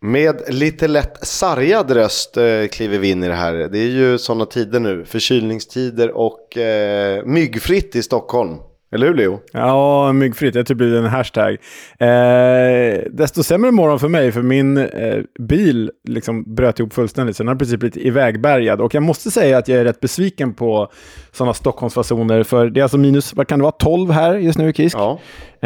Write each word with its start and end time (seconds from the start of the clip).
Med 0.00 0.42
lite 0.48 0.88
lätt 0.88 1.26
sargad 1.26 1.90
röst 1.90 2.36
eh, 2.36 2.66
kliver 2.72 2.98
vi 2.98 3.10
in 3.10 3.24
i 3.24 3.28
det 3.28 3.34
här. 3.34 3.54
Det 3.54 3.78
är 3.78 3.88
ju 3.88 4.18
sådana 4.18 4.46
tider 4.46 4.80
nu, 4.80 5.04
förkylningstider 5.04 6.10
och 6.10 6.56
eh, 6.56 7.24
myggfritt 7.24 7.96
i 7.96 8.02
Stockholm. 8.02 8.56
Eller 8.92 9.06
hur 9.06 9.14
Leo? 9.14 9.40
Ja, 9.52 10.12
myggfritt. 10.12 10.52
Det 10.52 10.58
har 10.58 10.64
typ 10.64 10.76
blivit 10.76 10.98
en 10.98 11.04
hashtag. 11.04 11.56
Eh, 11.98 13.02
desto 13.10 13.42
sämre 13.42 13.70
morgon 13.70 13.98
för 13.98 14.08
mig, 14.08 14.32
för 14.32 14.42
min 14.42 14.76
eh, 14.76 15.18
bil 15.38 15.90
liksom 16.08 16.54
bröt 16.54 16.78
ihop 16.78 16.92
fullständigt. 16.92 17.36
Så 17.36 17.42
den 17.42 17.48
har 17.48 17.54
i 17.54 17.58
princip 17.58 17.80
blivit 17.80 17.96
ivägbärgad. 17.96 18.80
Och 18.80 18.94
jag 18.94 19.02
måste 19.02 19.30
säga 19.30 19.58
att 19.58 19.68
jag 19.68 19.80
är 19.80 19.84
rätt 19.84 20.00
besviken 20.00 20.54
på 20.54 20.90
sådana 21.32 21.54
Stockholmsfasoner. 21.54 22.42
För 22.42 22.66
det 22.66 22.80
är 22.80 22.82
alltså 22.82 22.98
minus, 22.98 23.34
vad 23.34 23.48
kan 23.48 23.58
det 23.58 23.62
vara, 23.62 23.72
12 23.72 24.10
här 24.10 24.34
just 24.34 24.58
nu 24.58 24.68
i 24.68 24.72
Kisk. 24.72 24.96
Ja. 24.96 25.18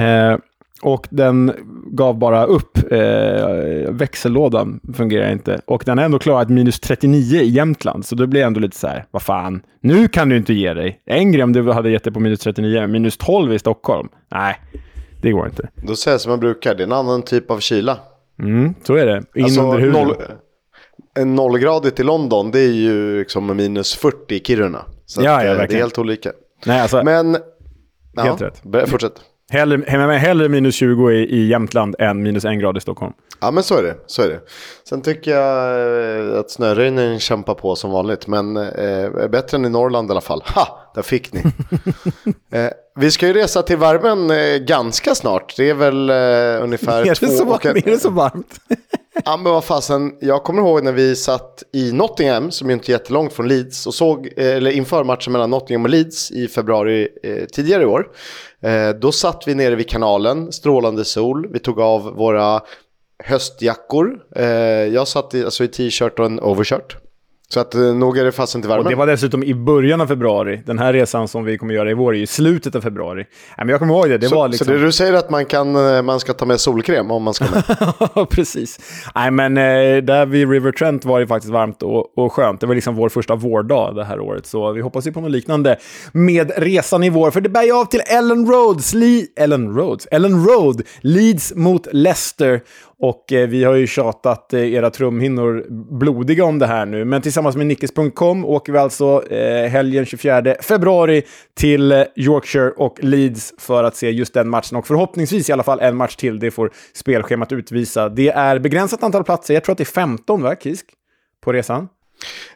Eh, 0.03 0.37
och 0.83 1.07
den 1.11 1.53
gav 1.87 2.19
bara 2.19 2.45
upp. 2.45 2.93
Eh, 2.93 3.91
växellådan 3.91 4.81
fungerar 4.95 5.33
inte. 5.33 5.61
Och 5.65 5.83
den 5.87 5.99
har 5.99 6.05
ändå 6.05 6.19
klarat 6.19 6.49
minus 6.49 6.81
39 6.81 7.41
i 7.41 7.49
Jämtland. 7.49 8.07
Så 8.07 8.15
då 8.15 8.27
blir 8.27 8.43
ändå 8.43 8.61
lite 8.61 8.77
så 8.77 8.87
här, 8.87 9.05
vad 9.11 9.23
fan, 9.23 9.63
nu 9.81 10.09
kan 10.09 10.29
du 10.29 10.37
inte 10.37 10.53
ge 10.53 10.75
dig. 10.75 11.03
En 11.07 11.33
grej 11.33 11.45
om 11.45 11.53
du 11.53 11.73
hade 11.73 11.91
gett 11.91 12.05
dig 12.05 12.13
på 12.13 12.21
minus 12.21 12.41
39, 12.41 12.87
minus 12.87 13.17
12 13.17 13.53
i 13.53 13.59
Stockholm. 13.59 14.09
Nej, 14.31 14.61
det 15.23 15.33
går 15.33 15.47
inte. 15.47 15.69
Då 15.75 15.97
säger 15.97 16.15
jag 16.15 16.21
som 16.21 16.31
man 16.31 16.41
brukar, 16.41 16.75
det 16.75 16.83
är 16.83 16.87
en 16.87 16.93
annan 16.93 17.23
typ 17.23 17.51
av 17.51 17.59
kyla. 17.59 17.99
Mm, 18.39 18.75
så 18.83 18.95
är 18.95 19.07
det. 19.07 19.23
In 19.35 19.45
Alltså, 19.45 19.63
under 19.63 19.79
huden. 19.79 20.07
noll, 20.07 20.17
en 21.19 21.35
nollgradigt 21.35 22.01
i 22.01 22.03
London, 22.03 22.51
det 22.51 22.61
är 22.61 22.73
ju 22.73 23.19
liksom 23.19 23.57
minus 23.57 23.95
40 23.95 24.35
i 24.35 24.41
Kiruna. 24.41 24.85
Så 25.07 25.23
Ja, 25.23 25.45
ja, 25.45 25.51
eh, 25.51 25.57
det 25.57 25.75
är 25.75 25.79
helt 25.79 25.99
olika. 25.99 26.33
Nej, 26.67 26.81
alltså, 26.81 27.03
Men... 27.05 27.37
Helt 28.17 28.41
ja, 28.41 28.51
rätt. 28.73 28.91
Fortsätt. 28.91 29.13
Hellre, 29.53 29.85
hellre, 29.87 30.13
hellre 30.13 30.49
minus 30.49 30.75
20 30.75 31.11
i, 31.11 31.15
i 31.15 31.49
Jämtland 31.49 31.97
än 31.99 32.23
minus 32.23 32.45
en 32.45 32.59
grad 32.59 32.77
i 32.77 32.81
Stockholm. 32.81 33.13
Ja 33.41 33.51
men 33.51 33.63
så 33.63 33.79
är 33.79 33.83
det. 33.83 33.97
Så 34.07 34.23
är 34.23 34.29
det. 34.29 34.41
Sen 34.89 35.03
tycker 35.03 35.31
jag 35.31 36.33
eh, 36.33 36.39
att 36.39 36.51
snöröjningen 36.51 37.19
kämpar 37.21 37.55
på 37.55 37.77
som 37.77 37.91
vanligt. 37.91 38.27
Men 38.27 38.57
eh, 38.57 39.29
bättre 39.29 39.57
än 39.57 39.65
i 39.65 39.69
Norrland 39.69 40.09
i 40.09 40.11
alla 40.11 40.21
fall. 40.21 40.43
Ha! 40.47 40.93
Där 40.95 41.03
fick 41.03 41.33
ni. 41.33 41.41
eh, 42.59 42.71
vi 42.97 43.11
ska 43.11 43.27
ju 43.27 43.33
resa 43.33 43.63
till 43.63 43.77
värmen 43.77 44.31
eh, 44.31 44.57
ganska 44.57 45.15
snart. 45.15 45.55
Det 45.57 45.71
är 45.71 45.75
väl 45.75 46.11
eh, 46.11 46.65
ungefär 46.65 47.01
Är 47.01 47.05
det, 47.05 47.15
två 47.15 47.27
så, 47.27 47.49
och 47.49 47.67
en... 47.67 47.77
är 47.77 47.83
det 47.83 47.99
så 47.99 48.11
varmt? 48.11 48.61
Ja 49.25 49.37
men 49.37 49.53
vad 49.53 49.65
fasen. 49.65 50.17
Jag 50.21 50.43
kommer 50.43 50.63
ihåg 50.63 50.85
när 50.85 50.93
vi 50.93 51.17
satt 51.17 51.63
i 51.73 51.93
Nottingham, 51.93 52.51
som 52.51 52.69
ju 52.69 52.75
inte 52.75 52.93
är 52.93 52.93
jättelångt 52.93 53.33
från 53.33 53.49
Leeds. 53.49 53.87
Och 53.87 53.95
såg, 53.95 54.27
eh, 54.37 54.57
eller 54.57 54.71
inför 54.71 55.05
matchen 55.05 55.33
mellan 55.33 55.51
Nottingham 55.51 55.85
och 55.85 55.91
Leeds 55.91 56.31
i 56.31 56.49
februari 56.49 57.09
eh, 57.23 57.45
tidigare 57.45 57.83
i 57.83 57.87
år. 57.87 58.09
Eh, 58.63 58.91
då 58.91 59.13
satt 59.13 59.43
vi 59.47 59.55
nere 59.55 59.75
vid 59.75 59.89
kanalen, 59.89 60.53
strålande 60.53 61.05
sol. 61.05 61.49
Vi 61.53 61.59
tog 61.59 61.81
av 61.81 62.03
våra 62.03 62.61
höstjackor. 63.25 64.19
Eh, 64.37 64.47
jag 64.95 65.09
satt 65.09 65.35
i, 65.35 65.45
alltså 65.45 65.65
i 65.65 65.69
t-shirt 65.69 66.19
och 66.19 66.27
en 66.27 66.41
overshirt. 66.41 66.97
Så 67.53 67.61
att 67.61 67.75
eh, 67.75 67.81
nog 67.81 68.19
är 68.19 68.25
det 68.25 68.33
till 68.33 68.47
Och 68.65 68.65
värmen. 68.71 68.85
det 68.85 68.95
var 68.95 69.07
dessutom 69.07 69.43
i 69.43 69.55
början 69.55 70.01
av 70.01 70.07
februari. 70.07 70.63
Den 70.67 70.79
här 70.79 70.93
resan 70.93 71.29
som 71.29 71.45
vi 71.45 71.59
kommer 71.59 71.75
göra 71.75 71.91
i 71.91 71.95
vår 71.95 72.15
är 72.15 72.19
i 72.19 72.27
slutet 72.27 72.75
av 72.75 72.81
februari. 72.81 73.25
Men 73.59 73.69
jag 73.69 73.79
kommer 73.79 73.95
ihåg 73.95 74.09
det. 74.09 74.19
Det 74.19 74.29
så, 74.29 74.35
var 74.35 74.49
liksom... 74.49 74.65
så 74.67 74.73
det 74.73 74.79
du 74.79 74.93
säger 74.93 75.13
att 75.13 75.31
man, 75.31 75.45
kan, 75.45 75.97
eh, 75.97 76.03
man 76.03 76.21
ska 76.21 76.33
ta 76.33 76.45
med 76.47 76.61
solkräm 76.61 77.11
om 77.11 77.23
man 77.23 77.35
ska 77.35 77.45
med? 77.45 78.29
Precis. 78.31 78.81
Nej, 79.15 79.31
men 79.31 79.57
eh, 79.57 79.63
där 80.03 80.27
vid 80.27 80.51
River 80.51 80.73
Trent 80.73 81.05
var 81.05 81.21
det 81.21 81.27
faktiskt 81.27 81.53
varmt 81.53 81.83
och, 81.83 82.19
och 82.19 82.33
skönt. 82.33 82.61
Det 82.61 82.67
var 82.67 82.75
liksom 82.75 82.95
vår 82.95 83.09
första 83.09 83.35
vårdag 83.35 83.95
det 83.95 84.05
här 84.05 84.21
året, 84.21 84.47
så 84.47 84.73
vi 84.73 84.81
hoppas 84.81 85.07
ju 85.07 85.13
på 85.13 85.21
något 85.21 85.31
liknande 85.31 85.77
med 86.13 86.53
resan 86.57 87.05
i 87.05 87.11
vår. 87.11 87.31
För 87.31 87.41
det 87.41 87.49
bär 87.49 87.63
ju 87.63 87.73
av 87.73 87.85
till 87.85 88.01
Ellen 88.19 88.47
Roads, 88.47 88.95
Le- 88.95 89.27
Ellen 89.37 89.75
Roads, 89.77 90.09
Ellen 90.11 90.45
Road, 90.47 90.83
Leeds 91.01 91.53
mot 91.57 91.87
Leicester. 91.93 92.61
Och 93.05 93.25
vi 93.29 93.65
har 93.65 93.75
ju 93.75 93.87
tjatat 93.87 94.55
era 94.55 94.91
trumhinnor 94.91 95.65
blodiga 95.99 96.45
om 96.45 96.59
det 96.59 96.67
här 96.67 96.87
nu. 96.87 97.05
Men 97.05 97.23
tillsammans 97.23 97.42
Tillsammans 97.43 97.57
med 97.57 97.67
Nickes.com 97.67 98.45
åker 98.45 98.73
vi 98.73 98.79
alltså 98.79 99.33
eh, 99.33 99.69
helgen 99.71 100.07
24 100.07 100.55
februari 100.61 101.23
till 101.55 101.93
eh, 101.93 102.03
Yorkshire 102.17 102.71
och 102.71 103.05
Leeds 103.05 103.55
för 103.59 103.85
att 103.85 103.97
se 103.97 104.11
just 104.11 104.35
den 104.35 104.49
matchen. 104.49 104.79
Och 104.79 104.87
förhoppningsvis 104.87 105.49
i 105.49 105.53
alla 105.53 105.63
fall 105.63 105.81
en 105.81 105.97
match 105.97 106.17
till. 106.17 106.39
Det 106.39 106.51
får 106.51 106.71
spelschemat 106.93 107.53
utvisa. 107.53 108.09
Det 108.09 108.29
är 108.29 108.59
begränsat 108.59 109.03
antal 109.03 109.25
platser. 109.25 109.55
Jag 109.55 109.65
tror 109.65 109.73
att 109.73 109.79
det 109.79 109.83
är 109.83 109.85
15, 109.85 110.43
va, 110.43 110.57
Kisk? 110.57 110.87
På 111.41 111.53
resan 111.53 111.89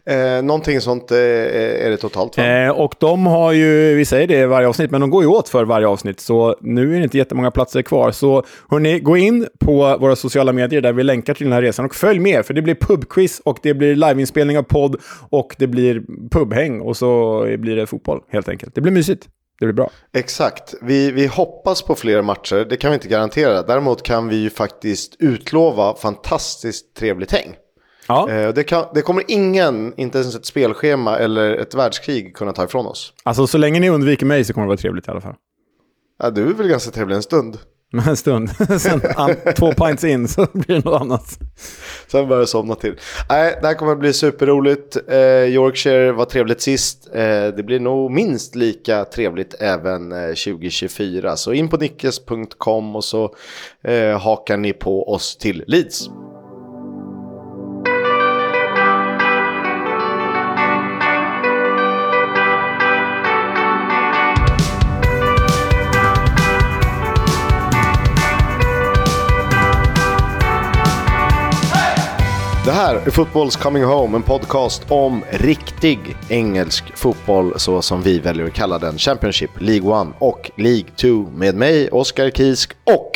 eh, 0.07 0.43
någonting 0.43 0.81
sånt 0.81 1.11
eh, 1.11 1.19
är 1.19 1.91
det 1.91 1.97
totalt 1.97 2.37
va? 2.37 2.45
Eh, 2.45 2.71
och 2.71 2.95
de 2.99 3.27
har 3.27 3.53
ju, 3.53 3.95
vi 3.95 4.05
säger 4.05 4.27
det 4.27 4.39
i 4.39 4.47
varje 4.47 4.69
avsnitt, 4.69 4.91
men 4.91 5.01
de 5.01 5.11
går 5.11 5.23
ju 5.23 5.29
åt 5.29 5.49
för 5.49 5.65
varje 5.65 5.87
avsnitt. 5.87 6.21
Så 6.21 6.57
nu 6.61 6.95
är 6.95 6.99
det 6.99 7.05
inte 7.05 7.19
jättemånga 7.19 7.51
platser 7.51 7.83
kvar. 7.83 8.11
Så 8.11 8.45
hörni, 8.71 9.01
gå 9.01 9.17
in 9.17 9.47
på 9.61 9.97
våra 10.01 10.17
sociala 10.17 10.53
medier 10.53 10.81
där 10.81 10.93
vi 10.93 11.03
länkar 11.03 11.35
till 11.35 11.47
den 11.47 11.53
här 11.53 11.63
resan 11.63 11.85
och 11.85 11.95
följ 11.95 12.19
med, 12.19 12.47
för 12.47 12.55
det 12.55 12.63
blir 12.63 12.75
pubquiz 12.75 13.41
och 13.45 13.59
det 13.63 13.75
blir 13.75 13.97
liveinspelning 13.97 14.59
av 14.59 14.63
podd 14.63 14.97
och 15.31 15.57
det 15.59 15.67
blir 15.67 16.03
pubhäng 16.31 16.81
och 16.81 16.97
så 16.97 17.41
blir 17.59 17.77
det 17.77 17.87
fotboll 17.87 18.21
helt 18.29 18.49
enkelt. 18.49 18.75
Det 18.75 18.81
blir 18.81 18.93
mysigt. 18.93 19.29
Det 19.59 19.67
blir 19.67 19.75
bra. 19.75 19.91
Exakt. 20.17 20.75
Vi, 20.83 21.11
vi 21.11 21.27
hoppas 21.27 21.83
på 21.83 21.95
fler 21.95 22.23
matcher, 22.23 22.67
det 22.69 22.77
kan 22.77 22.91
vi 22.91 22.95
inte 22.95 23.09
garantera. 23.09 23.63
Däremot 23.63 24.03
kan 24.03 24.29
vi 24.29 24.37
ju 24.37 24.51
faktiskt 24.51 25.17
utlova 25.19 25.95
fantastiskt 25.95 26.97
trevligt 26.97 27.33
häng. 27.33 27.55
Ja, 28.09 28.31
Eh, 28.31 28.53
det, 28.55 28.65
kan, 28.65 28.85
det 28.95 29.03
kommer 29.03 29.25
ingen, 29.29 29.95
inte 29.97 30.19
ens 30.19 30.35
ett 30.35 30.47
spelschema 30.47 31.19
eller 31.19 31.55
ett 31.57 31.75
världskrig 31.75 32.37
kunna 32.37 32.53
ta 32.53 32.65
ifrån 32.65 32.87
oss. 32.87 33.13
alltså 33.23 33.47
så 33.47 33.59
länge 33.59 33.81
ni 33.81 33.91
undviker 33.91 34.27
mig 34.27 34.45
så 34.45 34.53
kommer 34.53 34.65
det 34.65 34.69
vara 34.69 34.77
trevligt 34.77 35.09
i 35.09 35.11
alla 35.11 35.21
fall. 35.21 35.35
Ja, 36.23 36.31
du 36.31 36.51
är 36.51 36.55
väl 36.55 36.69
ganska 36.69 36.91
trevlig 36.91 37.17
en 37.17 37.23
stund. 37.23 37.59
En 38.09 38.17
stund, 38.17 38.51
sen 38.81 39.01
två 39.57 39.73
pints 39.73 40.05
in 40.05 40.29
så 40.29 40.47
blir 40.53 40.77
det 40.77 40.85
något 40.85 41.01
annat. 41.01 41.39
Sen 42.07 42.29
börjar 42.29 42.41
jag 42.41 42.49
somna 42.49 42.75
till. 42.75 42.95
Nej, 43.29 43.59
det 43.61 43.67
här 43.67 43.75
kommer 43.75 43.93
att 43.93 43.99
bli 43.99 44.13
superroligt. 44.13 44.97
Eh, 45.09 45.17
Yorkshire 45.45 46.13
var 46.13 46.25
trevligt 46.25 46.61
sist. 46.61 47.09
Eh, 47.15 47.21
det 47.57 47.65
blir 47.67 47.81
nog 47.81 48.11
minst 48.11 48.55
lika 48.55 49.05
trevligt 49.05 49.55
även 49.61 50.13
eh, 50.13 50.29
2024. 50.29 51.37
Så 51.37 51.53
in 51.53 51.69
på 51.69 51.77
nickes.com 51.77 52.97
och 52.97 53.05
så 53.05 53.35
eh, 53.85 54.19
hakar 54.21 54.57
ni 54.57 54.73
på 54.73 55.13
oss 55.13 55.37
till 55.37 55.65
Leeds. 55.67 56.11
Det 72.67 72.73
här 72.73 72.95
är 72.95 73.01
Football's 73.01 73.63
Coming 73.63 73.85
Home, 73.85 74.17
en 74.17 74.23
podcast 74.23 74.83
om 74.89 75.25
riktig 75.31 76.17
engelsk 76.29 76.97
fotboll 76.97 77.53
så 77.57 77.83
som 77.83 78.03
vi 78.03 78.19
väljer 78.19 78.47
att 78.47 78.53
kalla 78.53 78.79
den. 78.79 78.99
Championship, 78.99 79.51
League 79.59 80.03
1 80.03 80.09
och 80.19 80.51
League 80.57 80.85
2 80.97 81.09
med 81.37 81.55
mig, 81.55 81.89
Oskar 81.91 82.31
Kisk 82.31 82.73
och 82.85 83.11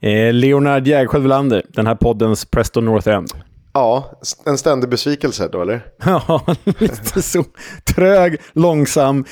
Eh, 0.00 0.32
Leonard 0.32 0.86
Jägersjö 0.86 1.18
Welander, 1.18 1.62
den 1.68 1.86
här 1.86 1.94
poddens 1.94 2.44
Preston 2.44 2.84
North 2.84 3.08
End. 3.08 3.28
ja, 3.72 4.20
en 4.46 4.58
ständig 4.58 4.90
besvikelse 4.90 5.48
då 5.52 5.62
eller? 5.62 5.86
Ja, 6.04 6.46
lite 6.78 7.22
så. 7.22 7.44
Trög, 7.94 8.40
långsam, 8.52 9.24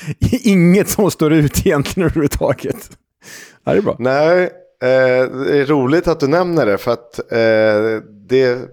inget 0.43 0.89
som 0.89 1.11
står 1.11 1.33
ut 1.33 1.65
egentligen 1.67 2.09
överhuvudtaget. 2.09 2.89
Ja, 3.63 3.71
det 3.71 3.77
är 3.77 3.81
bra. 3.81 3.95
Nej, 3.99 4.43
eh, 4.83 5.29
det 5.45 5.57
är 5.57 5.65
roligt 5.65 6.07
att 6.07 6.19
du 6.19 6.27
nämner 6.27 6.65
det 6.65 6.77
för 6.77 6.91
att 6.91 7.19
eh, 7.31 8.03
det 8.29 8.69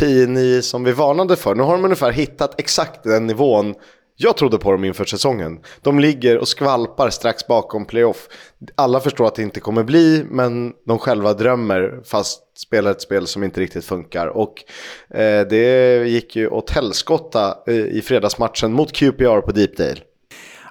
PNI 0.00 0.62
som 0.62 0.84
vi 0.84 0.92
varnade 0.92 1.36
för, 1.36 1.54
nu 1.54 1.62
har 1.62 1.72
de 1.72 1.84
ungefär 1.84 2.12
hittat 2.12 2.60
exakt 2.60 3.02
den 3.02 3.26
nivån 3.26 3.74
jag 4.18 4.36
trodde 4.36 4.58
på 4.58 4.72
dem 4.72 4.84
inför 4.84 5.04
säsongen. 5.04 5.60
De 5.82 6.00
ligger 6.00 6.38
och 6.38 6.48
skvalpar 6.48 7.10
strax 7.10 7.46
bakom 7.46 7.86
playoff. 7.86 8.28
Alla 8.74 9.00
förstår 9.00 9.26
att 9.26 9.34
det 9.34 9.42
inte 9.42 9.60
kommer 9.60 9.82
bli, 9.82 10.24
men 10.30 10.72
de 10.86 10.98
själva 10.98 11.32
drömmer 11.32 12.00
fast 12.04 12.58
spelar 12.58 12.90
ett 12.90 13.02
spel 13.02 13.26
som 13.26 13.44
inte 13.44 13.60
riktigt 13.60 13.84
funkar. 13.84 14.26
Och 14.26 14.54
eh, 15.10 15.46
det 15.46 16.08
gick 16.08 16.36
ju 16.36 16.48
åt 16.48 16.70
helskotta 16.70 17.58
eh, 17.66 17.74
i 17.74 18.02
fredagsmatchen 18.02 18.72
mot 18.72 18.92
QPR 18.92 19.40
på 19.40 19.52
Deepdale. 19.52 20.00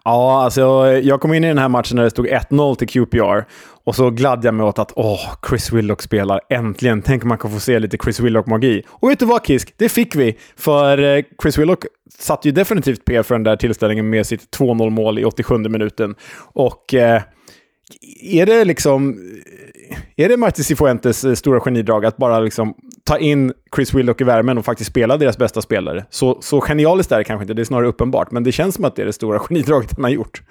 Ja, 0.07 0.43
alltså, 0.43 0.61
jag 1.03 1.21
kom 1.21 1.33
in 1.33 1.43
i 1.43 1.47
den 1.47 1.57
här 1.57 1.69
matchen 1.69 1.95
när 1.95 2.03
det 2.03 2.09
stod 2.09 2.27
1-0 2.27 2.75
till 2.75 2.87
QPR 2.87 3.45
och 3.83 3.95
så 3.95 4.09
gladde 4.09 4.47
jag 4.47 4.53
mig 4.53 4.65
åt 4.65 4.79
att 4.79 4.91
åh, 4.95 5.19
Chris 5.49 5.71
Willock 5.71 6.01
spelar. 6.01 6.41
Äntligen! 6.49 7.01
Tänk 7.01 7.23
om 7.23 7.29
man 7.29 7.37
kan 7.37 7.51
få 7.51 7.59
se 7.59 7.79
lite 7.79 7.97
Chris 8.03 8.19
Willock-magi. 8.19 8.83
Och 8.89 9.09
vet 9.09 9.19
du 9.19 9.25
vad, 9.25 9.45
Kisk? 9.45 9.73
Det 9.77 9.89
fick 9.89 10.15
vi. 10.15 10.37
För 10.57 11.17
eh, 11.17 11.23
Chris 11.41 11.57
Willock 11.57 11.85
satte 12.19 12.47
ju 12.47 12.51
definitivt 12.51 13.05
P 13.05 13.23
för 13.23 13.35
den 13.35 13.43
där 13.43 13.55
tillställningen 13.55 14.09
med 14.09 14.25
sitt 14.25 14.57
2-0-mål 14.57 15.19
i 15.19 15.25
87 15.25 15.57
minuten. 15.57 16.15
Och 16.53 16.93
eh, 16.93 17.21
är 18.21 18.45
det 18.45 18.65
liksom... 18.65 19.19
Är 20.15 20.29
det 20.29 20.37
Martin 20.37 20.63
Cifuentes 20.63 21.23
eh, 21.23 21.33
stora 21.33 21.59
genidrag 21.59 22.05
att 22.05 22.17
bara 22.17 22.39
liksom 22.39 22.73
ta 23.03 23.17
in 23.17 23.53
Chris 23.75 23.93
Willock 23.93 24.21
i 24.21 24.23
värmen 24.23 24.57
och 24.57 24.65
faktiskt 24.65 24.89
spela 24.89 25.17
deras 25.17 25.37
bästa 25.37 25.61
spelare? 25.61 26.05
Så, 26.09 26.37
så 26.41 26.61
genialiskt 26.61 27.11
är 27.11 27.17
det 27.17 27.23
kanske 27.23 27.43
inte, 27.43 27.53
det 27.53 27.61
är 27.61 27.63
snarare 27.63 27.87
uppenbart. 27.87 28.31
Men 28.31 28.43
det 28.43 28.51
känns 28.51 28.75
som 28.75 28.85
att 28.85 28.95
det 28.95 29.01
är 29.01 29.05
det 29.05 29.13
stora 29.13 29.39
genidraget 29.49 29.91
han 29.95 30.03
har 30.03 30.11
gjort. 30.11 30.41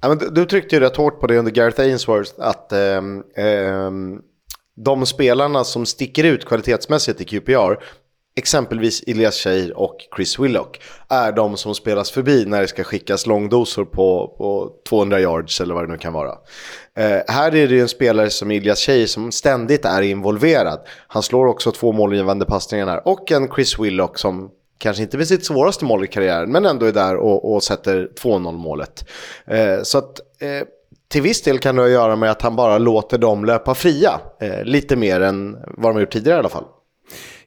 Ja, 0.00 0.08
men 0.08 0.18
du, 0.18 0.30
du 0.30 0.44
tryckte 0.44 0.76
ju 0.76 0.80
rätt 0.80 0.96
hårt 0.96 1.20
på 1.20 1.26
det 1.26 1.38
under 1.38 1.52
Gareth 1.52 1.80
Ainsworth 1.80 2.32
att 2.38 2.72
eh, 2.72 2.96
eh, 3.44 3.90
de 4.84 5.06
spelarna 5.06 5.64
som 5.64 5.86
sticker 5.86 6.24
ut 6.24 6.44
kvalitetsmässigt 6.44 7.20
i 7.20 7.24
QPR, 7.24 7.82
exempelvis 8.38 9.02
Elias 9.06 9.34
Cheir 9.34 9.78
och 9.78 9.96
Chris 10.16 10.38
Willock, 10.38 10.80
är 11.08 11.32
de 11.32 11.56
som 11.56 11.74
spelas 11.74 12.10
förbi 12.10 12.44
när 12.46 12.60
det 12.60 12.68
ska 12.68 12.84
skickas 12.84 13.26
långdosor 13.26 13.84
på, 13.84 14.34
på 14.38 14.72
200 14.88 15.20
yards 15.20 15.60
eller 15.60 15.74
vad 15.74 15.84
det 15.84 15.92
nu 15.92 15.98
kan 15.98 16.12
vara. 16.12 16.30
Eh, 16.96 17.18
här 17.28 17.54
är 17.54 17.68
det 17.68 17.74
ju 17.74 17.80
en 17.80 17.88
spelare 17.88 18.30
som 18.30 18.50
Elias 18.50 18.78
Cheir 18.78 19.06
som 19.06 19.32
ständigt 19.32 19.84
är 19.84 20.02
involverad. 20.02 20.80
Han 21.08 21.22
slår 21.22 21.46
också 21.46 21.72
två 21.72 21.92
målgivande 21.92 22.44
passningar 22.44 22.86
här 22.86 23.08
och 23.08 23.32
en 23.32 23.48
Chris 23.54 23.78
Willock 23.78 24.18
som 24.18 24.50
kanske 24.78 25.02
inte 25.02 25.16
vid 25.16 25.28
sitt 25.28 25.46
svåraste 25.46 25.84
mål 25.84 26.04
i 26.04 26.06
karriären, 26.06 26.52
men 26.52 26.66
ändå 26.66 26.86
är 26.86 26.92
där 26.92 27.16
och, 27.16 27.54
och 27.54 27.62
sätter 27.62 28.10
2-0 28.22 28.52
målet. 28.52 29.04
Eh, 29.46 29.82
så 29.82 29.98
att 29.98 30.20
eh, 30.40 30.66
till 31.08 31.22
viss 31.22 31.42
del 31.42 31.58
kan 31.58 31.76
det 31.76 31.82
ha 31.82 31.86
att 31.86 31.92
göra 31.92 32.16
med 32.16 32.30
att 32.30 32.42
han 32.42 32.56
bara 32.56 32.78
låter 32.78 33.18
dem 33.18 33.44
löpa 33.44 33.74
fria. 33.74 34.20
Eh, 34.40 34.64
lite 34.64 34.96
mer 34.96 35.20
än 35.20 35.52
vad 35.52 35.90
de 35.90 35.94
har 35.94 36.00
gjort 36.00 36.12
tidigare 36.12 36.36
i 36.36 36.38
alla 36.38 36.48
fall. 36.48 36.64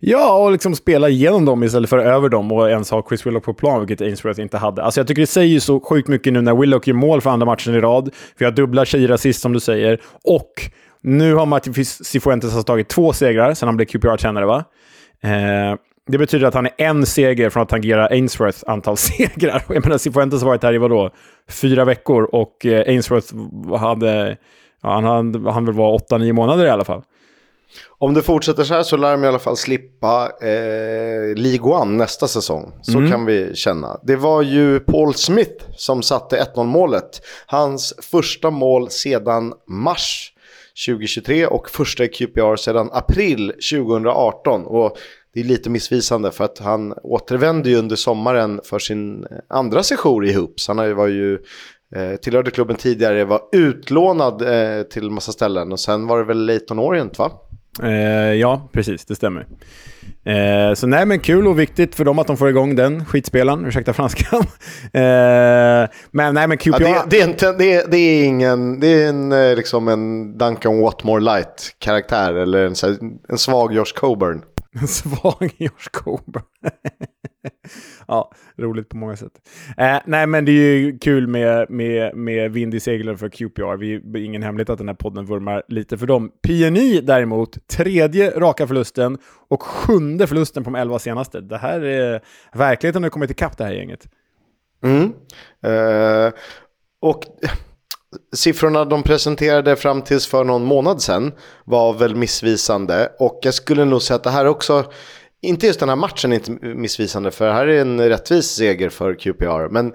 Ja, 0.03 0.43
och 0.43 0.51
liksom 0.51 0.75
spela 0.75 1.09
igenom 1.09 1.45
dem 1.45 1.63
istället 1.63 1.89
för 1.89 1.97
över 1.97 2.29
dem 2.29 2.51
och 2.51 2.69
ens 2.69 2.91
ha 2.91 3.05
Chris 3.09 3.25
Willock 3.25 3.43
på 3.43 3.53
plan, 3.53 3.79
vilket 3.79 4.01
Ainsworth 4.01 4.39
inte 4.39 4.57
hade. 4.57 4.83
Alltså 4.83 4.99
jag 4.99 5.07
tycker 5.07 5.21
det 5.21 5.27
säger 5.27 5.59
så 5.59 5.79
sjukt 5.79 6.07
mycket 6.07 6.33
nu 6.33 6.41
när 6.41 6.55
Willock 6.55 6.87
gör 6.87 6.93
mål 6.93 7.21
för 7.21 7.29
andra 7.29 7.45
matchen 7.45 7.75
i 7.75 7.79
rad. 7.79 8.09
Vi 8.37 8.45
har 8.45 8.51
dubbla 8.51 8.85
tjejrasist, 8.85 9.41
som 9.41 9.53
du 9.53 9.59
säger. 9.59 10.01
Och 10.23 10.51
nu 11.01 11.33
har 11.33 11.45
Martin 11.45 11.85
Cifuentes 11.85 12.53
alltså 12.53 12.63
tagit 12.63 12.89
två 12.89 13.13
segrar 13.13 13.53
sedan 13.53 13.67
han 13.67 13.77
blev 13.77 13.85
QPR-tränare, 13.85 14.45
va? 14.45 14.63
Eh, 15.23 15.75
det 16.07 16.17
betyder 16.17 16.47
att 16.47 16.53
han 16.53 16.65
är 16.65 16.71
en 16.77 17.05
seger 17.05 17.49
från 17.49 17.63
att 17.63 17.69
tangera 17.69 18.07
Ainsworth 18.07 18.59
antal 18.67 18.97
segrar. 18.97 19.63
Jag 19.67 19.85
menar, 19.85 19.97
Cifuentes 19.97 20.41
har 20.41 20.49
varit 20.49 20.63
här 20.63 20.73
i 20.73 20.77
vadå? 20.77 21.09
Fyra 21.49 21.85
veckor 21.85 22.23
och 22.23 22.65
eh, 22.65 22.87
Ainsworth 22.87 23.33
hade... 23.79 24.37
Ja, 24.83 24.93
han, 24.93 25.03
han, 25.03 25.45
han 25.45 25.65
väl 25.65 25.75
vara 25.75 25.91
åtta, 25.91 26.17
nio 26.17 26.33
månader 26.33 26.65
i 26.65 26.69
alla 26.69 26.85
fall. 26.85 27.01
Om 27.97 28.13
det 28.13 28.21
fortsätter 28.21 28.63
så 28.63 28.73
här 28.73 28.83
så 28.83 28.97
lär 28.97 29.11
de 29.11 29.23
i 29.23 29.27
alla 29.27 29.39
fall 29.39 29.57
slippa 29.57 30.31
eh, 30.41 31.35
League 31.35 31.73
One 31.73 31.97
nästa 31.97 32.27
säsong. 32.27 32.73
Så 32.81 32.97
mm. 32.97 33.11
kan 33.11 33.25
vi 33.25 33.55
känna. 33.55 33.99
Det 34.03 34.15
var 34.15 34.41
ju 34.41 34.79
Paul 34.79 35.13
Smith 35.13 35.65
som 35.75 36.03
satte 36.03 36.47
1-0 36.55 36.63
målet. 36.63 37.21
Hans 37.45 37.93
första 38.01 38.49
mål 38.49 38.89
sedan 38.89 39.53
mars 39.67 40.33
2023 40.87 41.45
och 41.45 41.69
första 41.69 42.03
i 42.03 42.07
QPR 42.07 42.55
sedan 42.55 42.89
april 42.93 43.53
2018. 43.71 44.65
Och 44.65 44.97
det 45.33 45.39
är 45.39 45.43
lite 45.43 45.69
missvisande 45.69 46.31
för 46.31 46.43
att 46.43 46.59
han 46.59 46.93
återvände 47.03 47.69
ju 47.69 47.75
under 47.75 47.95
sommaren 47.95 48.59
för 48.63 48.79
sin 48.79 49.25
andra 49.49 49.83
session 49.83 50.25
i 50.25 50.33
Hoops. 50.33 50.67
Han 50.67 50.95
var 50.95 51.07
ju 51.07 51.33
eh, 51.95 52.15
tillhörde 52.21 52.51
klubben 52.51 52.75
tidigare, 52.75 53.25
var 53.25 53.41
utlånad 53.51 54.41
eh, 54.41 54.83
till 54.83 55.09
massa 55.09 55.31
ställen 55.31 55.71
och 55.71 55.79
sen 55.79 56.07
var 56.07 56.17
det 56.17 56.23
väl 56.23 56.45
Leighton 56.45 56.79
Orient 56.79 57.19
va? 57.19 57.31
Eh, 57.83 58.33
ja, 58.33 58.69
precis, 58.73 59.05
det 59.05 59.15
stämmer. 59.15 59.47
Eh, 60.25 60.73
så 60.73 60.87
nej, 60.87 61.05
men 61.05 61.19
kul 61.19 61.47
och 61.47 61.59
viktigt 61.59 61.95
för 61.95 62.05
dem 62.05 62.19
att 62.19 62.27
de 62.27 62.37
får 62.37 62.49
igång 62.49 62.75
den 62.75 63.05
skitspelaren, 63.05 63.65
ursäkta 63.65 63.93
franskan. 63.93 64.39
eh, 64.93 65.89
men 66.11 66.33
nej, 66.33 66.47
men 66.47 66.57
QPR... 66.57 66.81
Ja, 66.81 67.05
det, 67.09 67.09
det, 67.09 67.21
är 67.21 67.27
inte, 67.27 67.51
det, 67.53 67.73
är, 67.73 67.87
det 67.87 67.97
är 67.97 68.25
ingen, 68.25 68.79
det 68.79 68.87
är 68.87 69.09
en, 69.09 69.31
eh, 69.31 69.55
liksom 69.55 69.87
en 69.87 70.37
Duncan 70.37 70.79
Watmore 70.79 71.21
light-karaktär 71.21 72.33
eller 72.33 72.65
en, 72.65 72.75
en 73.29 73.37
svag 73.37 73.73
Josh 73.73 73.93
Coburn. 73.95 74.43
En 74.81 74.87
svag 74.87 75.51
Josh 75.57 75.89
Coburn. 75.91 76.43
ja, 78.11 78.31
roligt 78.57 78.89
på 78.89 78.97
många 78.97 79.15
sätt. 79.15 79.31
Eh, 79.77 79.97
nej, 80.05 80.27
men 80.27 80.45
det 80.45 80.51
är 80.51 80.77
ju 80.77 80.97
kul 80.99 81.27
med, 81.27 81.69
med, 81.69 82.15
med 82.15 82.51
vind 82.51 82.73
i 82.73 82.79
seglen 82.79 83.17
för 83.17 83.29
QPR. 83.29 83.77
Vi, 83.77 83.99
det 83.99 84.19
är 84.19 84.23
ingen 84.23 84.43
hemlighet 84.43 84.69
att 84.69 84.77
den 84.77 84.87
här 84.87 84.95
podden 84.95 85.25
vurmar 85.25 85.63
lite 85.67 85.97
för 85.97 86.07
dem. 86.07 86.31
PNI 86.41 87.01
däremot, 87.01 87.67
tredje 87.67 88.31
raka 88.39 88.67
förlusten 88.67 89.17
och 89.49 89.63
sjunde 89.63 90.27
förlusten 90.27 90.63
på 90.63 90.69
de 90.69 90.75
elva 90.75 90.99
senaste. 90.99 91.41
Det 91.41 91.57
här 91.57 91.81
är 91.81 92.21
verkligheten 92.53 93.03
har 93.03 93.09
kommit 93.09 93.31
ikapp 93.31 93.57
det 93.57 93.63
här 93.63 93.73
gänget. 93.73 94.07
Mm. 94.83 95.13
Eh, 95.63 96.33
och 97.01 97.23
siffrorna 98.35 98.85
de 98.85 99.03
presenterade 99.03 99.75
fram 99.75 100.01
tills 100.01 100.27
för 100.27 100.43
någon 100.43 100.63
månad 100.63 101.01
sedan 101.01 101.31
var 101.65 101.93
väl 101.93 102.15
missvisande. 102.15 103.11
Och 103.19 103.39
jag 103.41 103.53
skulle 103.53 103.85
nog 103.85 104.01
säga 104.01 104.15
att 104.15 104.23
det 104.23 104.29
här 104.29 104.45
också 104.45 104.85
inte 105.41 105.67
just 105.67 105.79
den 105.79 105.89
här 105.89 105.95
matchen 105.95 106.31
är 106.31 106.35
inte 106.35 106.51
missvisande 106.65 107.31
för 107.31 107.51
här 107.51 107.67
är 107.67 107.81
en 107.81 108.09
rättvis 108.09 108.45
seger 108.45 108.89
för 108.89 109.13
QPR. 109.13 109.69
Men 109.69 109.87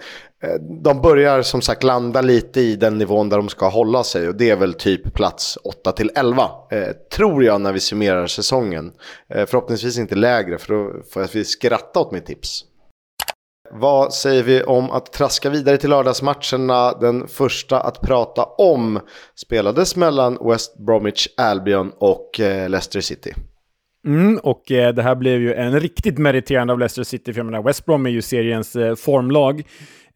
eh, 0.43 0.54
de 0.82 1.00
börjar 1.00 1.43
som 1.43 1.62
sagt 1.62 1.82
landa 1.82 2.20
lite 2.20 2.60
i 2.60 2.76
den 2.76 2.98
nivån 2.98 3.28
där 3.28 3.37
de 3.37 3.48
ska 3.48 3.69
hålla 3.69 4.04
sig 4.04 4.28
och 4.28 4.34
det 4.34 4.50
är 4.50 4.56
väl 4.56 4.75
typ 4.75 5.14
plats 5.14 5.58
8 5.64 5.93
till 5.93 6.10
11. 6.14 6.43
Eh, 6.70 6.88
tror 7.16 7.44
jag 7.44 7.60
när 7.60 7.72
vi 7.72 7.81
summerar 7.81 8.26
säsongen. 8.26 8.93
Eh, 9.34 9.46
förhoppningsvis 9.46 9.98
inte 9.98 10.14
lägre 10.14 10.58
för 10.58 10.75
då 10.75 11.02
får 11.12 11.22
jag 11.22 11.46
skratta 11.46 12.00
åt 12.00 12.12
mitt 12.12 12.26
tips. 12.26 12.64
Vad 13.72 14.14
säger 14.14 14.42
vi 14.42 14.62
om 14.62 14.90
att 14.90 15.12
traska 15.12 15.50
vidare 15.50 15.76
till 15.76 15.90
lördagsmatcherna? 15.90 16.92
Den 16.92 17.28
första 17.28 17.81
att 17.81 18.00
prata 18.00 18.44
om 18.44 19.00
spelades 19.34 19.96
mellan 19.96 20.38
West 20.50 20.78
Bromwich 20.78 21.28
Albion 21.37 21.92
och 21.99 22.40
eh, 22.40 22.69
Leicester 22.69 23.00
City. 23.00 23.34
Mm, 24.06 24.38
och 24.38 24.72
eh, 24.72 24.94
det 24.94 25.02
här 25.02 25.14
blev 25.14 25.40
ju 25.40 25.54
en 25.54 25.80
riktigt 25.80 26.18
meriterande 26.18 26.72
av 26.72 26.78
Leicester 26.78 27.04
City, 27.04 27.32
för 27.32 27.38
jag 27.38 27.46
menar 27.46 27.62
West 27.62 27.84
Brom 27.84 28.06
är 28.06 28.10
ju 28.10 28.22
seriens 28.22 28.76
eh, 28.76 28.94
formlag. 28.94 29.62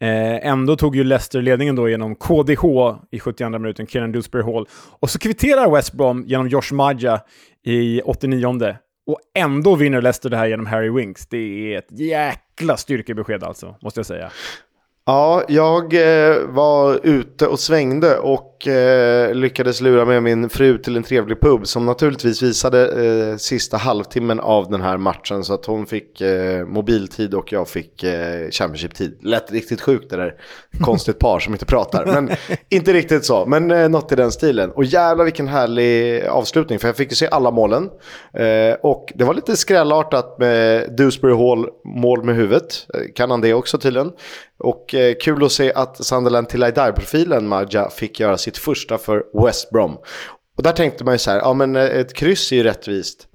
Eh, 0.01 0.47
ändå 0.47 0.77
tog 0.77 0.97
ju 0.97 1.05
Leicester 1.05 1.43
ledningen 1.43 1.77
då 1.77 1.89
genom 1.89 2.15
KDH 2.15 2.65
i 3.11 3.21
72 3.21 3.59
minuten, 3.59 3.87
Kieran 3.87 4.13
Dewsbury 4.13 4.45
Hall. 4.45 4.67
Och 5.01 5.11
så 5.11 5.19
kvitterar 5.19 5.71
West 5.71 5.93
Brom 5.93 6.25
genom 6.27 6.49
Josh 6.49 6.73
Maja 6.73 7.21
i 7.65 8.01
89 8.05 8.77
och 9.07 9.19
ändå 9.35 9.75
vinner 9.75 10.03
Leicester 10.03 10.31
det 10.31 10.37
här 10.37 10.47
genom 10.47 10.67
Harry 10.67 10.91
Winks. 10.91 11.27
Det 11.27 11.75
är 11.75 11.79
ett 11.79 12.01
jäkla 12.01 12.77
styrkebesked 12.77 13.45
alltså, 13.45 13.77
måste 13.83 14.01
jag 14.01 14.07
säga. 14.07 14.31
Ja, 15.07 15.45
jag 15.49 15.95
eh, 15.95 16.37
var 16.47 17.01
ute 17.03 17.47
och 17.47 17.61
svängde 17.61 18.19
och 18.19 18.50
eh, 18.67 19.35
lyckades 19.35 19.81
lura 19.81 20.05
med 20.05 20.23
min 20.23 20.49
fru 20.49 20.79
till 20.79 20.97
en 20.97 21.03
trevlig 21.03 21.41
pub 21.41 21.67
som 21.67 21.87
naturligtvis 21.87 22.43
visade 22.43 23.07
eh, 23.07 23.37
sista 23.37 23.77
halvtimmen 23.77 24.41
av 24.41 24.71
den 24.71 24.81
här 24.81 24.97
matchen 24.97 25.45
så 25.45 25.55
att 25.55 25.67
hon 25.67 25.87
fick 25.87 26.21
eh, 26.21 26.67
mobiltid 26.67 27.35
och 27.35 27.53
jag 27.53 27.69
fick 27.69 28.03
eh, 28.03 28.51
Championship-tid. 28.51 29.19
Lät 29.23 29.53
riktigt 29.53 29.81
sjukt 29.81 30.11
det 30.11 30.17
där. 30.17 30.35
Konstigt 30.81 31.19
par 31.19 31.39
som 31.39 31.53
inte 31.53 31.67
pratar, 31.67 32.07
men 32.07 32.31
inte 32.69 32.93
riktigt 32.93 33.25
så. 33.25 33.47
Men 33.47 33.71
eh, 33.71 33.89
något 33.89 34.13
i 34.13 34.17
den 34.17 34.33
stilen. 34.33 34.71
Och 34.71 34.85
jävlar 34.85 35.25
vilken 35.25 35.49
härlig 35.49 36.23
avslutning 36.27 36.79
för 36.79 36.89
jag 36.89 36.97
fick 36.97 37.11
ju 37.11 37.17
se 37.17 37.29
alla 37.31 37.51
målen. 37.51 37.91
Eh, 38.35 38.75
och 38.83 39.13
det 39.15 39.25
var 39.25 39.35
lite 39.35 39.57
skrällartat 39.57 40.39
med 40.39 40.93
Dewsbury 40.97 41.35
Hall 41.35 41.69
mål 41.85 42.25
med 42.25 42.37
huvudet. 42.37 42.87
Eh, 42.95 43.01
kan 43.15 43.31
han 43.31 43.41
det 43.41 43.55
också 43.55 43.79
tydligen. 43.79 44.13
Och 44.59 44.95
eh, 44.95 45.15
kul 45.21 45.45
att 45.45 45.53
se 45.53 45.73
att 45.73 46.05
Sunderland 46.05 46.49
till 46.49 46.73
profilen 46.95 47.49
Maja 47.49 47.91
fick 47.91 48.21
göra 48.21 48.39
sitt 48.51 48.59
första 48.59 48.99
för 48.99 49.45
West 49.45 49.71
Brom. 49.71 49.99
Och 50.57 50.63
där 50.63 50.73
tänkte 50.73 51.05
man 51.05 51.15
ju 51.15 51.19
så 51.19 51.31
här, 51.31 51.39
ja 51.39 51.55
men 51.55 51.77
eh, 51.77 51.83
ett 51.83 52.15
kryss 52.15 52.53
är 52.53 52.57
ju 52.57 52.63
rättvist. 52.63 53.27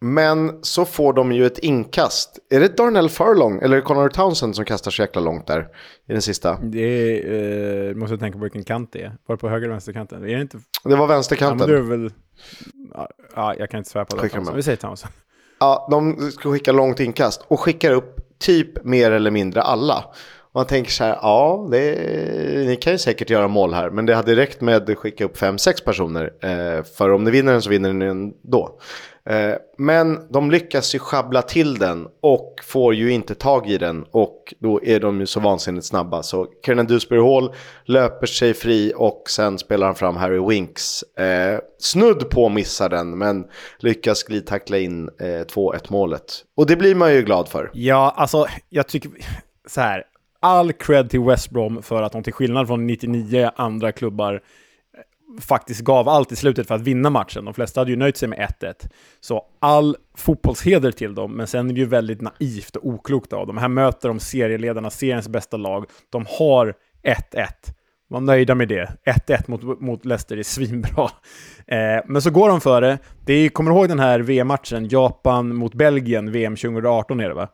Men 0.00 0.58
så 0.62 0.84
får 0.84 1.12
de 1.12 1.32
ju 1.32 1.46
ett 1.46 1.58
inkast. 1.58 2.38
Är 2.50 2.60
det 2.60 2.76
Darnell 2.76 3.08
Furlong 3.08 3.60
eller 3.62 3.80
Connor 3.80 4.08
Townsend 4.08 4.56
som 4.56 4.64
kastar 4.64 4.90
så 4.90 5.02
jäkla 5.02 5.20
långt 5.20 5.46
där 5.46 5.68
i 6.08 6.12
den 6.12 6.22
sista? 6.22 6.58
Det 6.62 6.80
är, 6.80 7.88
eh, 7.88 7.94
måste 7.94 8.18
tänka 8.18 8.38
på 8.38 8.42
vilken 8.42 8.64
kant 8.64 8.92
det 8.92 9.02
är. 9.02 9.16
Var 9.26 9.36
det 9.36 9.40
på 9.40 9.48
höger 9.48 9.64
eller 9.64 9.74
vänsterkanten? 9.74 10.22
Är 10.24 10.36
det, 10.36 10.40
inte... 10.40 10.58
det 10.84 10.96
var 10.96 11.06
vänsterkanten. 11.06 11.70
Ja, 11.70 11.82
men 11.82 12.02
väl... 12.02 12.12
ja, 13.34 13.54
jag 13.58 13.70
kan 13.70 13.78
inte 13.78 13.90
svära 13.90 14.04
på 14.04 14.16
det. 14.16 14.52
Vi 14.54 14.62
säger 14.62 14.76
Townsend. 14.76 15.12
Ja, 15.60 15.88
de 15.90 16.30
ska 16.30 16.52
skicka 16.52 16.72
långt 16.72 17.00
inkast 17.00 17.44
och 17.48 17.60
skickar 17.60 17.92
upp 17.92 18.38
typ 18.38 18.84
mer 18.84 19.10
eller 19.10 19.30
mindre 19.30 19.62
alla. 19.62 20.04
Man 20.56 20.66
tänker 20.66 20.90
så 20.90 21.04
här, 21.04 21.18
ja, 21.22 21.68
det, 21.70 22.66
ni 22.66 22.76
kan 22.76 22.92
ju 22.92 22.98
säkert 22.98 23.30
göra 23.30 23.48
mål 23.48 23.74
här, 23.74 23.90
men 23.90 24.06
det 24.06 24.14
hade 24.14 24.36
räckt 24.36 24.60
med 24.60 24.90
att 24.90 24.98
skicka 24.98 25.24
upp 25.24 25.38
fem 25.38 25.58
sex 25.58 25.80
personer. 25.80 26.32
Eh, 26.40 26.84
för 26.84 27.12
om 27.12 27.24
ni 27.24 27.30
vinner 27.30 27.52
den 27.52 27.62
så 27.62 27.70
vinner 27.70 27.92
ni 27.92 28.06
den 28.06 28.32
då. 28.42 28.78
Eh, 29.30 29.54
men 29.78 30.32
de 30.32 30.50
lyckas 30.50 30.94
ju 30.94 30.98
schabbla 30.98 31.42
till 31.42 31.78
den 31.78 32.06
och 32.22 32.54
får 32.64 32.94
ju 32.94 33.12
inte 33.12 33.34
tag 33.34 33.70
i 33.70 33.78
den 33.78 34.04
och 34.10 34.54
då 34.58 34.84
är 34.84 35.00
de 35.00 35.20
ju 35.20 35.26
så 35.26 35.40
vansinnigt 35.40 35.86
snabba. 35.86 36.22
Så 36.22 36.46
Kiernan 36.66 36.86
Dewsbury 36.86 37.22
Hall 37.22 37.54
löper 37.84 38.26
sig 38.26 38.54
fri 38.54 38.92
och 38.96 39.22
sen 39.28 39.58
spelar 39.58 39.86
han 39.86 39.94
fram 39.94 40.16
Harry 40.16 40.48
Winks. 40.48 41.02
Eh, 41.02 41.60
snudd 41.78 42.30
på 42.30 42.48
missar 42.48 42.88
den 42.88 43.18
men 43.18 43.44
lyckas 43.78 44.22
glidtackla 44.22 44.78
in 44.78 45.08
eh, 45.20 45.24
2-1 45.24 45.80
målet. 45.88 46.44
Och 46.56 46.66
det 46.66 46.76
blir 46.76 46.94
man 46.94 47.14
ju 47.14 47.22
glad 47.22 47.48
för. 47.48 47.70
Ja, 47.74 48.14
alltså 48.16 48.46
jag 48.68 48.88
tycker 48.88 49.10
så 49.68 49.80
här. 49.80 50.04
All 50.40 50.72
cred 50.72 51.10
till 51.10 51.20
West 51.20 51.50
Brom 51.50 51.82
för 51.82 52.02
att 52.02 52.12
de 52.12 52.22
till 52.22 52.32
skillnad 52.32 52.66
från 52.66 52.86
99 52.86 53.50
andra 53.56 53.92
klubbar 53.92 54.34
eh, 54.34 55.40
faktiskt 55.40 55.80
gav 55.80 56.08
allt 56.08 56.32
i 56.32 56.36
slutet 56.36 56.68
för 56.68 56.74
att 56.74 56.80
vinna 56.80 57.10
matchen. 57.10 57.44
De 57.44 57.54
flesta 57.54 57.80
hade 57.80 57.90
ju 57.90 57.96
nöjt 57.96 58.16
sig 58.16 58.28
med 58.28 58.38
1-1. 58.60 58.88
Så 59.20 59.44
all 59.58 59.96
fotbollsheder 60.16 60.92
till 60.92 61.14
dem, 61.14 61.32
men 61.32 61.46
sen 61.46 61.70
är 61.70 61.74
det 61.74 61.80
ju 61.80 61.86
väldigt 61.86 62.20
naivt 62.20 62.76
och 62.76 62.86
oklokt 62.86 63.32
av 63.32 63.46
dem. 63.46 63.58
Här 63.58 63.68
möter 63.68 64.08
de 64.08 64.20
serieledarna, 64.20 64.90
seriens 64.90 65.28
bästa 65.28 65.56
lag. 65.56 65.84
De 66.10 66.26
har 66.28 66.74
1-1 67.32 67.46
var 68.08 68.20
nöjda 68.20 68.54
med 68.54 68.68
det. 68.68 68.92
1-1 69.26 69.42
mot, 69.46 69.80
mot 69.80 70.04
Leicester 70.04 70.36
är 70.36 70.42
svinbra. 70.42 71.08
Eh, 71.68 72.02
men 72.06 72.22
så 72.22 72.30
går 72.30 72.48
de 72.48 72.60
före. 72.60 72.98
Det 73.24 73.32
är, 73.32 73.48
kommer 73.48 73.70
du 73.70 73.76
ihåg 73.76 73.88
den 73.88 73.98
här 73.98 74.20
VM-matchen, 74.20 74.88
Japan 74.88 75.56
mot 75.56 75.74
Belgien, 75.74 76.32
VM 76.32 76.56
2018 76.56 77.20
är 77.20 77.28
det 77.28 77.34
va? 77.34 77.48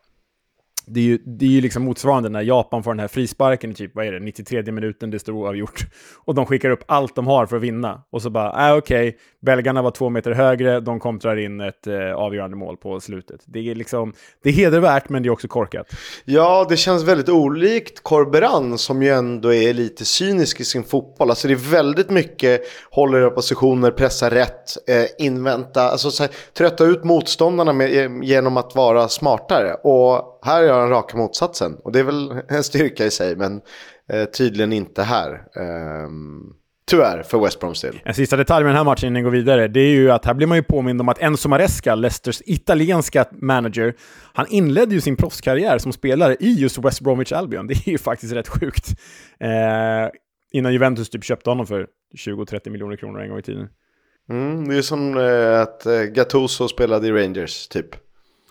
Det 0.86 1.00
är 1.00 1.04
ju, 1.04 1.18
det 1.18 1.44
är 1.44 1.50
ju 1.50 1.60
liksom 1.60 1.82
motsvarande 1.82 2.28
när 2.28 2.42
Japan 2.42 2.82
får 2.82 2.90
den 2.90 3.00
här 3.00 3.08
frisparken 3.08 3.70
i 3.70 3.74
typ, 3.74 3.94
vad 3.94 4.06
är 4.06 4.12
det, 4.12 4.20
93 4.20 4.72
minuten, 4.72 5.10
det 5.10 5.18
står 5.18 5.32
oavgjort. 5.32 5.86
Och 6.24 6.34
de 6.34 6.46
skickar 6.46 6.70
upp 6.70 6.84
allt 6.86 7.16
de 7.16 7.26
har 7.26 7.46
för 7.46 7.56
att 7.56 7.62
vinna. 7.62 8.02
Och 8.10 8.22
så 8.22 8.30
bara, 8.30 8.68
äh, 8.68 8.76
okej, 8.76 9.08
okay, 9.08 9.20
belgarna 9.40 9.82
var 9.82 9.90
två 9.90 10.10
meter 10.10 10.32
högre, 10.32 10.80
de 10.80 11.00
kontrar 11.00 11.36
in 11.36 11.60
ett 11.60 11.86
eh, 11.86 12.12
avgörande 12.14 12.56
mål 12.56 12.76
på 12.76 13.00
slutet. 13.00 13.40
Det 13.44 13.70
är 13.70 13.74
liksom, 13.74 14.12
det 14.42 14.48
är 14.48 14.52
hedervärt, 14.52 15.08
men 15.08 15.22
det 15.22 15.28
är 15.28 15.30
också 15.30 15.48
korkat. 15.48 15.86
Ja, 16.24 16.66
det 16.68 16.76
känns 16.76 17.02
väldigt 17.02 17.28
olikt 17.28 18.02
Corberan 18.02 18.78
som 18.78 19.02
ju 19.02 19.08
ändå 19.08 19.52
är 19.54 19.74
lite 19.74 20.04
cynisk 20.04 20.60
i 20.60 20.64
sin 20.64 20.84
fotboll. 20.84 21.30
Alltså 21.30 21.48
det 21.48 21.54
är 21.54 21.70
väldigt 21.70 22.10
mycket 22.10 22.62
håller 22.90 23.22
upp 23.22 23.34
positioner, 23.34 23.90
pressa 23.90 24.30
rätt, 24.30 24.88
eh, 24.88 25.26
invänta, 25.26 25.82
alltså 25.82 26.10
så 26.10 26.22
här, 26.22 26.32
trötta 26.52 26.84
ut 26.84 27.04
motståndarna 27.04 27.72
med, 27.72 28.04
eh, 28.04 28.10
genom 28.22 28.56
att 28.56 28.74
vara 28.74 29.08
smartare. 29.08 29.74
Och 29.74 30.31
här 30.42 30.62
gör 30.62 30.80
han 30.80 30.88
raka 30.88 31.16
motsatsen. 31.16 31.74
Och 31.84 31.92
det 31.92 31.98
är 31.98 32.04
väl 32.04 32.40
en 32.48 32.64
styrka 32.64 33.06
i 33.06 33.10
sig, 33.10 33.36
men 33.36 33.60
eh, 34.12 34.24
tydligen 34.24 34.72
inte 34.72 35.02
här. 35.02 35.32
Eh, 35.32 36.08
tyvärr 36.90 37.22
för 37.22 37.38
West 37.38 37.60
Broms 37.60 37.80
del. 37.80 38.00
En 38.04 38.14
sista 38.14 38.36
detalj 38.36 38.64
med 38.64 38.70
den 38.70 38.76
här 38.76 38.84
matchen 38.84 39.06
innan 39.06 39.14
vi 39.14 39.24
går 39.24 39.30
vidare, 39.30 39.68
det 39.68 39.80
är 39.80 39.90
ju 39.90 40.10
att 40.10 40.24
här 40.24 40.34
blir 40.34 40.46
man 40.46 40.58
ju 40.58 40.62
påmind 40.62 41.00
om 41.00 41.08
att 41.08 41.22
Enzo 41.22 41.48
Maresca, 41.48 41.94
Leicesters 41.94 42.42
italienska 42.46 43.24
manager, 43.32 43.94
han 44.32 44.46
inledde 44.48 44.94
ju 44.94 45.00
sin 45.00 45.16
proffskarriär 45.16 45.78
som 45.78 45.92
spelare 45.92 46.36
i 46.40 46.52
just 46.52 46.78
West 46.78 47.00
Bromwich 47.00 47.32
Albion. 47.32 47.66
Det 47.66 47.74
är 47.74 47.90
ju 47.90 47.98
faktiskt 47.98 48.32
rätt 48.32 48.48
sjukt. 48.48 48.88
Eh, 49.40 50.10
innan 50.52 50.72
Juventus 50.72 51.10
typ 51.10 51.24
köpte 51.24 51.50
honom 51.50 51.66
för 51.66 51.86
20-30 52.26 52.70
miljoner 52.70 52.96
kronor 52.96 53.20
en 53.20 53.28
gång 53.28 53.38
i 53.38 53.42
tiden. 53.42 53.68
Mm, 54.30 54.68
det 54.68 54.76
är 54.76 54.82
som 54.82 55.16
eh, 55.16 55.60
att 55.60 55.86
eh, 55.86 56.02
Gattuso 56.02 56.68
spelade 56.68 57.06
i 57.06 57.12
Rangers, 57.12 57.68
typ. 57.68 57.86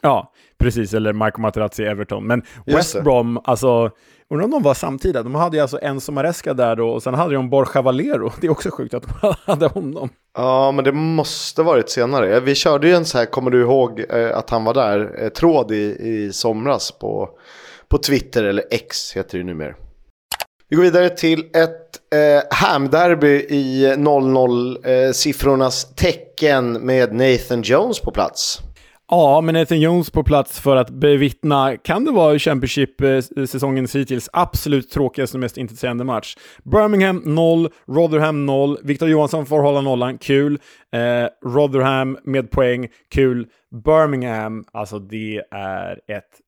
Ja, 0.02 0.34
precis. 0.62 0.94
Eller 0.94 1.14
Marco 1.14 1.42
Materazzi 1.42 1.84
i 1.84 1.86
Everton. 1.86 2.28
Men 2.28 2.44
West 2.66 3.04
Brom, 3.04 3.40
alltså, 3.44 3.92
undrar 4.30 4.46
om 4.46 4.52
de 4.52 4.64
var 4.64 4.74
samtida. 4.74 5.24
De 5.24 5.36
hade 5.36 5.58
ju 5.58 5.62
alltså 5.62 5.80
Enzo 5.82 6.12
Maresca 6.12 6.54
där 6.54 6.76
då, 6.76 6.90
och 6.90 7.04
sen 7.04 7.14
hade 7.14 7.34
de 7.34 7.50
Borja 7.50 7.82
Valero. 7.82 8.32
Det 8.42 8.48
är 8.48 8.52
också 8.52 8.72
sjukt 8.72 8.94
att 8.94 9.04
de 9.04 9.34
hade 9.46 9.68
honom. 9.68 10.10
Ja, 10.38 10.72
men 10.72 10.86
det 10.86 10.92
måste 10.92 11.64
varit 11.64 11.90
senare. 11.90 12.40
Vi 12.40 12.56
körde 12.56 12.88
ju 12.88 12.94
en 12.94 13.06
så 13.06 13.18
här, 13.18 13.26
kommer 13.26 13.52
du 13.52 13.62
ihåg 13.62 14.04
eh, 14.10 14.38
att 14.38 14.50
han 14.50 14.64
var 14.64 14.74
där, 14.74 15.24
eh, 15.24 15.30
tråd 15.30 15.72
i, 15.72 15.98
i 16.00 16.34
somras 16.34 16.92
på, 16.92 17.30
på 17.88 17.98
Twitter, 17.98 18.44
eller 18.44 18.64
X 18.72 19.14
heter 19.16 19.38
det 19.38 19.44
numera. 19.44 19.74
Vi 20.70 20.76
går 20.76 20.84
vidare 20.84 21.10
till 21.10 21.40
ett 21.40 22.14
eh, 22.14 22.58
hamderby 22.58 23.46
i 23.50 23.94
00-siffrornas 23.98 25.86
eh, 25.90 25.96
tecken 25.96 26.74
med 26.74 27.14
Nathan 27.14 27.62
Jones 27.62 28.00
på 28.00 28.12
plats. 28.12 28.60
Ja, 29.14 29.42
men 29.42 29.54
Nathan 29.54 29.80
Jones 29.80 30.10
på 30.10 30.24
plats 30.24 30.60
för 30.60 30.76
att 30.76 30.90
bevittna, 30.90 31.78
kan 31.78 32.06
det 32.06 32.12
vara 32.12 32.40
Championship-säsongens 32.40 33.96
eh, 33.96 34.00
hittills 34.00 34.30
absolut 34.34 34.92
tråkigaste 34.92 35.38
och 35.38 35.42
mest 35.42 35.58
intresserande 35.58 36.04
match. 36.04 36.36
Birmingham 36.64 37.22
0, 37.26 37.70
Rotherham 37.88 38.46
0, 38.46 38.78
Victor 38.84 39.10
Johansson 39.10 39.46
får 39.46 39.62
hålla 39.62 39.82
nollan, 39.82 40.18
kul. 40.18 40.60
Eh, 40.94 41.50
Rotherham 41.50 42.18
med 42.24 42.52
poäng, 42.52 42.88
kul. 43.14 43.48
Birmingham, 43.86 44.66
alltså 44.72 45.00
det 45.00 45.42
är 45.52 46.00
ett 46.08 46.40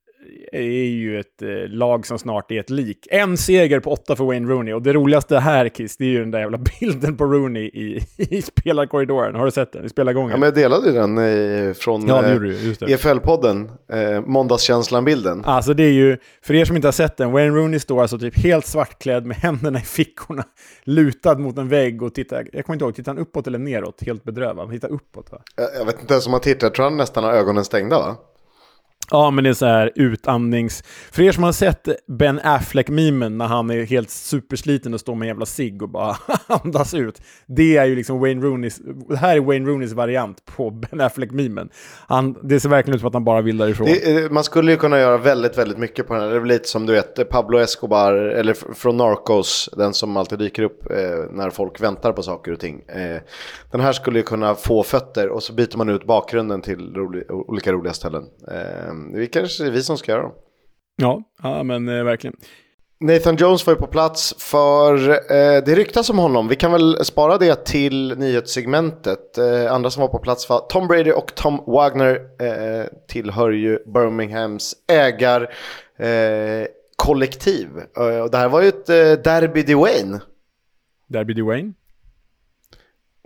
är 0.51 0.85
ju 0.85 1.19
ett 1.19 1.41
eh, 1.41 1.47
lag 1.67 2.05
som 2.05 2.19
snart 2.19 2.51
är 2.51 2.59
ett 2.59 2.69
lik. 2.69 3.07
En 3.11 3.37
seger 3.37 3.79
på 3.79 3.91
åtta 3.91 4.15
för 4.15 4.23
Wayne 4.23 4.49
Rooney. 4.49 4.73
Och 4.73 4.81
det 4.81 4.93
roligaste 4.93 5.39
här, 5.39 5.69
Kiss, 5.69 5.97
det 5.97 6.05
är 6.05 6.09
ju 6.09 6.19
den 6.19 6.31
där 6.31 6.39
jävla 6.39 6.57
bilden 6.79 7.17
på 7.17 7.25
Rooney 7.25 7.63
i, 7.63 8.05
i 8.17 8.41
spelarkorridoren. 8.41 9.35
Har 9.35 9.45
du 9.45 9.51
sett 9.51 9.71
den? 9.71 9.85
I 9.85 9.89
spelargången? 9.89 10.31
Ja, 10.31 10.37
men 10.37 10.47
jag 10.47 10.55
delade 10.55 10.91
den 10.91 11.17
eh, 11.17 11.73
från 11.73 12.07
ja, 12.07 12.23
eh, 12.25 12.35
EFL-podden. 12.79 13.69
Eh, 13.91 14.21
Måndagskänslan-bilden. 14.21 15.43
Alltså 15.45 15.73
det 15.73 15.83
är 15.83 15.91
ju, 15.91 16.17
för 16.41 16.53
er 16.53 16.65
som 16.65 16.75
inte 16.75 16.87
har 16.87 16.93
sett 16.93 17.17
den, 17.17 17.31
Wayne 17.31 17.55
Rooney 17.55 17.79
står 17.79 18.01
alltså 18.01 18.19
typ 18.19 18.37
helt 18.37 18.65
svartklädd 18.65 19.25
med 19.25 19.37
händerna 19.37 19.79
i 19.79 19.81
fickorna, 19.81 20.43
lutad 20.83 21.37
mot 21.37 21.57
en 21.57 21.69
vägg 21.69 22.03
och 22.03 22.13
tittar, 22.13 22.47
jag 22.53 22.65
kommer 22.65 22.75
inte 22.75 22.85
ihåg, 22.85 22.95
tittar 22.95 23.11
han 23.11 23.21
uppåt 23.21 23.47
eller 23.47 23.59
neråt? 23.59 24.03
Helt 24.05 24.23
bedrövad. 24.23 24.65
Han 24.65 24.75
tittar 24.75 24.91
uppåt 24.91 25.31
va? 25.31 25.41
Jag, 25.55 25.69
jag 25.79 25.85
vet 25.85 26.01
inte 26.01 26.13
ens 26.13 26.27
om 26.27 26.33
han 26.33 26.41
tittar, 26.41 26.67
jag 26.67 26.73
tror 26.73 26.83
han 26.83 26.97
nästan 26.97 27.23
har 27.23 27.31
ögonen 27.31 27.65
stängda 27.65 27.99
va? 27.99 28.15
Ja, 29.13 29.31
men 29.31 29.43
det 29.43 29.49
är 29.49 29.53
så 29.53 29.65
här 29.65 29.91
utandnings... 29.95 30.83
För 31.11 31.23
er 31.23 31.31
som 31.31 31.43
har 31.43 31.51
sett 31.51 31.87
Ben 32.07 32.39
Affleck-memen 32.43 33.37
när 33.37 33.45
han 33.45 33.69
är 33.69 33.83
helt 33.83 34.09
supersliten 34.09 34.93
och 34.93 34.99
står 34.99 35.15
med 35.15 35.25
en 35.25 35.27
jävla 35.27 35.45
cigg 35.45 35.81
och 35.83 35.89
bara 35.89 36.15
andas 36.47 36.93
ut. 36.93 37.21
Det 37.45 37.77
är 37.77 37.85
ju 37.85 37.95
liksom 37.95 38.19
Wayne 38.19 38.41
Rooneys... 38.41 38.81
Det 39.09 39.17
här 39.17 39.35
är 39.35 39.39
Wayne 39.39 39.69
Rooneys 39.69 39.93
variant 39.93 40.45
på 40.45 40.69
Ben 40.91 41.01
Affleck-memen. 41.01 41.69
Det 42.43 42.59
ser 42.59 42.69
verkligen 42.69 42.95
ut 42.95 43.01
som 43.01 43.07
att 43.07 43.13
han 43.13 43.23
bara 43.23 43.41
vill 43.41 43.57
därifrån. 43.57 43.87
Det, 43.87 44.23
eh, 44.23 44.31
man 44.31 44.43
skulle 44.43 44.71
ju 44.71 44.77
kunna 44.77 44.99
göra 44.99 45.17
väldigt, 45.17 45.57
väldigt 45.57 45.77
mycket 45.77 46.07
på 46.07 46.13
den 46.13 46.23
här. 46.23 46.29
Det 46.29 46.35
är 46.35 46.45
lite 46.45 46.67
som 46.67 46.85
du 46.85 46.93
vet 46.93 47.29
Pablo 47.29 47.59
Escobar, 47.59 48.13
eller 48.13 48.73
från 48.73 48.97
Narcos, 48.97 49.69
den 49.77 49.93
som 49.93 50.17
alltid 50.17 50.39
dyker 50.39 50.63
upp 50.63 50.91
eh, 50.91 50.97
när 51.31 51.49
folk 51.49 51.81
väntar 51.81 52.11
på 52.11 52.23
saker 52.23 52.51
och 52.51 52.59
ting. 52.59 52.81
Eh, 52.87 53.21
den 53.71 53.81
här 53.81 53.93
skulle 53.93 54.19
ju 54.19 54.23
kunna 54.23 54.55
få 54.55 54.83
fötter 54.83 55.29
och 55.29 55.43
så 55.43 55.53
byter 55.53 55.77
man 55.77 55.89
ut 55.89 56.05
bakgrunden 56.05 56.61
till 56.61 56.93
roli 56.93 57.23
olika 57.29 57.71
roliga 57.71 57.93
ställen. 57.93 58.23
Eh, 58.47 58.93
det 59.11 59.27
kanske 59.27 59.65
är 59.65 59.71
vi 59.71 59.83
som 59.83 59.97
ska 59.97 60.11
göra 60.11 60.21
dem. 60.21 60.33
Ja, 60.95 61.23
ja 61.43 61.63
men 61.63 61.89
eh, 61.89 62.03
verkligen. 62.03 62.35
Nathan 63.03 63.35
Jones 63.35 63.67
var 63.67 63.73
ju 63.73 63.79
på 63.79 63.87
plats 63.87 64.35
för 64.37 65.09
eh, 65.09 65.63
det 65.65 65.75
ryktas 65.75 66.09
om 66.09 66.17
honom. 66.17 66.47
Vi 66.47 66.55
kan 66.55 66.71
väl 66.71 67.05
spara 67.05 67.37
det 67.37 67.65
till 67.65 68.17
nyhetssegmentet. 68.17 69.37
Eh, 69.37 69.73
andra 69.73 69.89
som 69.89 70.01
var 70.01 70.07
på 70.07 70.19
plats 70.19 70.49
var 70.49 70.59
Tom 70.59 70.87
Brady 70.87 71.11
och 71.11 71.35
Tom 71.35 71.63
Wagner 71.67 72.19
eh, 72.39 72.85
tillhör 73.07 73.51
ju 73.51 73.79
Birminghams 73.93 74.75
ägarkollektiv. 74.87 77.67
Eh, 77.97 78.19
och 78.19 78.31
det 78.31 78.37
här 78.37 78.49
var 78.49 78.61
ju 78.61 78.67
ett 78.67 78.89
eh, 78.89 79.11
derby 79.23 79.63
Dwayne. 79.63 80.19
Derby 81.07 81.33
Dwayne? 81.33 81.73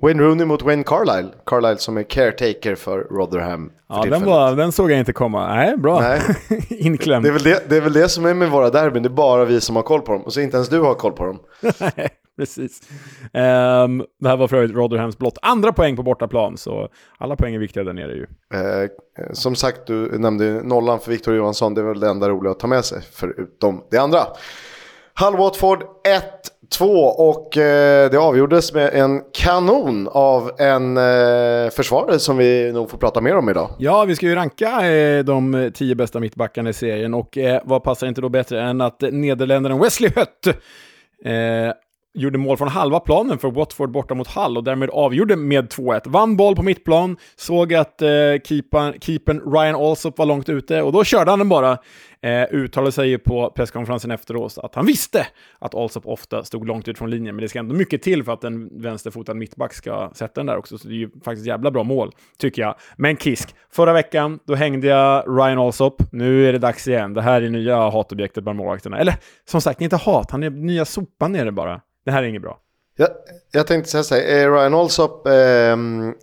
Wayne 0.02 0.24
Rooney 0.24 0.46
mot 0.46 0.62
Wayne 0.62 0.84
Carlisle. 0.84 1.32
Carlisle 1.46 1.78
som 1.78 1.98
är 1.98 2.04
caretaker 2.04 2.76
för 2.76 3.00
Rotherham. 3.00 3.72
Ja, 3.90 4.06
den, 4.10 4.26
var, 4.26 4.56
den 4.56 4.72
såg 4.72 4.92
jag 4.92 5.00
inte 5.00 5.14
komma. 5.14 5.56
Nej, 5.56 5.78
bra. 5.78 6.00
Nej. 6.00 6.22
Inklämd. 6.70 7.26
Det 7.26 7.30
är, 7.30 7.34
väl 7.34 7.44
det, 7.44 7.70
det 7.70 7.78
är 7.78 7.82
väl 7.82 7.94
det 7.94 8.10
som 8.10 8.26
är 8.26 8.34
med 8.34 8.50
våra 8.50 8.70
derbyn. 8.70 9.04
Det 9.04 9.08
är 9.08 9.12
bara 9.12 9.46
vi 9.46 9.62
som 9.62 9.76
har 9.76 9.84
koll 9.84 10.02
på 10.02 10.12
dem. 10.12 10.22
Och 10.22 10.34
så 10.34 10.42
inte 10.42 10.58
ens 10.58 10.70
du 10.70 10.80
har 10.80 10.94
koll 10.94 11.12
på 11.12 11.26
dem. 11.26 11.40
Nej, 11.80 12.10
precis. 12.38 12.82
Um, 13.24 14.06
det 14.20 14.30
här 14.30 14.38
var 14.38 14.48
för 14.48 14.58
övrigt 14.58 14.76
Rotherhams 14.76 15.18
blott 15.18 15.38
andra 15.42 15.74
poäng 15.74 15.96
på 15.96 16.04
bortaplan. 16.04 16.58
Så 16.58 16.90
alla 17.18 17.36
poäng 17.36 17.56
är 17.56 17.60
viktiga 17.60 17.84
där 17.84 17.94
nere 17.94 18.14
ju. 18.14 18.28
Eh, 18.54 18.90
som 19.34 19.56
sagt, 19.56 19.88
du 19.88 20.20
nämnde 20.20 20.64
nollan 20.64 21.00
för 21.00 21.12
Victor 21.12 21.36
Johansson. 21.36 21.74
Det 21.74 21.82
är 21.82 21.86
väl 21.86 22.00
det 22.00 22.10
enda 22.10 22.30
roliga 22.30 22.52
att 22.52 22.60
ta 22.60 22.68
med 22.68 22.86
sig. 22.86 23.02
Förutom 23.12 23.84
det 23.92 23.98
andra. 23.98 24.20
Hull 25.20 25.38
Watford 25.38 25.84
2 26.70 26.86
och 27.04 27.58
eh, 27.58 28.12
det 28.12 28.18
avgjordes 28.18 28.74
med 28.74 28.94
en 28.94 29.22
kanon 29.34 30.08
av 30.12 30.52
en 30.60 30.98
eh, 30.98 31.70
försvarare 31.70 32.20
som 32.20 32.38
vi 32.38 32.72
nog 32.74 32.90
får 32.90 32.98
prata 32.98 33.22
mer 33.22 33.38
om 33.38 33.50
idag. 33.50 33.70
Ja, 33.78 34.06
vi 34.06 34.16
ska 34.16 34.26
ju 34.26 34.36
ranka 34.36 34.88
eh, 34.88 35.24
de 35.24 35.72
tio 35.74 35.96
bästa 35.96 36.20
mittbackarna 36.20 36.70
i 36.70 36.74
serien 36.74 37.14
och 37.14 37.38
eh, 37.38 37.62
vad 37.66 37.84
passar 37.84 38.08
inte 38.08 38.22
då 38.22 38.30
bättre 38.30 38.62
än 38.62 38.82
att 38.82 39.02
nederländaren 39.02 39.80
Wesley 39.80 40.12
Hött 40.16 40.48
eh, 41.26 41.74
gjorde 42.18 42.38
mål 42.38 42.58
från 42.58 42.68
halva 42.68 43.00
planen 43.00 43.38
för 43.38 43.52
Watford 43.52 43.92
borta 43.92 44.14
mot 44.14 44.28
Hull 44.28 44.58
och 44.58 44.64
därmed 44.64 44.90
avgjorde 44.90 45.36
med 45.36 45.68
2-1. 45.68 46.02
Vann 46.06 46.38
boll 46.38 46.56
på 46.56 46.64
mittplan, 46.64 47.18
såg 47.36 47.74
att 47.74 48.02
eh, 48.02 48.10
keepern 48.44 49.54
Ryan 49.54 49.76
Alsop 49.76 50.18
var 50.18 50.26
långt 50.26 50.50
ute 50.50 50.82
och 50.82 50.92
då 50.92 51.04
körde 51.04 51.32
han 51.32 51.40
den 51.40 51.50
bara. 51.50 51.78
Eh, 52.22 52.48
uttalade 52.52 52.92
sig 52.92 53.10
ju 53.10 53.18
på 53.18 53.52
presskonferensen 53.56 54.12
efteråt 54.12 54.58
att 54.58 54.76
han 54.76 54.86
visste 54.86 55.28
att 55.60 55.76
Alsop 55.76 56.08
ofta 56.08 56.44
stod 56.44 56.68
långt 56.68 56.88
ut 56.88 56.98
från 56.98 57.10
linjen, 57.10 57.36
men 57.36 57.42
det 57.42 57.50
ska 57.50 57.60
ändå 57.60 57.76
mycket 57.76 58.02
till 58.02 58.24
för 58.24 58.34
att 58.34 58.44
en 58.44 58.82
vänsterfotad 58.82 59.34
mittback 59.34 59.74
ska 59.74 60.12
sätta 60.14 60.34
den 60.34 60.46
där 60.46 60.58
också, 60.58 60.78
så 60.78 60.88
det 60.88 60.94
är 60.94 60.98
ju 60.98 61.10
faktiskt 61.24 61.48
jävla 61.48 61.72
bra 61.72 61.84
mål, 61.84 62.12
tycker 62.38 62.62
jag. 62.62 62.76
Men 62.96 63.18
Kisk, 63.18 63.56
förra 63.72 63.94
veckan, 63.94 64.40
då 64.46 64.56
hängde 64.56 64.88
jag 64.88 65.24
Ryan 65.28 65.60
Alsop. 65.60 66.04
Nu 66.12 66.48
är 66.48 66.54
det 66.54 66.60
dags 66.60 66.88
igen. 66.88 67.14
Det 67.14 67.22
här 67.22 67.42
är 67.42 67.50
nya 67.50 67.90
hatobjektet 67.90 68.44
bland 68.44 68.58
målvakterna. 68.58 68.98
Eller 68.98 69.16
som 69.46 69.62
sagt, 69.62 69.82
inte 69.82 69.96
hat, 69.96 70.32
han 70.32 70.44
är 70.44 70.50
nya 70.50 70.86
sopan 70.86 71.34
det 71.34 71.52
bara. 71.52 71.82
Det 72.06 72.12
här 72.12 72.24
är 72.24 72.28
inget 72.28 72.42
bra. 72.42 72.60
Jag, 73.00 73.10
jag 73.52 73.68
tänkte 73.68 73.92
säga 73.92 74.04
så 74.04 74.16
här, 74.16 74.22
är 74.22 74.52
Ryan 74.52 74.74
Alsop 74.74 75.28
eh, 75.28 75.78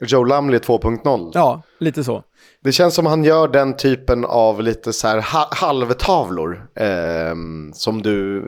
Joe 0.09 0.25
Lumley 0.25 0.59
2.0? 0.59 1.31
Ja, 1.35 1.63
lite 1.79 2.05
så. 2.05 2.23
Det 2.64 2.73
känns 2.73 2.94
som 2.94 3.06
han 3.06 3.25
gör 3.25 3.49
den 3.49 3.76
typen 3.76 4.25
av 4.25 4.62
lite 4.62 4.92
så 4.92 5.09
här 5.09 5.21
halvtavlor. 5.50 6.68
Eh, 6.75 7.35
som 7.73 8.02
du 8.02 8.38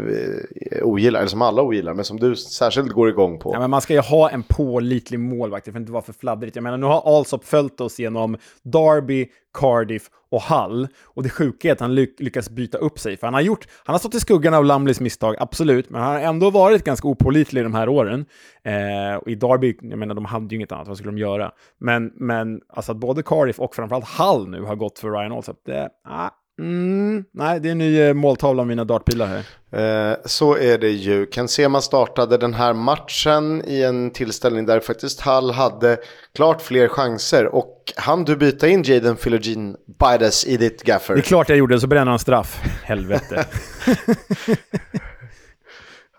eh, 0.71 0.87
ogillar, 0.87 1.21
eller 1.21 1.29
som 1.29 1.43
alla 1.43 1.63
ogillar, 1.63 1.95
men 1.95 2.05
som 2.05 2.21
du 2.21 2.37
särskilt 2.37 2.93
går 2.93 3.09
igång 3.09 3.39
på. 3.39 3.51
Ja, 3.55 3.61
men 3.61 3.71
man 3.71 3.81
ska 3.81 3.95
ju 3.95 4.01
ha 4.01 4.31
en 4.31 4.43
pålitlig 4.43 5.21
målvakt, 5.21 5.65
det 5.67 5.73
får 5.73 5.81
inte 5.81 5.93
vara 5.93 6.03
för 6.03 6.13
fladdrigt. 6.13 6.57
Jag 6.57 6.63
menar, 6.63 6.77
nu 6.77 6.87
har 6.87 7.19
Alsop 7.19 7.45
följt 7.45 7.81
oss 7.81 7.99
genom 7.99 8.37
Derby, 8.63 9.29
Cardiff 9.57 10.11
och 10.31 10.43
Hull. 10.43 10.89
Och 11.05 11.23
det 11.23 11.29
sjuka 11.29 11.69
är 11.69 11.73
att 11.73 11.81
han 11.81 11.95
lyck 11.95 12.21
lyckas 12.21 12.51
byta 12.51 12.79
upp 12.79 12.99
sig, 12.99 13.17
för 13.17 13.27
han 13.27 13.35
har, 13.35 13.41
gjort, 13.41 13.69
han 13.85 13.95
har 13.95 13.99
stått 13.99 14.15
i 14.15 14.21
skuggan 14.21 14.55
av 14.55 14.65
Lumleys 14.65 15.01
misstag, 15.01 15.37
absolut, 15.39 15.91
men 15.91 16.03
han 16.03 16.13
har 16.13 16.21
ändå 16.21 16.51
varit 16.51 16.85
ganska 16.85 17.09
opålitlig 17.09 17.65
de 17.65 17.75
här 17.75 17.89
åren. 17.89 18.27
Eh, 18.63 19.17
och 19.17 19.29
i 19.29 19.35
Derby, 19.35 19.79
jag 19.81 19.99
menar, 19.99 20.15
de 20.15 20.25
hade 20.25 20.55
ju 20.55 20.57
inget 20.57 20.73
annat, 20.73 20.89
vad 20.89 20.97
skulle 20.97 21.13
de 21.13 21.19
göra? 21.19 21.53
Men, 21.79 22.13
men 22.15 22.61
alltså 22.69 22.93
att 22.93 22.99
både 22.99 23.23
Cardiff 23.23 23.61
och 23.61 23.75
framförallt 23.75 24.09
Hull 24.19 24.49
nu 24.49 24.63
har 24.63 24.77
gått 24.77 24.99
för 24.99 25.11
Ryan 25.11 25.33
Alsop, 25.33 25.57
det, 25.67 25.89
ah, 26.05 26.31
Mm, 26.59 27.25
nej, 27.33 27.61
det 27.61 27.69
är 27.69 27.73
en 27.73 27.79
ny 27.79 28.01
eh, 28.01 28.15
måltavla 28.15 28.63
av 28.63 28.67
mina 28.67 28.85
dartpilar 28.85 29.27
här. 29.27 29.45
Eh, 29.71 30.17
så 30.25 30.57
är 30.57 30.79
det 30.79 30.91
ju. 30.91 31.27
Ken 31.27 31.49
Sema 31.49 31.81
startade 31.81 32.37
den 32.37 32.55
här 32.55 32.73
matchen 32.73 33.63
i 33.67 33.83
en 33.83 34.11
tillställning 34.11 34.67
där 34.67 34.81
faktiskt 34.81 35.21
Hall 35.21 35.51
hade 35.51 35.97
klart 36.35 36.63
fler 36.63 36.89
chanser. 36.89 37.47
Och 37.47 37.93
han 37.97 38.25
du 38.25 38.37
byta 38.37 38.69
in 38.69 38.83
Jaden 38.83 39.17
Philogene 39.17 39.77
Bides 39.99 40.47
i 40.47 40.57
ditt 40.57 40.83
gaffer? 40.83 41.15
Det 41.15 41.21
är 41.21 41.23
klart 41.23 41.49
jag 41.49 41.59
gjorde, 41.59 41.81
så 41.81 41.87
bränner 41.87 42.11
han 42.11 42.19
straff. 42.19 42.61
Helvete. 42.85 43.45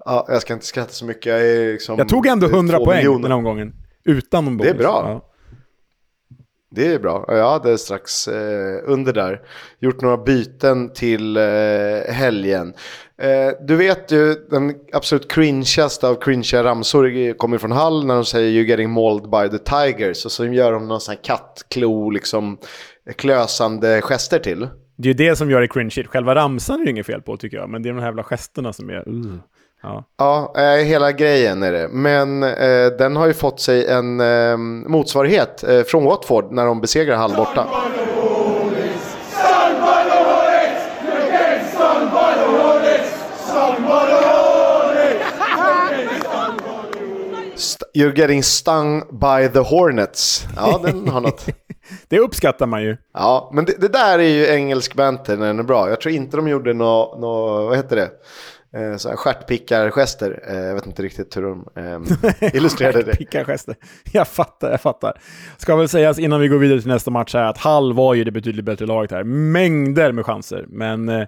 ja, 0.06 0.26
jag 0.30 0.42
ska 0.42 0.54
inte 0.54 0.66
skratta 0.66 0.92
så 0.92 1.06
mycket. 1.06 1.26
Jag, 1.26 1.48
är 1.48 1.74
liksom 1.74 1.98
jag 1.98 2.10
tog 2.10 2.28
ändå 2.28 2.48
100 2.48 2.78
poäng 2.78 2.98
miljoner. 2.98 3.22
den 3.22 3.32
här 3.32 3.38
omgången. 3.38 3.74
Utan 4.04 4.46
någon 4.46 4.58
bonus. 4.58 4.72
Det 4.72 4.78
är 4.78 4.80
bra. 4.80 5.02
Ja. 5.06 5.34
Det 6.70 6.94
är 6.94 7.00
bra. 7.00 7.26
Jag 7.28 7.50
hade 7.50 7.78
strax 7.78 8.28
eh, 8.28 8.80
under 8.84 9.14
där 9.14 9.42
gjort 9.80 10.02
några 10.02 10.18
byten 10.18 10.94
till 10.94 11.38
eh, 11.38 11.44
helgen. 12.14 12.74
Eh, 13.22 13.66
du 13.68 13.76
vet 13.76 14.12
ju 14.12 14.34
den 14.50 14.74
absolut 14.94 15.32
cringeaste 15.32 16.08
av 16.08 16.16
cringea 16.16 16.64
ramsor 16.64 17.34
kommer 17.38 17.58
från 17.58 17.72
Hall 17.72 18.06
när 18.06 18.16
de 18.16 18.26
säger 18.26 18.52
“You're 18.52 18.68
getting 18.68 18.90
mauled 18.90 19.30
by 19.30 19.58
the 19.58 19.64
Tigers” 19.64 20.26
och 20.26 20.32
så 20.32 20.46
gör 20.46 20.72
de 20.72 20.88
någon 20.88 21.02
sån 21.02 21.12
här 21.16 21.24
kattklo, 21.24 22.10
liksom 22.10 22.58
klösande 23.16 24.02
gester 24.02 24.40
till. 24.40 24.68
Det 24.98 25.10
är 25.10 25.14
ju 25.14 25.30
det 25.30 25.36
som 25.36 25.52
gör 25.52 25.62
det 25.62 25.68
cringe. 25.68 26.04
Själva 26.08 26.36
ramsan 26.36 26.82
är 26.82 26.86
det 26.86 26.92
inget 26.92 27.06
fel 27.06 27.22
på 27.22 27.38
tycker 27.38 27.58
jag, 27.58 27.70
men 27.70 27.84
det 27.84 27.90
är 27.90 27.94
de 27.94 28.00
här 28.00 28.08
jävla 28.08 28.24
gesterna 28.24 28.74
som 28.74 28.90
är... 28.90 29.10
Uh. 29.10 29.36
Ja, 29.84 30.04
ja 30.18 30.54
eh, 30.58 30.86
hela 30.86 31.12
grejen 31.12 31.64
är 31.64 31.72
det. 31.72 31.88
Men 31.88 32.44
eh, 32.44 32.88
den 32.98 33.16
har 33.16 33.28
ju 33.28 33.34
fått 33.34 33.60
sig 33.60 33.86
en 33.88 34.20
eh, 34.20 34.58
motsvarighet 34.88 35.64
från 35.88 36.04
Watford 36.04 36.52
när 36.52 36.66
de 36.66 36.82
besegrar 36.82 37.16
Hall 37.16 37.36
borta. 37.36 37.68
You're 47.98 48.20
getting 48.20 48.44
stung 48.44 49.00
by 49.00 49.48
the 49.54 49.60
Hornets. 49.60 50.48
Ja, 50.56 50.82
den 50.84 51.08
har 51.08 51.22
något. 51.22 51.46
det 52.08 52.20
uppskattar 52.20 52.66
man 52.66 52.84
ju. 52.84 52.98
Ja, 53.14 53.52
men 53.54 53.66
det, 53.66 53.82
det, 53.82 53.88
där 53.88 54.20
är 54.20 54.30
ju 54.30 54.48
engelsk 54.48 54.94
banter 54.94 55.38
när 55.38 55.48
den 55.48 55.60
är 55.60 55.64
bra. 55.64 55.90
Jag 55.90 56.02
tror 56.02 56.16
inte 56.16 56.38
de 56.38 56.48
gjorde 56.48 56.74
något, 56.74 57.20
nå, 57.20 57.62
vad 57.66 57.78
heter 57.78 57.96
det? 57.96 58.10
Eh, 58.76 58.98
så 58.98 59.10
stjärtpickargester. 59.10 60.44
Eh, 60.48 60.58
jag 60.58 60.76
vet 60.76 60.86
inte 60.86 61.02
riktigt 61.02 61.38
hur 61.38 61.42
de 61.42 61.68
eh, 61.76 62.54
illustrerade 62.56 62.98
det. 62.98 63.06
Stjärtpickargester. 63.06 63.76
Jag 64.12 64.28
fattar, 64.28 64.72
jag 64.72 64.82
fattar. 64.82 65.22
Ska 65.58 65.76
väl 65.76 65.90
sägas 65.90 66.20
innan 66.20 66.40
vi 66.42 66.48
går 66.48 66.58
vidare 66.58 66.82
till 66.82 66.90
nästa 66.90 67.12
match 67.12 67.34
här 67.34 67.44
att 67.44 67.58
Hall 67.58 67.94
var 67.94 68.14
ju 68.14 68.24
det 68.24 68.32
betydligt 68.32 68.66
bättre 68.66 68.86
laget 68.86 69.12
här. 69.12 69.24
Mängder 69.24 70.12
med 70.12 70.26
chanser, 70.26 70.66
men 70.68 71.10
eh, 71.10 71.28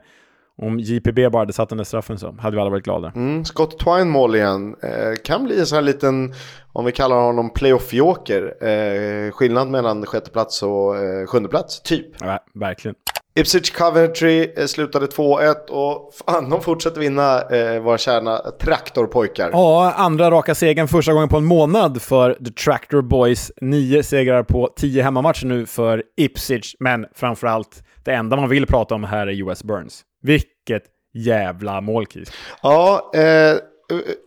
om 0.62 0.80
JPB 0.80 1.30
bara 1.32 1.42
hade 1.42 1.54
satt 1.54 1.70
den 1.70 1.78
där 1.78 1.86
straffen 1.86 2.20
så 2.20 2.36
hade 2.40 2.56
vi 2.56 2.62
alla 2.62 2.70
varit 2.70 2.84
glada. 2.84 3.12
Mm, 3.16 3.46
Scott 3.46 3.80
Twine 3.80 4.10
mål 4.10 4.36
igen. 4.36 4.76
Eh, 4.84 5.14
kan 5.24 5.44
bli 5.44 5.60
en 5.60 5.66
sån 5.66 5.76
här 5.76 5.84
liten, 5.84 6.34
om 6.74 6.86
vi 6.86 6.92
kallar 6.92 7.16
honom 7.16 7.50
playoff-joker. 7.50 8.64
Eh, 8.68 9.32
skillnad 9.32 9.68
mellan 9.68 10.06
sjätte 10.06 10.32
plats 10.32 10.64
och 10.64 10.98
eh, 10.98 11.26
sjunde 11.26 11.50
plats, 11.50 11.82
typ. 11.82 12.08
Ja, 12.20 12.40
verkligen. 12.54 12.96
Ipswich 13.40 13.72
Coventry 13.72 14.54
eh, 14.58 14.66
slutade 14.66 15.06
2-1 15.06 15.56
och 15.70 16.14
fan, 16.26 16.50
de 16.50 16.62
fortsätter 16.62 17.00
vinna 17.00 17.42
eh, 17.42 17.80
våra 17.82 17.98
kärna 17.98 18.38
traktorpojkar. 18.38 19.50
Ja, 19.54 19.94
andra 19.98 20.32
raka 20.32 20.56
segern 20.56 20.88
första 20.88 21.14
gången 21.14 21.30
på 21.30 21.38
en 21.38 21.46
månad 21.46 22.02
för 22.02 22.34
The 22.34 22.52
Tractor 22.52 23.02
Boys. 23.02 23.52
Nio 23.62 24.04
segrar 24.04 24.44
på 24.44 24.70
tio 24.76 25.04
hemmamatcher 25.04 25.46
nu 25.46 25.66
för 25.66 26.04
Ipswich, 26.18 26.76
men 26.80 27.06
framförallt 27.16 27.84
det 28.06 28.12
enda 28.12 28.36
man 28.36 28.50
vill 28.50 28.66
prata 28.68 28.96
om 28.96 29.04
här 29.04 29.28
är 29.28 29.50
US 29.50 29.64
Burns. 29.64 30.02
Vilket 30.22 30.84
jävla 31.14 31.82
målkis. 31.82 32.32
Ja, 32.62 33.12
eh, 33.14 33.56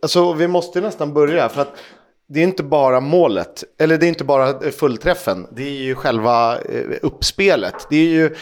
alltså 0.03 0.33
vi 0.33 0.49
måste 0.49 0.81
nästan 0.81 1.15
börja 1.15 1.49
för 1.49 1.63
att 1.63 1.77
det 2.29 2.41
är 2.41 2.45
inte 2.45 2.63
bara 2.63 3.01
målet, 3.01 3.65
eller 3.79 3.99
det 3.99 4.07
är 4.07 4.09
inte 4.09 4.25
bara 4.25 4.71
fullträffen, 4.71 5.47
det 5.53 5.63
är 5.63 5.83
ju 5.83 5.95
själva 5.95 6.59
eh, 6.59 6.99
uppspelet. 7.03 7.87
Det 7.91 7.97
är 7.97 8.09
ju 8.09 8.35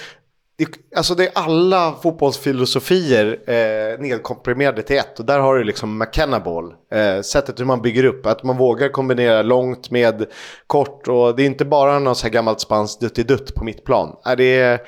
det, 0.60 0.96
alltså 0.96 1.14
det 1.14 1.24
är 1.24 1.30
alla 1.34 1.94
fotbollsfilosofier 2.02 3.40
eh, 3.46 4.00
nedkomprimerade 4.00 4.82
till 4.82 4.96
ett. 4.96 5.18
Och 5.18 5.24
där 5.24 5.38
har 5.38 5.56
du 5.56 5.64
liksom 5.64 5.98
McKenna 5.98 6.40
Ball. 6.40 6.74
Eh, 6.92 7.20
sättet 7.22 7.60
hur 7.60 7.64
man 7.64 7.82
bygger 7.82 8.04
upp. 8.04 8.26
Att 8.26 8.42
man 8.42 8.56
vågar 8.56 8.88
kombinera 8.88 9.42
långt 9.42 9.90
med 9.90 10.26
kort. 10.66 11.08
Och 11.08 11.36
det 11.36 11.42
är 11.42 11.46
inte 11.46 11.64
bara 11.64 11.98
något 11.98 12.18
så 12.18 12.26
här 12.26 12.32
gammalt 12.32 12.60
spanskt 12.60 13.00
dutt 13.00 13.54
på 13.54 13.64
mitt 13.64 13.84
plan. 13.84 14.16
Eh, 14.26 14.36
det 14.36 14.60
är, 14.60 14.80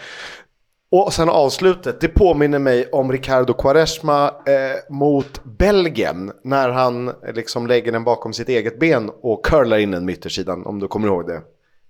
och 0.91 1.13
sen 1.13 1.29
avslutet, 1.29 2.01
det 2.01 2.09
påminner 2.09 2.59
mig 2.59 2.89
om 2.93 3.13
Ricardo 3.13 3.53
Quaresma 3.53 4.27
eh, 4.27 4.95
mot 4.95 5.45
Belgien. 5.45 6.33
När 6.45 6.69
han 6.69 7.13
liksom 7.35 7.67
lägger 7.67 7.93
den 7.93 8.05
bakom 8.05 8.33
sitt 8.33 8.49
eget 8.49 8.79
ben 8.79 9.11
och 9.23 9.45
curlar 9.45 9.79
in 9.79 9.91
den 9.91 10.05
med 10.05 10.13
yttersidan, 10.13 10.67
om 10.67 10.79
du 10.81 10.89
kommer 10.89 11.09
ihåg 11.09 11.27
det 11.27 11.43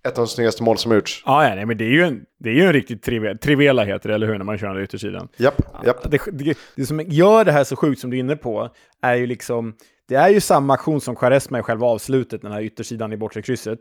ett 0.08 0.18
av 0.18 0.24
de 0.24 0.28
snyggaste 0.28 0.62
mål 0.62 0.78
som 0.78 0.94
gjorts. 0.94 1.22
Ja, 1.26 1.48
ja 1.48 1.54
nej, 1.54 1.66
men 1.66 1.78
det 1.78 1.84
är 1.84 1.88
ju 1.90 2.02
en, 2.04 2.24
det 2.38 2.50
är 2.50 2.54
ju 2.54 2.62
en 2.62 2.72
riktigt 2.72 3.02
trivial, 3.02 3.38
trivela 3.38 3.84
heter 3.84 4.08
det, 4.08 4.14
eller 4.14 4.26
hur, 4.26 4.38
när 4.38 4.44
man 4.44 4.58
kör 4.58 4.74
den 4.74 4.84
yttersidan. 4.84 5.28
Japp, 5.36 5.62
japp. 5.84 6.10
Det, 6.10 6.20
det, 6.32 6.58
det, 6.76 6.86
som 6.86 7.00
gör 7.00 7.44
det 7.44 7.52
här 7.52 7.64
så 7.64 7.76
sjukt 7.76 8.00
som 8.00 8.10
du 8.10 8.16
är 8.16 8.20
inne 8.20 8.36
på 8.36 8.70
är 9.02 9.14
ju 9.14 9.26
liksom, 9.26 9.74
det 10.08 10.14
är 10.14 10.28
ju 10.28 10.40
samma 10.40 10.74
aktion 10.74 11.00
som 11.00 11.16
Quaresma 11.16 11.58
i 11.58 11.62
själva 11.62 11.86
avslutet, 11.86 12.42
den 12.42 12.52
här 12.52 12.62
yttersidan 12.62 13.12
i 13.12 13.16
bortre 13.16 13.42
krysset. 13.42 13.78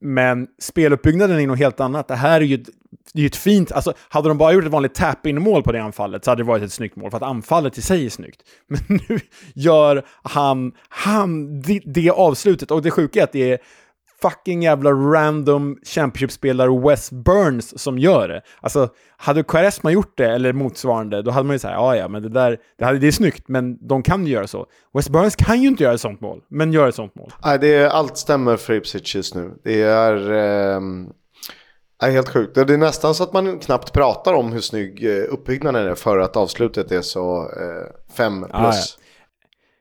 Men 0.00 0.46
speluppbyggnaden 0.58 1.40
är 1.40 1.46
något 1.46 1.58
helt 1.58 1.80
annat. 1.80 2.08
Det 2.08 2.14
här 2.14 2.40
är 2.40 2.44
ju 2.44 2.54
ett, 2.54 2.68
det 3.14 3.22
är 3.22 3.26
ett 3.26 3.36
fint, 3.36 3.72
alltså 3.72 3.94
hade 4.08 4.28
de 4.28 4.38
bara 4.38 4.52
gjort 4.52 4.64
ett 4.64 4.70
vanligt 4.70 4.94
tap-in-mål 4.94 5.62
på 5.62 5.72
det 5.72 5.82
anfallet 5.82 6.24
så 6.24 6.30
hade 6.30 6.42
det 6.42 6.46
varit 6.46 6.62
ett 6.62 6.72
snyggt 6.72 6.96
mål, 6.96 7.10
för 7.10 7.16
att 7.16 7.22
anfallet 7.22 7.78
i 7.78 7.82
sig 7.82 8.06
är 8.06 8.10
snyggt. 8.10 8.42
Men 8.66 9.00
nu 9.08 9.18
gör 9.54 10.06
han, 10.22 10.72
han 10.88 11.60
det, 11.60 11.80
det 11.84 12.10
avslutet, 12.10 12.70
och 12.70 12.82
det 12.82 12.90
sjuka 12.90 13.20
är 13.20 13.24
att 13.24 13.32
det 13.32 13.52
är 13.52 13.58
fucking 14.22 14.62
jävla 14.62 14.90
random 14.90 15.78
Championship-spelare 15.84 16.80
Wes 16.88 17.10
Burns 17.10 17.82
som 17.82 17.98
gör 17.98 18.28
det. 18.28 18.42
Alltså, 18.60 18.88
hade 19.16 19.42
Quaresma 19.42 19.90
gjort 19.90 20.16
det, 20.16 20.30
eller 20.30 20.52
motsvarande, 20.52 21.22
då 21.22 21.30
hade 21.30 21.46
man 21.46 21.54
ju 21.54 21.58
sagt 21.58 21.72
ja 21.72 21.96
ja, 21.96 22.08
men 22.08 22.22
det 22.22 22.28
där, 22.28 22.58
det, 22.78 22.84
hade, 22.84 22.98
det 22.98 23.06
är 23.06 23.12
snyggt, 23.12 23.48
men 23.48 23.86
de 23.86 24.02
kan 24.02 24.26
ju 24.26 24.32
göra 24.32 24.46
så. 24.46 24.66
Wes 24.94 25.10
Burns 25.10 25.36
kan 25.36 25.62
ju 25.62 25.68
inte 25.68 25.82
göra 25.82 25.94
ett 25.94 26.00
sånt 26.00 26.20
mål, 26.20 26.40
men 26.48 26.72
gör 26.72 26.88
ett 26.88 26.94
sånt 26.94 27.14
mål. 27.14 27.32
Nej, 27.44 27.58
det 27.58 27.74
är, 27.74 27.88
allt 27.88 28.16
stämmer 28.16 28.56
för 28.56 28.74
Ipswich 28.74 29.16
just 29.16 29.34
nu. 29.34 29.50
Det 29.64 29.82
är... 29.82 30.32
Eh... 30.32 30.80
är 32.02 32.10
helt 32.10 32.28
sjukt. 32.28 32.54
Det 32.54 32.74
är 32.74 32.78
nästan 32.78 33.14
så 33.14 33.22
att 33.22 33.32
man 33.32 33.58
knappt 33.58 33.92
pratar 33.92 34.34
om 34.34 34.52
hur 34.52 34.60
snygg 34.60 35.04
eh, 35.04 35.24
uppbyggnaden 35.28 35.86
är 35.86 35.94
för 35.94 36.18
att 36.18 36.36
avslutet 36.36 36.92
är 36.92 37.02
så 37.02 37.50
5 38.16 38.42
eh, 38.42 38.48
plus. 38.48 38.52
Ah, 38.52 38.72
ja. 38.72 39.05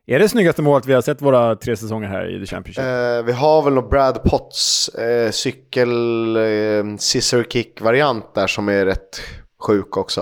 Är 0.08 0.20
det 0.20 0.30
snyggaste 0.30 0.62
målet 0.62 0.86
vi 0.86 0.94
har 0.94 1.02
sett 1.02 1.22
våra 1.22 1.56
tre 1.56 1.78
säsonger 1.78 2.08
här 2.08 2.36
i 2.36 2.40
The 2.40 2.46
Championship? 2.46 2.84
Eh, 2.84 3.26
vi 3.26 3.32
har 3.32 3.62
väl 3.62 3.74
någon 3.74 3.90
Brad 3.90 4.24
Potts 4.24 4.90
eh, 4.90 5.32
cykel 5.32 6.36
eh, 6.36 6.98
scissor 6.98 7.44
kick-variant 7.44 8.34
där 8.34 8.48
som 8.48 8.70
är 8.70 8.86
rätt 8.86 9.22
sjuk 9.60 9.98
också. 9.98 10.22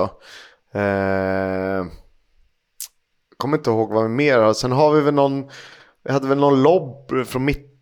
Eh, 0.74 1.86
kommer 3.38 3.58
inte 3.58 3.70
ihåg 3.70 3.94
vad 3.94 4.04
vi 4.04 4.10
mer 4.10 4.38
har. 4.38 4.54
Sen 4.54 4.72
har 4.72 4.94
vi 4.94 5.02
väl 5.02 5.14
någon, 5.14 5.50
vi 6.04 6.12
hade 6.12 6.28
väl 6.28 6.40
någon 6.40 6.64
lobb 6.64 7.12
från 7.28 7.46
mitt 7.46 7.73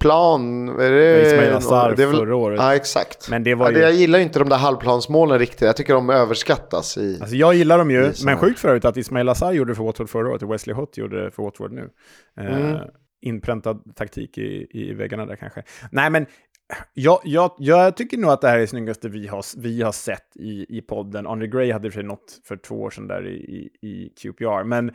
plan. 0.00 0.68
Är 0.68 0.90
det, 0.90 1.26
Ismail 1.26 1.52
Azar 1.52 1.96
förra 1.96 2.36
året. 2.36 2.58
Ja, 2.60 2.74
exakt. 2.74 3.30
Men 3.30 3.44
det 3.44 3.54
var 3.54 3.70
ju... 3.70 3.78
Jag 3.78 3.92
gillar 3.92 4.18
inte 4.18 4.38
de 4.38 4.48
där 4.48 4.56
halvplansmålen 4.56 5.38
riktigt. 5.38 5.60
Jag 5.60 5.76
tycker 5.76 5.94
de 5.94 6.10
överskattas. 6.10 6.98
I, 6.98 7.18
alltså 7.20 7.36
jag 7.36 7.54
gillar 7.54 7.78
dem 7.78 7.90
ju, 7.90 8.12
men 8.24 8.38
sjukt 8.38 8.58
för 8.60 8.68
övrigt 8.68 8.84
att 8.84 8.96
Ismail 8.96 9.28
Azar 9.28 9.52
gjorde 9.52 9.70
det 9.70 9.76
för 9.76 9.84
Watford 9.84 10.10
förra 10.10 10.30
året 10.30 10.42
och 10.42 10.52
Wesley 10.52 10.74
Hott 10.74 10.96
gjorde 10.96 11.24
det 11.24 11.30
för 11.30 11.42
Watford 11.42 11.72
nu. 11.72 11.90
Eh, 12.40 12.46
mm. 12.46 12.74
Eh, 12.74 12.80
inpräntad 13.22 13.96
taktik 13.96 14.38
i, 14.38 14.66
i 14.70 14.94
väggarna 14.94 15.26
där 15.26 15.36
kanske. 15.36 15.62
Nej, 15.90 16.10
men 16.10 16.26
jag, 16.94 17.20
jag, 17.24 17.54
jag 17.58 17.96
tycker 17.96 18.16
nog 18.16 18.30
att 18.30 18.40
det 18.40 18.48
här 18.48 18.56
är 18.56 18.60
det 18.60 18.66
snyggaste 18.66 19.08
vi 19.08 19.26
har, 19.26 19.60
vi 19.60 19.82
har 19.82 19.92
sett 19.92 20.36
i, 20.36 20.78
i 20.78 20.82
podden. 20.82 21.26
Andre 21.26 21.46
Gray 21.46 21.72
hade 21.72 21.90
för 21.90 21.94
sig 21.94 22.04
något 22.04 22.40
för 22.44 22.56
två 22.56 22.82
år 22.82 22.90
sedan 22.90 23.08
där 23.08 23.26
i, 23.26 23.34
i, 23.34 23.88
i 23.88 24.12
QPR, 24.22 24.64
men 24.64 24.92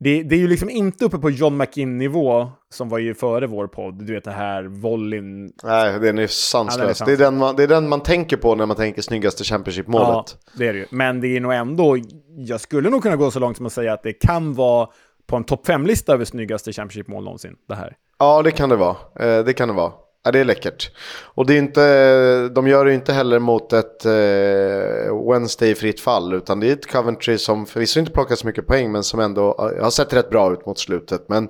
det, 0.00 0.22
det 0.22 0.34
är 0.34 0.38
ju 0.38 0.48
liksom 0.48 0.70
inte 0.70 1.04
uppe 1.04 1.18
på 1.18 1.30
John 1.30 1.56
McInn-nivå, 1.56 2.50
som 2.70 2.88
var 2.88 2.98
ju 2.98 3.14
före 3.14 3.46
vår 3.46 3.66
podd. 3.66 4.06
Du 4.06 4.14
vet 4.14 4.24
det 4.24 4.30
här 4.30 4.64
volleyn. 4.64 5.52
Nej, 5.62 6.00
den 6.00 6.18
är 6.18 6.26
sanslös. 6.26 7.00
Ja, 7.00 7.06
det, 7.06 7.12
är 7.12 7.16
den 7.16 7.26
är 7.26 7.30
den 7.30 7.38
man, 7.38 7.56
det 7.56 7.62
är 7.62 7.68
den 7.68 7.88
man 7.88 8.02
tänker 8.02 8.36
på 8.36 8.54
när 8.54 8.66
man 8.66 8.76
tänker 8.76 9.02
snyggaste 9.02 9.44
Championship-målet. 9.44 10.08
Ja, 10.08 10.24
det 10.54 10.68
är 10.68 10.72
det 10.72 10.78
ju. 10.78 10.86
Men 10.90 11.20
det 11.20 11.36
är 11.36 11.40
nog 11.40 11.52
ändå, 11.52 11.96
jag 12.36 12.60
skulle 12.60 12.90
nog 12.90 13.02
kunna 13.02 13.16
gå 13.16 13.30
så 13.30 13.38
långt 13.38 13.56
som 13.56 13.66
att 13.66 13.72
säga 13.72 13.92
att 13.92 14.02
det 14.02 14.12
kan 14.12 14.54
vara 14.54 14.88
på 15.26 15.36
en 15.36 15.44
topp 15.44 15.68
5-lista 15.68 16.12
över 16.12 16.24
snyggaste 16.24 16.72
Championship-mål 16.72 17.24
någonsin, 17.24 17.54
det 17.68 17.74
här. 17.74 17.96
Ja, 18.18 18.42
det 18.42 18.50
kan 18.50 18.68
det 18.68 18.76
vara. 18.76 18.96
Eh, 19.20 19.44
det 19.44 19.52
kan 19.52 19.68
det 19.68 19.74
vara. 19.74 19.92
Ja, 20.24 20.30
det 20.30 20.38
är 20.38 20.44
läckert. 20.44 20.90
Och 21.34 21.46
det 21.46 21.54
är 21.54 21.58
inte, 21.58 22.48
de 22.48 22.68
gör 22.68 22.84
det 22.84 22.94
inte 22.94 23.12
heller 23.12 23.38
mot 23.38 23.72
ett 23.72 24.04
eh, 24.04 25.30
Wednesday 25.30 25.74
fritt 25.74 26.00
fall. 26.00 26.34
Utan 26.34 26.60
det 26.60 26.68
är 26.68 26.72
ett 26.72 26.92
Coventry 26.92 27.38
som 27.38 27.66
förvisso 27.66 28.00
inte 28.00 28.12
plockar 28.12 28.36
så 28.36 28.46
mycket 28.46 28.66
poäng. 28.66 28.92
Men 28.92 29.02
som 29.02 29.20
ändå 29.20 29.54
har 29.80 29.90
sett 29.90 30.12
rätt 30.12 30.30
bra 30.30 30.52
ut 30.52 30.66
mot 30.66 30.78
slutet. 30.78 31.28
Men 31.28 31.44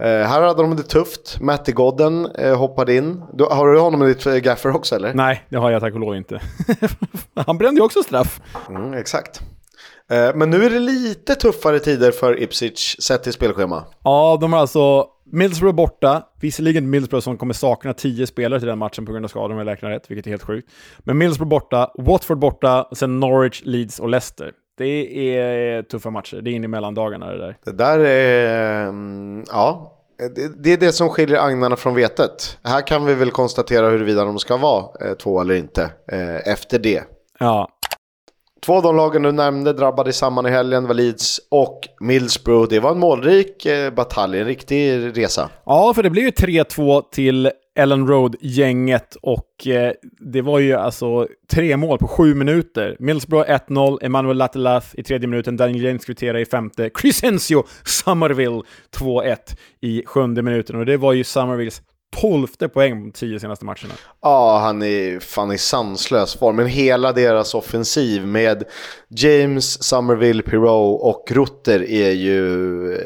eh, 0.00 0.06
här 0.06 0.42
hade 0.42 0.62
de 0.62 0.76
det 0.76 0.82
tufft. 0.82 1.40
Matty 1.40 1.72
Godden 1.72 2.26
eh, 2.26 2.58
hoppade 2.58 2.94
in. 2.94 3.22
Du, 3.32 3.44
har 3.44 3.68
du 3.68 3.78
honom 3.78 4.02
i 4.02 4.06
ditt 4.06 4.26
eh, 4.26 4.34
gaffer 4.34 4.76
också 4.76 4.94
eller? 4.94 5.14
Nej, 5.14 5.46
det 5.48 5.56
har 5.56 5.70
jag 5.70 5.80
tack 5.80 5.94
och 5.94 6.00
lov 6.00 6.16
inte. 6.16 6.40
Han 7.46 7.58
brände 7.58 7.80
ju 7.80 7.84
också 7.84 8.02
straff. 8.02 8.40
Mm, 8.68 8.94
exakt. 8.94 9.42
Eh, 10.10 10.34
men 10.34 10.50
nu 10.50 10.64
är 10.64 10.70
det 10.70 10.78
lite 10.78 11.34
tuffare 11.34 11.78
tider 11.78 12.10
för 12.10 12.42
Ipswich 12.42 12.96
sett 12.98 13.22
till 13.22 13.32
spelschema. 13.32 13.84
Ja, 14.04 14.38
de 14.40 14.52
har 14.52 14.60
alltså 14.60 15.06
Middlesbrough 15.32 15.76
borta. 15.76 16.22
Visserligen 16.40 16.90
Middlesbrough 16.90 17.24
som 17.24 17.36
kommer 17.38 17.54
sakna 17.54 17.94
tio 17.94 18.26
spelare 18.26 18.60
till 18.60 18.68
den 18.68 18.78
matchen 18.78 19.06
på 19.06 19.12
grund 19.12 19.24
av 19.24 19.28
skador 19.28 19.52
om 19.52 19.58
jag 19.58 19.66
räknar 19.66 19.90
rätt, 19.90 20.10
vilket 20.10 20.26
är 20.26 20.30
helt 20.30 20.42
sjukt. 20.42 20.70
Men 20.98 21.18
Middlesbrough 21.18 21.48
borta, 21.50 21.90
Watford 21.98 22.38
borta, 22.38 22.82
och 22.82 22.96
sen 22.96 23.20
Norwich, 23.20 23.62
Leeds 23.64 23.98
och 23.98 24.08
Leicester. 24.08 24.52
Det 24.78 25.36
är 25.38 25.82
tuffa 25.82 26.10
matcher. 26.10 26.36
Det 26.36 26.50
är 26.50 26.52
in 26.52 26.64
i 26.64 26.68
mellandagarna 26.68 27.26
det 27.32 27.38
där. 27.38 27.56
Det 27.64 27.72
där 27.72 27.98
är... 27.98 28.88
mm, 28.88 29.44
Ja, 29.52 29.92
det, 30.58 30.72
är 30.72 30.76
det 30.76 30.92
som 30.92 31.08
skiljer 31.08 31.38
agnarna 31.38 31.76
från 31.76 31.94
vetet. 31.94 32.58
Här 32.64 32.86
kan 32.86 33.04
vi 33.04 33.14
väl 33.14 33.30
konstatera 33.30 33.88
huruvida 33.88 34.24
de 34.24 34.38
ska 34.38 34.56
vara 34.56 34.84
eh, 35.00 35.14
två 35.14 35.40
eller 35.40 35.54
inte 35.54 35.90
eh, 36.12 36.52
efter 36.52 36.78
det. 36.78 37.02
Ja, 37.38 37.68
Två 38.66 38.74
av 38.74 38.82
de 38.82 38.96
lagen 38.96 39.22
du 39.22 39.32
nämnde 39.32 39.72
drabbade 39.72 40.12
samman 40.12 40.46
i 40.46 40.50
helgen 40.50 40.86
var 40.86 40.94
Leeds 40.94 41.40
och 41.50 41.80
Middlesbrough. 42.00 42.68
Det 42.68 42.80
var 42.80 42.90
en 42.90 42.98
målrik 42.98 43.66
eh, 43.66 43.94
batalj, 43.94 44.38
en 44.38 44.46
riktig 44.46 44.92
resa. 45.18 45.50
Ja, 45.66 45.92
för 45.94 46.02
det 46.02 46.10
blev 46.10 46.24
ju 46.24 46.30
3-2 46.30 47.02
till 47.12 47.50
Ellen 47.76 48.08
Road-gänget 48.08 49.16
och 49.22 49.66
eh, 49.66 49.92
det 50.20 50.42
var 50.42 50.58
ju 50.58 50.72
alltså 50.72 51.28
tre 51.52 51.76
mål 51.76 51.98
på 51.98 52.08
sju 52.08 52.34
minuter. 52.34 52.96
Middlesbrough 52.98 53.50
1-0, 53.50 53.98
Emmanuel 54.02 54.36
Latelath 54.36 54.86
i 54.92 55.02
tredje 55.02 55.28
minuten, 55.28 55.56
Daniel 55.56 55.84
James 55.84 56.04
kvitterade 56.04 56.40
i 56.40 56.46
femte, 56.46 56.90
Crescencio 56.90 57.64
Somerville 57.84 58.62
2-1 58.98 59.36
i 59.80 60.02
sjunde 60.06 60.42
minuten 60.42 60.76
och 60.76 60.86
det 60.86 60.96
var 60.96 61.12
ju 61.12 61.24
Somervilles 61.24 61.82
tolfte 62.20 62.68
poäng 62.68 63.10
på 63.12 63.18
tio 63.18 63.40
senaste 63.40 63.64
matcherna. 63.64 63.94
Ja, 64.22 64.58
han 64.58 64.82
är 64.82 65.20
fan 65.20 65.52
i 65.52 65.58
sanslös 65.58 66.34
form. 66.34 66.56
Men 66.56 66.66
hela 66.66 67.12
deras 67.12 67.54
offensiv 67.54 68.26
med 68.26 68.64
James, 69.08 69.82
Somerville, 69.84 70.42
Pirou 70.42 70.94
och 70.94 71.24
Rutter 71.30 71.90
är 71.90 72.10
ju... 72.10 72.92
eh, 72.92 72.98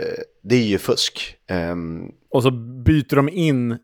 Det 0.42 0.54
är 0.54 0.64
ju 0.64 0.78
fusk. 0.78 1.36
Ehm, 1.50 2.08
Och 2.30 2.42
så 2.42 2.50
byter 2.84 3.16
de 3.16 3.28
in 3.28 3.70
eh, 3.72 3.78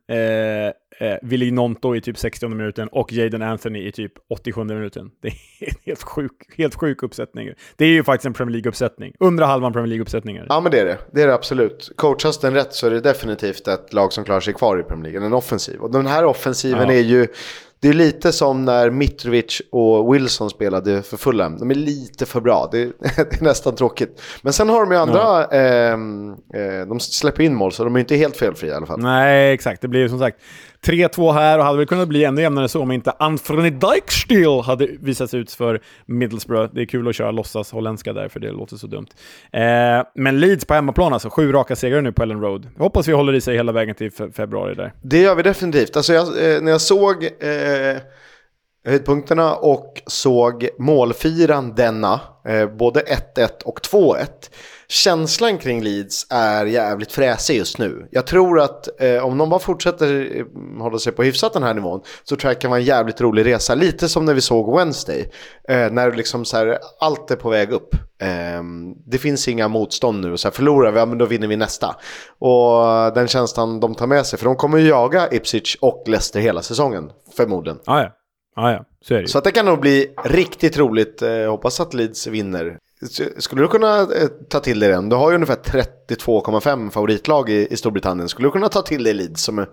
eh, 1.01 1.15
Willy 1.23 1.51
Nonto 1.51 1.97
i 1.97 2.01
typ 2.01 2.19
60 2.19 2.49
minuten 2.49 2.89
och 2.89 3.13
Jaden 3.13 3.43
Anthony 3.43 3.87
i 3.89 3.93
typ 3.93 4.13
87 4.31 4.65
minuten. 4.65 5.11
Det 5.23 5.29
är 5.29 5.33
en 5.61 5.75
helt 5.87 6.03
sjuk, 6.03 6.33
helt 6.57 6.75
sjuk 6.75 7.03
uppsättning. 7.03 7.51
Det 7.77 7.85
är 7.85 7.89
ju 7.89 8.05
faktiskt 8.05 8.27
en 8.27 8.33
Premier 8.33 8.53
League-uppsättning. 8.61 9.13
Undra 9.21 9.47
halvan 9.47 9.73
Premier 9.73 9.89
League-uppsättningar. 9.97 10.47
Ja 10.49 10.61
men 10.61 10.73
det 10.73 10.81
är 10.81 10.85
det, 10.85 10.99
det 11.13 11.23
är 11.23 11.27
det 11.27 11.35
absolut. 11.35 11.93
Coachas 11.97 12.39
den 12.41 12.55
rätt 12.55 12.73
så 12.75 12.87
är 12.87 12.91
det 12.91 13.01
definitivt 13.01 13.69
ett 13.69 13.93
lag 13.93 14.13
som 14.13 14.25
klarar 14.25 14.41
sig 14.41 14.55
kvar 14.55 14.81
i 14.81 14.83
Premier 14.83 15.13
League, 15.13 15.27
en 15.27 15.33
offensiv. 15.33 15.81
Och 15.81 15.93
den 15.93 16.07
här 16.07 16.25
offensiven 16.25 16.89
Ja. 16.89 16.95
är 16.95 17.01
ju, 17.01 17.27
det 17.81 17.89
är 17.89 17.93
lite 17.93 18.33
som 18.33 18.65
när 18.65 18.91
Mitrovic 18.91 19.63
och 19.73 20.15
Wilson 20.15 20.51
spelade 20.51 21.03
för 21.03 21.17
Fulham. 21.17 21.59
De 21.59 21.71
är 21.71 21.75
lite 21.75 22.27
för 22.27 22.41
bra, 22.41 22.69
det, 22.73 22.85
det 23.17 23.41
är 23.41 23.45
nästan 23.45 23.75
tråkigt. 23.77 24.23
Men 24.43 24.53
sen 24.53 24.69
har 24.69 24.81
de 24.81 24.93
ju 24.93 24.99
andra, 24.99 25.45
ehm, 25.45 26.31
eh, 26.31 26.87
de 26.89 27.01
släpper 27.01 27.43
in 27.43 27.55
mål 27.55 27.73
så 27.73 27.85
de 27.85 27.97
är 27.97 28.01
inte 28.01 28.17
helt 28.17 28.37
felfria 28.37 28.73
i 28.73 28.77
alla 28.77 28.87
fall. 28.87 29.01
Nej, 29.01 29.53
exakt. 29.53 29.83
Det 29.83 29.89
blir 29.89 30.01
ju 30.01 30.09
som 30.09 30.19
sagt 30.19 30.41
3-2 30.87 31.33
här 31.33 31.59
och 31.59 31.65
hade 31.65 31.79
väl 31.79 31.87
kunnat 31.87 32.09
bli 32.09 32.25
ännu 32.25 32.43
jämnare 32.43 32.69
så 32.69 32.83
om 32.83 32.93
inte 32.93 33.11
Anthony 33.19 33.71
Dijksteel 33.71 34.61
hade 34.61 34.87
visats 35.01 35.35
ut 35.35 35.53
för 35.53 35.81
Middlesbrough. 36.07 36.75
Det 36.75 36.81
är 36.83 36.87
kul 36.87 37.09
att 37.09 37.15
köra 37.15 37.31
låtsas 37.31 37.73
holländska 37.73 38.13
där, 38.13 38.29
för 38.29 38.41
det 38.41 38.51
låter 38.53 38.77
så 38.77 38.87
dumt. 38.87 39.07
Eh, 39.53 39.61
men 40.15 40.41
Leeds 40.41 40.65
på 40.65 40.75
hemmaplan 40.75 41.13
alltså, 41.13 41.31
sju 41.31 41.53
raka 41.53 41.77
segrar 41.77 42.01
nu 42.01 42.13
på 42.13 42.23
Ellen 42.23 42.41
Road. 42.41 42.69
Jag 42.77 42.83
hoppas 42.85 43.09
vi 43.09 43.13
håller 43.13 43.33
i 43.33 43.41
sig 43.41 43.57
hela 43.57 43.73
vägen 43.73 43.95
till 43.95 44.11
fe- 44.11 44.33
februari 44.33 44.75
där. 44.75 44.93
Det 45.03 45.19
gör 45.21 45.35
vi 45.35 45.43
definitivt. 45.43 45.97
Alltså 45.97 46.13
jag, 46.13 46.27
eh, 46.27 46.61
när 46.63 46.71
jag 46.73 46.81
såg 46.81 47.25
eh, 47.25 47.97
höjdpunkterna 48.87 49.55
och 49.55 50.03
såg 50.07 50.69
målfirandena, 50.79 52.21
eh, 52.49 52.67
både 52.67 53.01
1-1 53.01 53.63
och 53.65 53.81
2-1. 53.83 54.51
Känslan 54.89 55.59
kring 55.59 55.83
Leeds 55.83 56.27
är 56.31 56.67
jävligt 56.67 57.13
fräsig 57.13 57.57
just 57.57 57.79
nu. 57.79 58.09
Jag 58.11 58.27
tror 58.27 58.61
att 58.61 59.01
eh, 59.01 59.25
om 59.25 59.39
de 59.39 59.51
bara 59.51 59.61
fortsätter 59.61 60.37
eh, 60.37 60.83
hålla 60.83 60.99
sig 60.99 61.13
på 61.13 61.23
hyfsat 61.23 61.53
den 61.53 61.63
här 61.63 61.75
nivån 61.75 62.01
så 62.25 62.37
tror 62.37 62.49
jag 62.49 62.57
det 62.57 62.61
kan 62.61 62.71
vara 62.71 62.81
en 62.81 62.87
jävligt 62.87 63.21
rolig 63.21 63.47
resa. 63.47 63.75
Lite 63.75 64.09
som 64.09 64.25
när 64.25 64.35
vi 64.35 64.41
såg 64.41 64.77
Wednesday. 64.79 65.31
Eh, 65.69 65.91
när 65.91 66.13
liksom 66.13 66.45
så 66.45 66.57
här, 66.57 66.79
allt 67.01 67.31
är 67.31 67.37
på 67.37 67.51
väg 67.51 67.73
upp. 67.73 67.95
Eh, 68.23 68.63
det 69.07 69.19
finns 69.19 69.49
inga 69.49 69.69
motstånd 69.69 70.21
nu. 70.21 70.37
Så 70.37 70.49
här, 70.49 70.53
förlorar 70.53 70.93
vi, 70.93 70.99
ja, 70.99 71.07
men 71.07 71.19
då 71.19 71.27
vinner 71.27 71.49
vi 71.49 71.57
nästa. 71.57 71.97
Och 72.39 73.15
den 73.15 73.29
känslan 73.29 73.81
de 73.81 73.95
tar 73.95 74.07
med 74.07 74.27
sig. 74.27 74.39
För 74.39 74.47
de 74.47 74.57
kommer 74.57 74.79
ju 74.79 74.89
jaga 74.89 75.29
Ipswich 75.33 75.77
och 75.81 76.05
Leicester 76.07 76.41
hela 76.41 76.63
säsongen. 76.63 77.11
Förmodligen. 77.37 77.79
Ah, 77.85 78.01
ja, 78.01 78.11
ah, 78.57 78.71
ja. 78.71 78.85
så. 79.05 79.27
Så 79.27 79.39
att 79.39 79.45
det 79.45 79.53
kan 79.53 79.67
nog 79.67 79.81
bli 79.81 80.15
riktigt 80.25 80.79
roligt. 80.79 81.23
Eh, 81.23 81.51
hoppas 81.51 81.81
att 81.81 81.95
Leeds 81.95 82.27
vinner. 82.27 82.79
Skulle 83.39 83.63
du 83.63 83.69
kunna 83.69 84.01
eh, 84.01 84.29
ta 84.49 84.61
till 84.61 84.81
dig 84.81 84.89
den? 84.89 85.09
Du 85.09 85.17
har 85.17 85.31
ju 85.31 85.35
ungefär 85.35 85.55
32,5 85.57 86.91
favoritlag 86.91 87.51
i, 87.51 87.67
i 87.71 87.77
Storbritannien. 87.77 88.29
Skulle 88.29 88.49
du 88.49 88.53
kunna 88.53 88.69
ta 88.69 88.83
till 88.83 89.05
dig 89.05 89.15
Leeds 89.15 89.43
som 89.43 89.67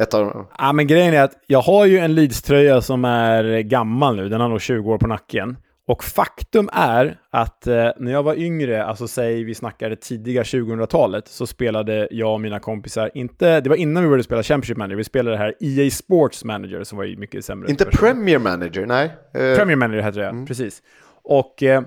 ett 0.00 0.14
av 0.14 0.46
Ja, 0.58 0.72
men 0.72 0.86
grejen 0.86 1.14
är 1.14 1.22
att 1.22 1.32
jag 1.46 1.60
har 1.60 1.86
ju 1.86 1.98
en 1.98 2.14
Leeds-tröja 2.14 2.80
som 2.80 3.04
är 3.04 3.60
gammal 3.60 4.16
nu. 4.16 4.28
Den 4.28 4.40
har 4.40 4.48
nog 4.48 4.60
20 4.60 4.90
år 4.92 4.98
på 4.98 5.06
nacken. 5.06 5.56
Och 5.88 6.04
faktum 6.04 6.68
är 6.72 7.18
att 7.30 7.66
eh, 7.66 7.88
när 7.96 8.12
jag 8.12 8.22
var 8.22 8.34
yngre, 8.34 8.84
alltså 8.84 9.08
säg 9.08 9.44
vi 9.44 9.54
snackade 9.54 9.96
tidiga 9.96 10.42
2000-talet, 10.42 11.28
så 11.28 11.46
spelade 11.46 12.08
jag 12.10 12.32
och 12.32 12.40
mina 12.40 12.60
kompisar, 12.60 13.10
inte, 13.14 13.60
det 13.60 13.68
var 13.68 13.76
innan 13.76 14.02
vi 14.02 14.08
började 14.08 14.24
spela 14.24 14.42
Championship 14.42 14.76
Manager, 14.76 14.96
vi 14.96 15.04
spelade 15.04 15.36
det 15.36 15.42
här 15.42 15.54
EA 15.60 15.90
Sports 15.90 16.44
Manager 16.44 16.84
som 16.84 16.98
var 16.98 17.04
ju 17.04 17.16
mycket 17.16 17.44
sämre. 17.44 17.70
Inte. 17.70 17.84
Premier 17.84 18.38
Manager, 18.38 18.86
nej. 18.86 19.10
Eh, 19.34 19.56
Premier 19.56 19.76
Manager 19.76 20.02
hette 20.02 20.18
det, 20.18 20.44
precis. 20.46 20.82
Och 21.22 21.62
eh, 21.62 21.82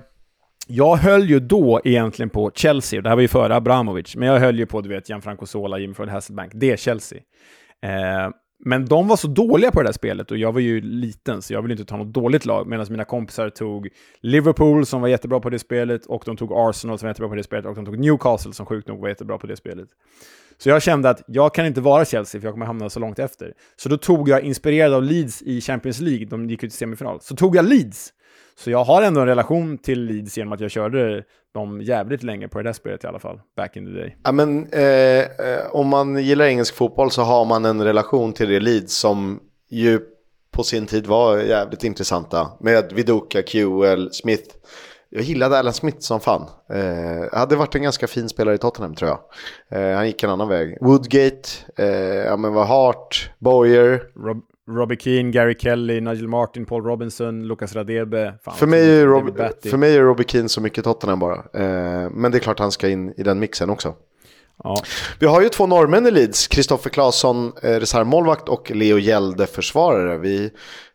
jag 0.66 0.96
höll 0.96 1.30
ju 1.30 1.40
då 1.40 1.80
egentligen 1.84 2.30
på 2.30 2.50
Chelsea, 2.54 2.98
och 2.98 3.02
det 3.02 3.08
här 3.08 3.16
var 3.16 3.22
ju 3.22 3.28
före 3.28 3.56
Abramovic, 3.56 4.16
men 4.16 4.28
jag 4.28 4.40
höll 4.40 4.58
ju 4.58 4.66
på, 4.66 4.80
du 4.80 4.88
vet, 4.88 5.08
Gianfranco 5.08 5.46
Sola, 5.46 5.78
Jimmy 5.78 5.94
Fred 5.94 6.08
Hasselbank, 6.08 6.52
det 6.54 6.70
är 6.70 6.76
Chelsea. 6.76 7.18
Eh, 7.82 8.30
men 8.64 8.86
de 8.86 9.08
var 9.08 9.16
så 9.16 9.28
dåliga 9.28 9.70
på 9.70 9.82
det 9.82 9.88
där 9.88 9.92
spelet 9.92 10.30
och 10.30 10.36
jag 10.36 10.52
var 10.52 10.60
ju 10.60 10.80
liten 10.80 11.42
så 11.42 11.52
jag 11.52 11.62
ville 11.62 11.74
inte 11.74 11.84
ta 11.84 11.96
något 11.96 12.14
dåligt 12.14 12.46
lag 12.46 12.66
medan 12.66 12.86
mina 12.90 13.04
kompisar 13.04 13.50
tog 13.50 13.88
Liverpool 14.20 14.86
som 14.86 15.00
var 15.00 15.08
jättebra 15.08 15.40
på 15.40 15.50
det 15.50 15.58
spelet 15.58 16.06
och 16.06 16.22
de 16.26 16.36
tog 16.36 16.52
Arsenal 16.52 16.98
som 16.98 17.06
var 17.06 17.10
jättebra 17.10 17.28
på 17.28 17.34
det 17.34 17.42
spelet 17.42 17.66
och 17.66 17.74
de 17.74 17.84
tog 17.84 17.98
Newcastle 17.98 18.52
som 18.52 18.66
sjukt 18.66 18.88
nog 18.88 19.00
var 19.00 19.08
jättebra 19.08 19.38
på 19.38 19.46
det 19.46 19.56
spelet. 19.56 19.88
Så 20.58 20.68
jag 20.68 20.82
kände 20.82 21.10
att 21.10 21.22
jag 21.26 21.54
kan 21.54 21.66
inte 21.66 21.80
vara 21.80 22.04
Chelsea 22.04 22.40
för 22.40 22.46
jag 22.46 22.54
kommer 22.54 22.66
hamna 22.66 22.90
så 22.90 23.00
långt 23.00 23.18
efter. 23.18 23.52
Så 23.76 23.88
då 23.88 23.96
tog 23.96 24.28
jag, 24.28 24.42
inspirerad 24.42 24.94
av 24.94 25.02
Leeds 25.02 25.42
i 25.42 25.60
Champions 25.60 26.00
League, 26.00 26.26
de 26.26 26.50
gick 26.50 26.62
ut 26.62 26.70
till 26.70 26.78
semifinal, 26.78 27.20
så 27.20 27.36
tog 27.36 27.56
jag 27.56 27.64
Leeds. 27.64 28.12
Så 28.56 28.70
jag 28.70 28.84
har 28.84 29.02
ändå 29.02 29.20
en 29.20 29.26
relation 29.26 29.78
till 29.78 30.04
Leeds 30.04 30.38
genom 30.38 30.52
att 30.52 30.60
jag 30.60 30.70
körde 30.70 31.24
dem 31.54 31.80
jävligt 31.80 32.22
länge 32.22 32.48
på 32.48 32.58
det 32.58 32.64
där 32.64 32.72
spelet 32.72 33.04
i 33.04 33.06
alla 33.06 33.18
fall, 33.18 33.40
back 33.56 33.76
in 33.76 33.86
the 33.86 33.92
day. 33.92 34.16
Ja, 34.24 34.32
men, 34.32 34.72
eh, 34.72 35.20
eh, 35.20 35.66
om 35.70 35.88
man 35.88 36.24
gillar 36.24 36.44
engelsk 36.44 36.74
fotboll 36.74 37.10
så 37.10 37.22
har 37.22 37.44
man 37.44 37.64
en 37.64 37.84
relation 37.84 38.32
till 38.32 38.48
det 38.48 38.60
Leeds 38.60 38.96
som 38.96 39.40
ju 39.70 40.00
på 40.52 40.62
sin 40.62 40.86
tid 40.86 41.06
var 41.06 41.38
jävligt 41.38 41.84
intressanta. 41.84 42.50
Med 42.60 42.92
Viduka, 42.92 43.42
QL, 43.42 44.08
Smith. 44.12 44.54
Jag 45.08 45.22
gillade 45.22 45.58
Alan 45.58 45.72
Smith 45.72 45.98
som 46.00 46.20
fan. 46.20 46.46
Eh, 46.72 47.38
hade 47.38 47.56
varit 47.56 47.74
en 47.74 47.82
ganska 47.82 48.06
fin 48.06 48.28
spelare 48.28 48.54
i 48.54 48.58
Tottenham 48.58 48.94
tror 48.94 49.10
jag. 49.10 49.20
Eh, 49.80 49.96
han 49.96 50.06
gick 50.06 50.22
en 50.22 50.30
annan 50.30 50.48
väg. 50.48 50.78
Woodgate, 50.80 51.48
eh, 51.76 51.86
ja 52.26 52.36
men 52.36 52.52
var 52.52 52.64
Hart, 52.64 53.30
Boyer. 53.38 54.02
Rob 54.16 54.42
Robbie 54.70 54.96
Keane, 54.96 55.30
Gary 55.30 55.54
Kelly, 55.58 56.00
Nigel 56.00 56.28
Martin, 56.28 56.66
Paul 56.66 56.84
Robinson, 56.84 57.48
Lucas 57.48 57.74
Radebe. 57.74 58.34
Fan, 58.44 58.54
För 58.54 58.66
mig, 58.66 59.00
är 59.00 59.06
Rob, 59.06 59.36
för 59.70 59.76
mig 59.76 59.96
är 59.96 60.00
Robbie 60.00 60.24
Keane 60.28 60.48
så 60.48 60.60
mycket 60.60 60.84
Tottenham 60.84 61.18
bara. 61.18 61.36
Eh, 61.36 62.10
men 62.10 62.32
det 62.32 62.38
är 62.38 62.40
klart 62.40 62.58
han 62.58 62.72
ska 62.72 62.88
in 62.88 63.14
i 63.16 63.22
den 63.22 63.38
mixen 63.38 63.70
också. 63.70 63.94
Ja. 64.64 64.76
Vi 65.20 65.26
har 65.26 65.42
ju 65.42 65.48
två 65.48 65.66
norrmän 65.66 66.06
i 66.06 66.10
Leeds, 66.10 66.48
Kristoffer 66.48 66.90
Claesson, 66.90 67.52
eh, 67.62 67.68
reservmålvakt 67.68 68.48
och 68.48 68.70
Leo 68.70 68.98
Hjelde, 68.98 69.46
försvarare. 69.46 70.18
Vi, 70.18 70.44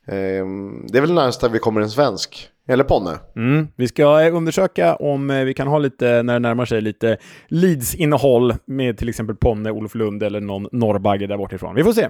eh, 0.08 0.46
det 0.88 0.98
är 0.98 1.02
väl 1.02 1.14
närmast 1.14 1.42
där 1.42 1.50
vi 1.50 1.60
kommer 1.60 1.82
en 1.82 1.90
svensk 1.90 2.50
eller 2.70 2.84
Ponne. 2.84 3.20
Mm. 3.36 3.68
Vi 3.76 3.88
ska 3.88 4.22
eh, 4.22 4.36
undersöka 4.36 4.96
om 4.96 5.30
eh, 5.30 5.44
vi 5.44 5.54
kan 5.54 5.68
ha 5.68 5.78
lite, 5.78 6.24
när 6.24 6.34
det 6.34 6.40
närmar 6.40 6.66
sig, 6.66 6.82
lite 6.82 7.18
Leeds-innehåll 7.48 8.54
med 8.66 8.98
till 8.98 9.10
exempel 9.10 9.36
Ponne, 9.36 9.72
Olof 9.72 9.96
Lund 9.96 10.24
eller 10.24 10.42
någon 10.42 10.68
norrbagge 10.72 11.28
där 11.28 11.38
bortifrån. 11.38 11.76
Vi 11.76 11.84
får 11.84 11.94
se. 11.94 12.10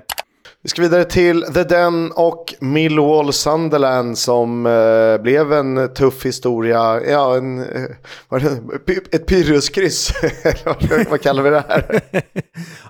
Vi 0.63 0.69
ska 0.69 0.81
vidare 0.81 1.03
till 1.03 1.41
The 1.41 1.63
Den 1.63 2.11
och 2.11 2.53
Millwall 2.59 3.33
Sunderland 3.33 4.17
som 4.17 4.65
eh, 4.65 5.23
blev 5.23 5.53
en 5.53 5.93
tuff 5.93 6.25
historia. 6.25 7.01
Ja, 7.09 7.37
en, 7.37 7.59
eh, 7.59 8.39
det? 8.85 9.15
ett 9.15 9.25
pyrruskryss. 9.27 10.13
vad 11.09 11.21
kallar 11.21 11.43
vi 11.43 11.49
det 11.49 11.63
här? 11.69 12.01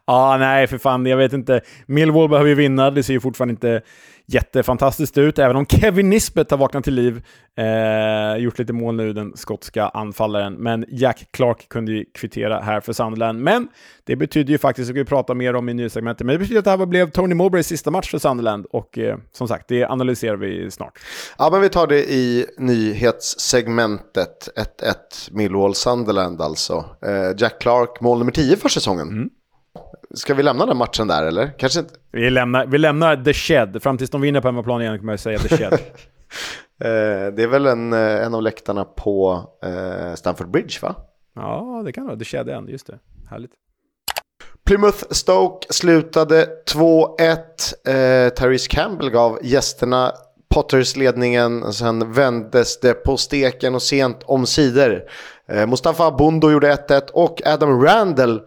ja, 0.07 0.37
nej 0.37 0.67
för 0.67 0.77
fan, 0.77 1.05
jag 1.05 1.17
vet 1.17 1.33
inte. 1.33 1.61
Millwall 1.85 2.29
behöver 2.29 2.49
ju 2.49 2.55
vinna, 2.55 2.91
det 2.91 3.03
ser 3.03 3.13
ju 3.13 3.19
fortfarande 3.19 3.51
inte 3.51 3.81
jättefantastiskt 4.27 5.17
ut, 5.17 5.39
även 5.39 5.55
om 5.55 5.65
Kevin 5.65 6.09
Nisbet 6.09 6.51
har 6.51 6.57
vaknat 6.57 6.83
till 6.83 6.93
liv. 6.93 7.21
Eh, 7.57 8.37
gjort 8.37 8.59
lite 8.59 8.73
mål 8.73 8.95
nu, 8.95 9.13
den 9.13 9.37
skotska 9.37 9.87
anfallaren. 9.87 10.53
Men 10.53 10.85
Jack 10.87 11.27
Clark 11.31 11.69
kunde 11.69 11.91
ju 11.91 12.05
kvittera 12.13 12.59
här 12.59 12.81
för 12.81 12.93
Sunderland. 12.93 13.39
Men 13.39 13.67
det 14.03 14.15
betyder 14.15 14.51
ju 14.51 14.57
faktiskt, 14.57 14.87
det 14.87 14.93
ska 14.93 14.99
vi 14.99 15.05
prata 15.05 15.33
mer 15.33 15.55
om 15.55 15.69
i 15.69 15.73
nyhetssegmentet, 15.73 16.25
men 16.25 16.33
det 16.33 16.39
betyder 16.39 16.59
att 16.59 16.65
det 16.65 16.71
här 16.71 16.85
blev 16.85 17.09
Tony 17.09 17.35
Mowbrays 17.35 17.67
sista 17.67 17.91
match 17.91 18.11
för 18.11 18.19
Sunderland. 18.19 18.65
Och 18.65 18.97
eh, 18.97 19.17
som 19.31 19.47
sagt, 19.47 19.67
det 19.67 19.83
analyserar 19.83 20.35
vi 20.35 20.71
snart. 20.71 20.99
Ja, 21.37 21.49
men 21.51 21.61
vi 21.61 21.69
tar 21.69 21.87
det 21.87 22.11
i 22.11 22.45
nyhetssegmentet. 22.57 24.49
1-1 24.81 24.93
Millwall 25.31 25.75
Sunderland 25.75 26.41
alltså. 26.41 26.85
Eh, 27.01 27.35
Jack 27.37 27.61
Clark, 27.61 28.01
mål 28.01 28.17
nummer 28.19 28.31
10 28.31 28.57
för 28.57 28.69
säsongen. 28.69 29.07
Mm. 29.07 29.29
Ska 30.13 30.33
vi 30.33 30.43
lämna 30.43 30.65
den 30.65 30.77
matchen 30.77 31.07
där 31.07 31.25
eller? 31.25 31.59
Kanske 31.59 31.79
inte? 31.79 31.93
Vi 32.11 32.29
lämnar, 32.29 32.65
vi 32.65 32.77
lämnar 32.77 33.23
The 33.23 33.33
Shed. 33.33 33.83
Fram 33.83 33.97
tills 33.97 34.09
de 34.09 34.21
vinner 34.21 34.41
på 34.41 34.47
hemmaplan 34.47 34.81
igen 34.81 34.99
kommer 34.99 35.13
jag 35.13 35.19
säga 35.19 35.39
The 35.39 35.57
Shed. 35.57 35.73
eh, 36.83 37.33
det 37.35 37.43
är 37.43 37.47
väl 37.47 37.65
en, 37.65 37.93
eh, 37.93 38.25
en 38.25 38.33
av 38.33 38.41
läktarna 38.41 38.85
på 38.85 39.43
eh, 39.63 40.13
Stamford 40.15 40.51
Bridge 40.51 40.79
va? 40.81 40.95
Ja, 41.35 41.81
det 41.85 41.91
kan 41.91 42.05
vara. 42.05 42.17
The 42.17 42.25
Shed 42.25 42.47
igen, 42.47 42.67
just 42.69 42.87
det. 42.87 42.99
Härligt. 43.29 43.51
Plymouth 44.65 45.03
Stoke 45.09 45.73
slutade 45.73 46.47
2-1. 46.73 47.37
Eh, 47.87 48.29
Therese 48.29 48.67
Campbell 48.67 49.09
gav 49.09 49.39
gästerna 49.43 50.11
Potters 50.49 50.95
ledningen. 50.95 51.73
Sen 51.73 52.13
vändes 52.13 52.79
det 52.79 52.93
på 52.93 53.17
steken 53.17 53.75
och 53.75 53.81
sent 53.81 54.23
om 54.25 54.45
sidor. 54.45 55.03
Eh, 55.49 55.67
Mustafa 55.67 56.11
Bundo 56.11 56.51
gjorde 56.51 56.75
1-1 56.75 57.09
och 57.13 57.41
Adam 57.45 57.81
Randall 57.83 58.41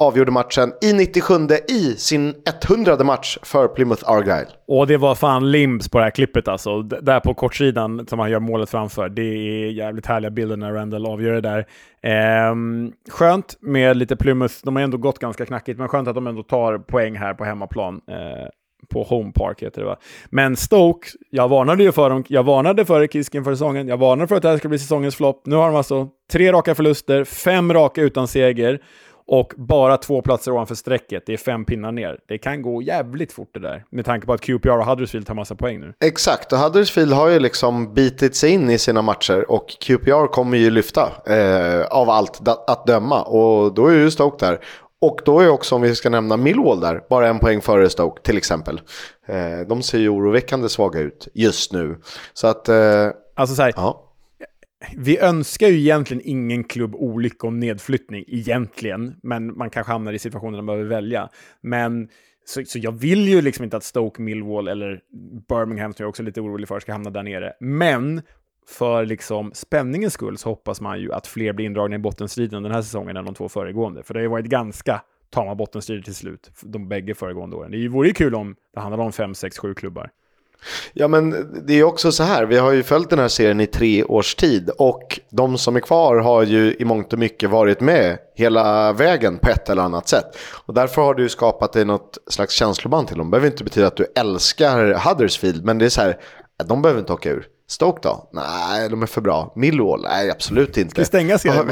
avgjorde 0.00 0.30
matchen 0.30 0.72
i 0.82 0.92
97 0.92 1.34
i 1.68 1.94
sin 1.96 2.34
100 2.68 3.04
match 3.04 3.38
för 3.42 3.68
Plymouth 3.68 4.10
Argyle. 4.10 4.46
Och 4.68 4.86
det 4.86 4.96
var 4.96 5.14
fan 5.14 5.50
limbs 5.50 5.88
på 5.88 5.98
det 5.98 6.04
här 6.04 6.10
klippet 6.10 6.48
alltså. 6.48 6.82
D 6.82 6.96
där 7.02 7.20
på 7.20 7.34
kortsidan 7.34 8.06
som 8.06 8.18
han 8.18 8.30
gör 8.30 8.40
målet 8.40 8.70
framför. 8.70 9.08
Det 9.08 9.22
är 9.22 9.70
jävligt 9.70 10.06
härliga 10.06 10.30
bilder 10.30 10.56
när 10.56 10.72
Randall 10.72 11.06
avgör 11.06 11.32
det 11.32 11.40
där. 11.40 11.66
Ehm, 12.02 12.92
skönt 13.10 13.56
med 13.60 13.96
lite 13.96 14.16
Plymouth. 14.16 14.54
De 14.62 14.76
har 14.76 14.82
ändå 14.82 14.96
gått 14.96 15.18
ganska 15.18 15.46
knackigt, 15.46 15.78
men 15.78 15.88
skönt 15.88 16.08
att 16.08 16.14
de 16.14 16.26
ändå 16.26 16.42
tar 16.42 16.78
poäng 16.78 17.16
här 17.16 17.34
på 17.34 17.44
hemmaplan. 17.44 18.00
Ehm, 18.10 18.48
på 18.88 19.02
Home 19.02 19.32
Park 19.32 19.62
heter 19.62 19.80
det 19.80 19.86
va. 19.86 19.96
Men 20.30 20.56
Stoke, 20.56 21.08
jag 21.30 21.48
varnade 21.48 21.82
ju 21.82 21.92
för 21.92 22.10
dem. 22.10 22.24
Jag 22.28 22.42
varnade 22.42 22.84
för 22.84 23.06
Kisken 23.06 23.44
för 23.44 23.52
säsongen. 23.52 23.88
Jag 23.88 23.96
varnade 23.96 24.28
för 24.28 24.36
att 24.36 24.42
det 24.42 24.48
här 24.48 24.58
skulle 24.58 24.68
bli 24.68 24.78
säsongens 24.78 25.16
flopp. 25.16 25.42
Nu 25.46 25.56
har 25.56 25.66
de 25.66 25.76
alltså 25.76 26.08
tre 26.32 26.52
raka 26.52 26.74
förluster, 26.74 27.24
fem 27.24 27.72
raka 27.72 28.02
utan 28.02 28.28
seger 28.28 28.80
och 29.30 29.52
bara 29.56 29.96
två 29.96 30.22
platser 30.22 30.52
ovanför 30.52 30.74
strecket. 30.74 31.22
Det 31.26 31.32
är 31.32 31.36
fem 31.36 31.64
pinnar 31.64 31.92
ner. 31.92 32.18
Det 32.28 32.38
kan 32.38 32.62
gå 32.62 32.82
jävligt 32.82 33.32
fort 33.32 33.50
det 33.54 33.60
där. 33.60 33.84
Med 33.90 34.04
tanke 34.04 34.26
på 34.26 34.32
att 34.32 34.40
QPR 34.40 34.78
och 34.78 34.86
Huddersfield 34.86 35.26
tar 35.26 35.34
massa 35.34 35.54
poäng 35.54 35.80
nu. 35.80 35.92
Exakt, 36.04 36.52
och 36.52 36.58
Huddersfield 36.58 37.12
har 37.12 37.28
ju 37.28 37.38
liksom 37.38 37.94
bitit 37.94 38.36
sig 38.36 38.50
in 38.50 38.70
i 38.70 38.78
sina 38.78 39.02
matcher 39.02 39.50
och 39.50 39.68
QPR 39.68 40.26
kommer 40.26 40.58
ju 40.58 40.70
lyfta 40.70 41.12
eh, 41.26 41.86
av 41.86 42.10
allt 42.10 42.48
att 42.66 42.86
döma. 42.86 43.22
Och 43.22 43.74
då 43.74 43.86
är 43.86 43.94
ju 43.94 44.10
Stoke 44.10 44.46
där. 44.46 44.60
Och 45.00 45.20
då 45.24 45.40
är 45.40 45.48
också, 45.48 45.74
om 45.74 45.82
vi 45.82 45.94
ska 45.94 46.10
nämna 46.10 46.36
Millwall 46.36 46.80
där, 46.80 47.02
bara 47.10 47.28
en 47.28 47.38
poäng 47.38 47.60
före 47.60 47.90
Stoke 47.90 48.22
till 48.22 48.36
exempel. 48.36 48.80
Eh, 49.26 49.66
de 49.68 49.82
ser 49.82 49.98
ju 49.98 50.08
oroväckande 50.08 50.68
svaga 50.68 51.00
ut 51.00 51.28
just 51.34 51.72
nu. 51.72 51.96
Så 52.32 52.46
att... 52.46 52.68
Eh, 52.68 53.08
alltså 53.34 53.54
så 53.54 53.62
här, 53.62 53.72
ja 53.76 54.09
vi 54.96 55.18
önskar 55.18 55.68
ju 55.68 55.78
egentligen 55.78 56.22
ingen 56.24 56.64
klubb 56.64 56.94
olycka 56.94 57.46
och 57.46 57.52
nedflyttning, 57.52 58.24
egentligen. 58.28 59.16
Men 59.22 59.58
man 59.58 59.70
kanske 59.70 59.92
hamnar 59.92 60.12
i 60.12 60.18
situationer 60.18 60.58
där 60.58 60.62
man 60.62 60.76
behöver 60.76 60.94
välja. 60.94 61.28
Men 61.60 62.08
så, 62.44 62.64
så, 62.64 62.78
jag 62.78 62.92
vill 62.92 63.28
ju 63.28 63.42
liksom 63.42 63.64
inte 63.64 63.76
att 63.76 63.84
Stoke, 63.84 64.22
Millwall 64.22 64.68
eller 64.68 65.00
Birmingham, 65.48 65.92
som 65.92 66.02
jag 66.02 66.08
också 66.08 66.22
är 66.22 66.24
lite 66.24 66.40
orolig 66.40 66.68
för, 66.68 66.80
ska 66.80 66.92
hamna 66.92 67.10
där 67.10 67.22
nere. 67.22 67.52
Men 67.60 68.22
för 68.66 69.06
liksom 69.06 69.50
spänningens 69.54 70.12
skull 70.12 70.38
så 70.38 70.48
hoppas 70.48 70.80
man 70.80 71.00
ju 71.00 71.12
att 71.12 71.26
fler 71.26 71.52
blir 71.52 71.66
indragna 71.66 71.96
i 71.96 71.98
bottenstriden 71.98 72.62
den 72.62 72.72
här 72.72 72.82
säsongen 72.82 73.16
än 73.16 73.24
de 73.24 73.34
två 73.34 73.48
föregående. 73.48 74.02
För 74.02 74.14
det 74.14 74.20
har 74.20 74.22
ju 74.22 74.28
varit 74.28 74.46
ganska 74.46 75.02
tama 75.30 75.54
bottenstrider 75.54 76.02
till 76.02 76.14
slut, 76.14 76.50
de 76.62 76.88
bägge 76.88 77.14
föregående 77.14 77.56
åren. 77.56 77.70
Det 77.70 77.88
vore 77.88 78.08
ju 78.08 78.14
kul 78.14 78.34
om 78.34 78.56
det 78.74 78.80
handlade 78.80 79.02
om 79.02 79.12
fem, 79.12 79.34
sex, 79.34 79.58
sju 79.58 79.74
klubbar. 79.74 80.10
Ja 80.92 81.08
men 81.08 81.50
det 81.66 81.74
är 81.74 81.84
också 81.84 82.12
så 82.12 82.22
här, 82.22 82.46
vi 82.46 82.58
har 82.58 82.72
ju 82.72 82.82
följt 82.82 83.10
den 83.10 83.18
här 83.18 83.28
serien 83.28 83.60
i 83.60 83.66
tre 83.66 84.04
års 84.04 84.34
tid 84.34 84.70
och 84.78 85.20
de 85.30 85.58
som 85.58 85.76
är 85.76 85.80
kvar 85.80 86.16
har 86.16 86.42
ju 86.42 86.76
i 86.78 86.84
mångt 86.84 87.12
och 87.12 87.18
mycket 87.18 87.50
varit 87.50 87.80
med 87.80 88.18
hela 88.34 88.92
vägen 88.92 89.38
på 89.38 89.48
ett 89.48 89.68
eller 89.68 89.82
annat 89.82 90.08
sätt. 90.08 90.36
Och 90.66 90.74
därför 90.74 91.02
har 91.02 91.14
du 91.14 91.28
skapat 91.28 91.72
dig 91.72 91.84
något 91.84 92.18
slags 92.30 92.54
känsloband 92.54 93.08
till 93.08 93.16
dem. 93.16 93.26
Det 93.26 93.30
behöver 93.30 93.46
inte 93.46 93.64
betyda 93.64 93.86
att 93.86 93.96
du 93.96 94.06
älskar 94.16 95.08
Huddersfield, 95.08 95.64
men 95.64 95.78
det 95.78 95.84
är 95.84 95.90
så 95.90 96.00
här, 96.00 96.18
de 96.64 96.82
behöver 96.82 97.00
inte 97.00 97.12
åka 97.12 97.30
ur. 97.30 97.46
Stoke 97.68 98.00
då? 98.02 98.28
Nej, 98.32 98.88
de 98.88 99.02
är 99.02 99.06
för 99.06 99.20
bra. 99.20 99.52
Millwall? 99.56 100.02
Nej, 100.02 100.30
absolut 100.30 100.76
inte. 100.76 100.90
Ska 100.90 101.00
vi 101.00 101.06
stänga 101.06 101.38
serien 101.38 101.70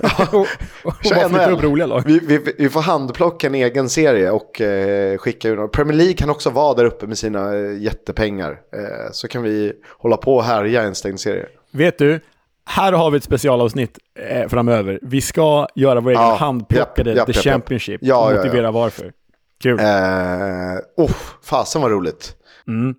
bara? 0.00 0.28
och, 0.38 0.46
och 0.84 0.94
bara 1.10 1.28
flytta 1.28 1.50
upp 1.50 1.62
roliga 1.62 1.86
lag. 1.86 2.02
Vi, 2.06 2.18
vi, 2.18 2.54
vi, 2.58 2.68
får 2.68 2.80
handplocka 2.80 3.46
en 3.46 3.54
egen 3.54 3.88
serie 3.88 4.30
och 4.30 4.60
eh, 4.60 5.18
skicka 5.18 5.48
ur 5.48 5.68
Premier 5.68 5.96
League 5.96 6.14
kan 6.14 6.30
också 6.30 6.50
vara 6.50 6.74
där 6.74 6.84
uppe 6.84 7.06
med 7.06 7.18
sina 7.18 7.54
eh, 7.54 7.82
jättepengar. 7.82 8.50
Eh, 8.50 9.12
så 9.12 9.28
kan 9.28 9.42
vi 9.42 9.72
hålla 9.98 10.16
på 10.16 10.36
och 10.36 10.44
härja 10.44 10.82
en 10.82 10.94
stängd 10.94 11.20
serie. 11.20 11.46
Vet 11.70 11.98
du, 11.98 12.20
här 12.66 12.92
har 12.92 13.10
vi 13.10 13.16
ett 13.16 13.24
specialavsnitt 13.24 13.98
eh, 14.28 14.48
framöver. 14.48 14.98
Vi 15.02 15.20
ska 15.20 15.66
göra 15.74 16.00
vår 16.00 16.10
egen 16.10 16.22
ja, 16.22 16.34
handplockade 16.34 17.10
japp, 17.10 17.16
japp, 17.16 17.26
The 17.26 17.32
japp, 17.32 17.44
Championship 17.44 18.00
ja, 18.04 18.28
och 18.28 18.36
motivera 18.36 18.64
ja, 18.64 18.70
varför. 18.70 19.12
Kul. 19.62 19.78
Eh, 19.78 19.86
oh, 21.04 21.10
fasen 21.42 21.82
var 21.82 21.90
roligt. 21.90 22.36
Mm. 22.68 22.94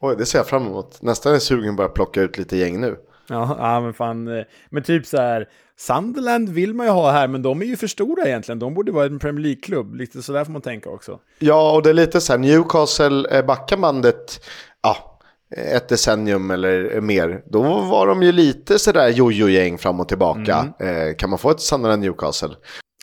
Oj, 0.00 0.14
det 0.18 0.26
ser 0.26 0.38
jag 0.38 0.46
fram 0.46 0.66
emot. 0.66 1.02
Nästan 1.02 1.34
är 1.34 1.38
sugen 1.38 1.76
bara 1.76 1.88
plocka 1.88 2.22
ut 2.22 2.38
lite 2.38 2.56
gäng 2.56 2.80
nu. 2.80 2.96
Ja, 3.28 3.56
ja 3.58 3.80
men 3.80 3.94
fan. 3.94 4.38
Eh, 4.38 4.44
men 4.70 4.82
typ 4.82 5.06
så 5.06 5.16
här, 5.16 5.48
Sunderland 5.76 6.48
vill 6.48 6.74
man 6.74 6.86
ju 6.86 6.92
ha 6.92 7.10
här, 7.10 7.28
men 7.28 7.42
de 7.42 7.62
är 7.62 7.66
ju 7.66 7.76
för 7.76 7.86
stora 7.86 8.22
egentligen. 8.24 8.58
De 8.58 8.74
borde 8.74 8.92
vara 8.92 9.06
en 9.06 9.18
Premier 9.18 9.42
League-klubb. 9.42 9.94
Lite 9.94 10.22
så 10.22 10.32
där 10.32 10.44
får 10.44 10.52
man 10.52 10.62
tänka 10.62 10.90
också. 10.90 11.20
Ja, 11.38 11.72
och 11.72 11.82
det 11.82 11.90
är 11.90 11.94
lite 11.94 12.20
så 12.20 12.32
här, 12.32 12.38
Newcastle, 12.38 13.38
eh, 13.38 13.46
backabandet, 13.46 14.44
ja, 14.82 15.18
ett 15.56 15.88
decennium 15.88 16.50
eller 16.50 17.00
mer. 17.00 17.42
Då 17.46 17.62
var 17.80 18.06
de 18.06 18.22
ju 18.22 18.32
lite 18.32 18.78
sådär 18.78 19.08
jojo-gäng 19.08 19.78
fram 19.78 20.00
och 20.00 20.08
tillbaka. 20.08 20.74
Mm. 20.80 21.08
Eh, 21.08 21.14
kan 21.16 21.30
man 21.30 21.38
få 21.38 21.50
ett 21.50 21.60
Sunderland 21.60 22.02
Newcastle? 22.02 22.54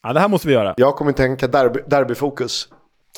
Ja, 0.03 0.13
det 0.13 0.19
här 0.19 0.27
måste 0.27 0.47
vi 0.47 0.53
göra. 0.53 0.73
Jag 0.77 0.95
kommer 0.95 1.11
tänka 1.11 1.47
derby, 1.47 1.79
derbyfokus. 1.87 2.67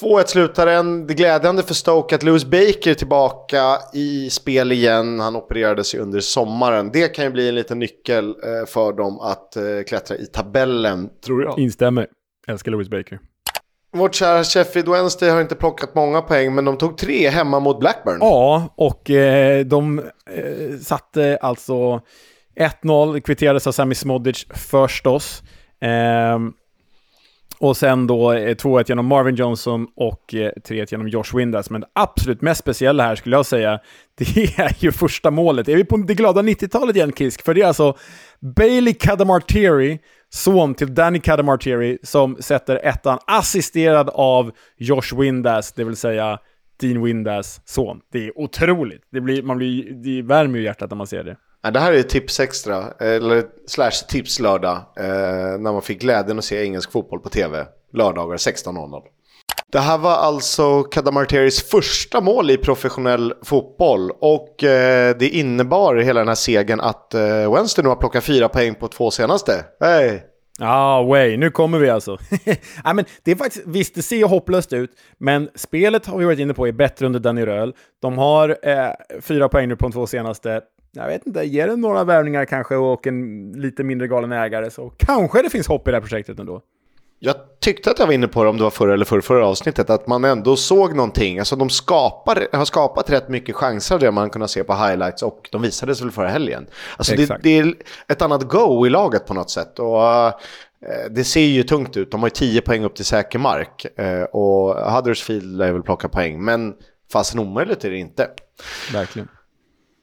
2-1 0.01 0.25
slutaren. 0.25 1.07
Det 1.07 1.13
är 1.13 1.15
glädjande 1.15 1.63
för 1.63 1.73
Stoke 1.73 2.15
att 2.15 2.23
Lewis 2.23 2.45
Baker 2.45 2.91
är 2.91 2.93
tillbaka 2.93 3.77
i 3.93 4.29
spel 4.29 4.71
igen. 4.71 5.19
Han 5.19 5.35
opererade 5.35 5.83
sig 5.83 5.99
under 5.99 6.19
sommaren. 6.19 6.89
Det 6.93 7.07
kan 7.07 7.25
ju 7.25 7.31
bli 7.31 7.49
en 7.49 7.55
liten 7.55 7.79
nyckel 7.79 8.29
eh, 8.29 8.65
för 8.67 8.93
dem 8.93 9.19
att 9.19 9.55
eh, 9.55 9.63
klättra 9.87 10.17
i 10.17 10.25
tabellen, 10.25 11.09
tror 11.25 11.43
jag. 11.43 11.59
Instämmer. 11.59 12.07
Älskar 12.47 12.71
Lewis 12.71 12.89
Baker. 12.89 13.19
Vårt 13.93 14.15
kära 14.15 14.43
Sheffield 14.43 14.89
Wednesday 14.89 15.29
har 15.29 15.41
inte 15.41 15.55
plockat 15.55 15.95
många 15.95 16.21
poäng, 16.21 16.55
men 16.55 16.65
de 16.65 16.77
tog 16.77 16.97
tre 16.97 17.29
hemma 17.29 17.59
mot 17.59 17.79
Blackburn. 17.79 18.17
Ja, 18.21 18.73
och 18.75 19.09
eh, 19.09 19.65
de 19.65 19.99
eh, 20.29 20.77
satte 20.81 21.37
alltså 21.41 22.01
1-0, 22.59 23.19
kvitterades 23.19 23.67
av 23.67 23.71
Sami 23.71 23.95
Smodic 23.95 24.45
förstås. 24.49 25.43
Eh, 25.81 26.39
och 27.59 27.77
sen 27.77 28.07
då 28.07 28.31
eh, 28.33 28.55
2-1 28.55 28.83
genom 28.87 29.05
Marvin 29.05 29.35
Johnson 29.35 29.87
och 29.95 30.33
eh, 30.33 30.51
3-1 30.69 30.87
genom 30.91 31.07
Josh 31.07 31.35
Windas. 31.35 31.69
Men 31.69 31.81
det 31.81 31.87
absolut 31.95 32.41
mest 32.41 32.59
speciella 32.59 33.03
här 33.03 33.15
skulle 33.15 33.35
jag 33.35 33.45
säga, 33.45 33.79
det 34.17 34.59
är 34.59 34.83
ju 34.83 34.91
första 34.91 35.31
målet. 35.31 35.69
Är 35.69 35.75
vi 35.75 35.85
på 35.85 35.97
det 35.97 36.13
glada 36.13 36.41
90-talet 36.41 36.95
igen, 36.95 37.11
Kisk? 37.11 37.45
För 37.45 37.53
det 37.53 37.61
är 37.61 37.67
alltså 37.67 37.97
Bailey 38.55 38.93
Cadamartieri, 38.93 39.99
son 40.29 40.73
till 40.73 40.95
Danny 40.95 41.19
Cadamartieri, 41.19 41.97
som 42.03 42.37
sätter 42.39 42.75
ettan 42.83 43.19
assisterad 43.27 44.09
av 44.09 44.51
Josh 44.77 45.19
Windas, 45.19 45.73
det 45.73 45.83
vill 45.83 45.95
säga 45.95 46.39
Dean 46.79 47.03
Windas 47.03 47.61
son. 47.65 48.01
Det 48.11 48.27
är 48.27 48.39
otroligt. 48.39 49.01
Det, 49.11 49.21
blir, 49.21 49.43
man 49.43 49.57
blir, 49.57 49.91
det 50.03 50.21
värmer 50.21 50.59
ju 50.59 50.65
hjärtat 50.65 50.89
när 50.89 50.97
man 50.97 51.07
ser 51.07 51.23
det. 51.23 51.37
Det 51.73 51.79
här 51.79 51.93
är 51.93 52.03
tips 52.03 52.39
extra, 52.39 52.91
eller 52.99 53.43
slash 53.67 53.91
tipslördag, 54.09 54.83
lördag, 54.95 55.53
eh, 55.53 55.59
när 55.59 55.71
man 55.71 55.81
fick 55.81 56.01
glädjen 56.01 56.39
att 56.39 56.45
se 56.45 56.63
engelsk 56.63 56.91
fotboll 56.91 57.19
på 57.19 57.29
tv. 57.29 57.65
Lördagar 57.93 58.37
16.00. 58.37 59.01
Det 59.71 59.79
här 59.79 59.97
var 59.97 60.15
alltså 60.15 60.83
Kadamarteris 60.83 61.69
första 61.69 62.21
mål 62.21 62.51
i 62.51 62.57
professionell 62.57 63.33
fotboll 63.43 64.11
och 64.11 64.63
eh, 64.63 65.15
det 65.19 65.29
innebar 65.29 65.95
hela 65.95 66.19
den 66.19 66.27
här 66.27 66.35
segern 66.35 66.79
att 66.79 67.13
eh, 67.13 67.53
Wednesday 67.53 67.83
nu 67.83 67.89
har 67.89 67.95
plockat 67.95 68.23
fyra 68.23 68.49
poäng 68.49 68.75
på 68.75 68.87
två 68.87 69.11
senaste. 69.11 69.65
Hey. 69.79 70.19
Ja, 70.59 70.67
ah, 70.67 71.03
way. 71.03 71.37
Nu 71.37 71.51
kommer 71.51 71.79
vi 71.79 71.89
alltså. 71.89 72.17
ja, 72.83 72.93
men 72.93 73.05
det 73.23 73.31
är 73.31 73.35
faktiskt, 73.35 73.67
visst, 73.67 73.95
det 73.95 74.01
ser 74.01 74.25
hopplöst 74.25 74.73
ut, 74.73 74.91
men 75.17 75.49
spelet 75.55 76.05
har 76.05 76.17
vi 76.17 76.25
varit 76.25 76.39
inne 76.39 76.53
på 76.53 76.67
är 76.67 76.71
bättre 76.71 77.05
under 77.05 77.19
Danny 77.19 77.45
Röhl. 77.45 77.73
De 78.01 78.17
har 78.17 78.57
eh, 78.63 79.21
fyra 79.21 79.49
poäng 79.49 79.67
nu 79.69 79.75
på 79.75 79.85
de 79.85 79.91
två 79.91 80.07
senaste. 80.07 80.61
Jag 80.97 81.07
vet 81.07 81.27
inte, 81.27 81.43
ger 81.43 81.67
det 81.67 81.75
några 81.75 82.03
värvningar 82.03 82.45
kanske 82.45 82.75
och 82.75 83.07
en 83.07 83.51
lite 83.51 83.83
mindre 83.83 84.07
galen 84.07 84.31
ägare 84.31 84.69
så 84.69 84.89
kanske 84.97 85.41
det 85.41 85.49
finns 85.49 85.67
hopp 85.67 85.87
i 85.87 85.91
det 85.91 85.97
här 85.97 86.01
projektet 86.01 86.39
ändå. 86.39 86.61
Jag 87.19 87.35
tyckte 87.59 87.91
att 87.91 87.99
jag 87.99 88.05
var 88.05 88.13
inne 88.13 88.27
på 88.27 88.43
det 88.43 88.49
om 88.49 88.57
det 88.57 88.63
var 88.63 88.69
förra 88.69 88.93
eller 88.93 89.05
förra, 89.05 89.21
förra 89.21 89.47
avsnittet, 89.47 89.89
att 89.89 90.07
man 90.07 90.23
ändå 90.23 90.55
såg 90.55 90.95
någonting. 90.95 91.39
Alltså 91.39 91.55
de 91.55 91.69
skapar, 91.69 92.47
har 92.51 92.65
skapat 92.65 93.09
rätt 93.09 93.29
mycket 93.29 93.55
chanser 93.55 93.99
det 93.99 94.11
man 94.11 94.29
kunnat 94.29 94.49
se 94.49 94.63
på 94.63 94.73
highlights 94.73 95.23
och 95.23 95.49
de 95.51 95.61
visades 95.61 96.01
väl 96.01 96.11
förra 96.11 96.27
helgen. 96.27 96.67
Alltså 96.97 97.15
det, 97.15 97.37
det, 97.43 97.57
är 97.57 97.73
ett 98.07 98.21
annat 98.21 98.43
go 98.43 98.87
i 98.87 98.89
laget 98.89 99.25
på 99.25 99.33
något 99.33 99.49
sätt. 99.49 99.79
Och, 99.79 99.97
uh, 99.97 100.31
det 101.09 101.23
ser 101.23 101.41
ju 101.41 101.63
tungt 101.63 101.97
ut, 101.97 102.11
de 102.11 102.19
har 102.19 102.27
ju 102.27 102.33
10 102.33 102.61
poäng 102.61 102.83
upp 102.83 102.95
till 102.95 103.05
säker 103.05 103.39
mark. 103.39 103.85
Uh, 103.99 104.23
och 104.23 104.91
Huddersfield 104.91 105.57
lär 105.57 105.71
väl 105.71 105.83
plocka 105.83 106.09
poäng, 106.09 106.43
men 106.43 106.73
fastän 107.11 107.39
omöjligt 107.39 107.85
är 107.85 107.89
det 107.89 107.97
inte. 107.97 108.27
Verkligen. 108.93 109.27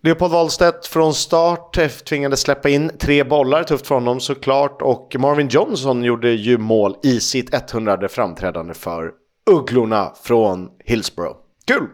Leopold 0.04 0.32
Wahlstedt 0.32 0.86
från 0.86 1.14
start 1.14 1.78
tvingades 2.08 2.40
släppa 2.40 2.68
in 2.68 2.90
tre 2.98 3.24
bollar, 3.24 3.62
tufft 3.62 3.86
för 3.86 3.94
honom 3.94 4.20
såklart. 4.20 4.82
Och 4.82 5.16
Marvin 5.18 5.48
Johnson 5.48 6.04
gjorde 6.04 6.30
ju 6.30 6.58
mål 6.58 6.96
i 7.02 7.20
sitt 7.20 7.54
100 7.54 8.08
framträdande 8.08 8.74
för 8.74 9.10
Ugglorna 9.50 10.12
från 10.22 10.68
Hillsborough. 10.84 11.36
Kul! 11.66 11.86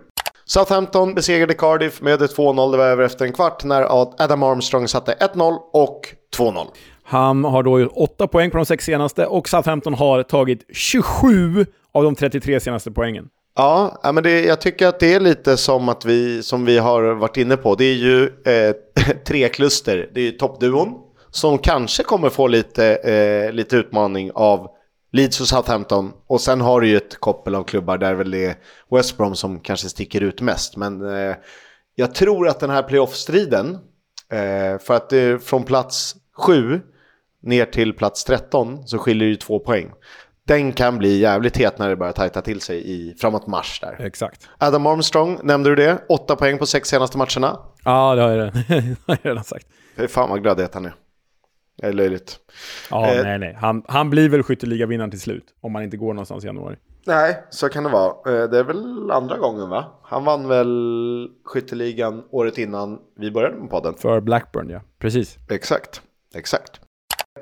Southampton 0.45 1.15
besegrade 1.15 1.55
Cardiff 1.55 2.01
med 2.01 2.21
2-0, 2.21 2.71
det 2.71 2.79
var 2.79 2.85
över 2.85 3.05
efter 3.05 3.25
en 3.25 3.33
kvart 3.33 3.65
när 3.65 4.03
Adam 4.23 4.43
Armstrong 4.43 4.89
satte 4.89 5.17
1-0 5.35 5.59
och 5.73 6.01
2-0. 6.37 6.67
Han 7.03 7.45
har 7.45 7.63
då 7.63 7.81
gjort 7.81 7.93
8 7.95 8.27
poäng 8.27 8.51
på 8.51 8.57
de 8.57 8.67
sex 8.67 8.85
senaste 8.85 9.27
och 9.27 9.49
Southampton 9.49 9.95
har 9.95 10.23
tagit 10.23 10.67
27 10.73 11.67
av 11.93 12.05
de 12.05 12.15
33 12.15 12.61
senaste 12.61 12.91
poängen. 12.91 13.29
Ja, 13.61 14.13
men 14.15 14.23
det, 14.23 14.45
jag 14.45 14.61
tycker 14.61 14.87
att 14.87 15.01
det 15.01 15.15
är 15.15 15.21
lite 15.21 15.57
som 15.57 15.89
att 15.89 16.05
vi, 16.05 16.43
som 16.43 16.65
vi 16.65 16.79
har 16.79 17.03
varit 17.03 17.37
inne 17.37 17.57
på. 17.57 17.75
Det 17.75 17.85
är 17.85 17.95
ju 17.95 18.25
eh, 18.25 18.75
tre 19.27 19.49
kluster. 19.49 20.11
Det 20.15 20.21
är 20.21 20.25
ju 20.25 20.31
toppduon 20.31 20.95
som 21.31 21.59
kanske 21.59 22.03
kommer 22.03 22.29
få 22.29 22.47
lite, 22.47 22.95
eh, 22.95 23.53
lite 23.53 23.77
utmaning 23.77 24.31
av 24.35 24.69
Leeds 25.13 25.41
och 25.41 25.47
Southampton. 25.47 26.13
Och 26.27 26.41
sen 26.41 26.61
har 26.61 26.81
du 26.81 26.89
ju 26.89 26.97
ett 26.97 27.21
koppel 27.21 27.55
av 27.55 27.65
klubbar 27.65 27.99
där 27.99 28.15
väl 28.15 28.31
det 28.31 28.45
är 28.45 28.57
West 28.91 29.17
Brom 29.17 29.37
som 29.37 29.61
kanske 29.61 29.89
sticker 29.89 30.21
ut 30.21 30.41
mest. 30.41 30.77
Men 30.77 31.15
eh, 31.15 31.37
jag 31.95 32.15
tror 32.15 32.49
att 32.49 32.61
den 32.61 32.71
här 32.71 32.83
playoff-striden, 32.83 33.79
eh, 34.33 34.79
för 34.79 34.95
att 34.95 35.11
det 35.11 35.45
från 35.45 35.65
plats 35.65 36.17
7 36.37 36.81
ner 37.43 37.65
till 37.65 37.93
plats 37.93 38.25
13 38.25 38.87
så 38.87 38.99
skiljer 38.99 39.27
det 39.27 39.31
ju 39.31 39.37
två 39.37 39.59
poäng 39.59 39.91
den 40.51 40.73
kan 40.73 40.99
bli 40.99 41.19
jävligt 41.19 41.57
het 41.57 41.79
när 41.79 41.89
det 41.89 41.97
börjar 41.97 42.13
tajta 42.13 42.43
till 42.43 42.61
sig 42.61 42.91
i, 42.91 43.15
framåt 43.21 43.47
mars 43.47 43.81
där. 43.81 44.07
Exakt. 44.07 44.49
Adam 44.59 44.87
Armstrong, 44.87 45.39
nämnde 45.43 45.71
du 45.71 45.77
det? 45.77 45.99
Åtta 46.09 46.37
poäng 46.37 46.59
på 46.59 46.67
sex 46.67 46.89
senaste 46.89 47.19
matcherna. 47.19 47.59
Ja, 47.85 48.15
det 48.15 48.23
har 48.23 48.31
jag, 48.31 48.53
redan 49.23 49.45
sagt. 49.55 49.67
Fy 49.97 50.09
fan 50.09 50.31
vad 50.31 50.43
glad 50.43 50.69
han 50.73 50.85
är. 50.85 50.95
Det 51.77 51.87
är 51.87 51.93
löjligt. 51.93 52.37
Ja, 52.91 53.15
eh, 53.15 53.23
nej, 53.23 53.39
nej. 53.39 53.57
Han, 53.61 53.83
han 53.89 54.11
blir 54.11 54.29
väl 54.29 54.43
skytteligavinnaren 54.43 55.11
till 55.11 55.21
slut, 55.21 55.45
om 55.61 55.73
man 55.73 55.83
inte 55.83 55.97
går 55.97 56.15
någonstans 56.15 56.45
i 56.45 56.47
januari. 56.47 56.77
Nej, 57.07 57.43
så 57.51 57.69
kan 57.69 57.85
det 57.85 57.91
vara. 57.91 58.43
Eh, 58.43 58.51
det 58.51 58.59
är 58.59 58.65
väl 58.65 59.11
andra 59.11 59.39
gången 59.39 59.69
va? 59.69 59.85
Han 60.03 60.25
vann 60.25 60.49
väl 60.49 61.29
skytteligan 61.45 62.25
året 62.31 62.59
innan 62.59 62.99
vi 63.17 63.31
började 63.31 63.57
med 63.57 63.71
podden. 63.71 63.95
För 63.95 64.21
Blackburn, 64.21 64.71
ja. 64.71 64.81
Precis. 64.99 65.39
Exakt, 65.51 66.03
exakt. 66.35 66.81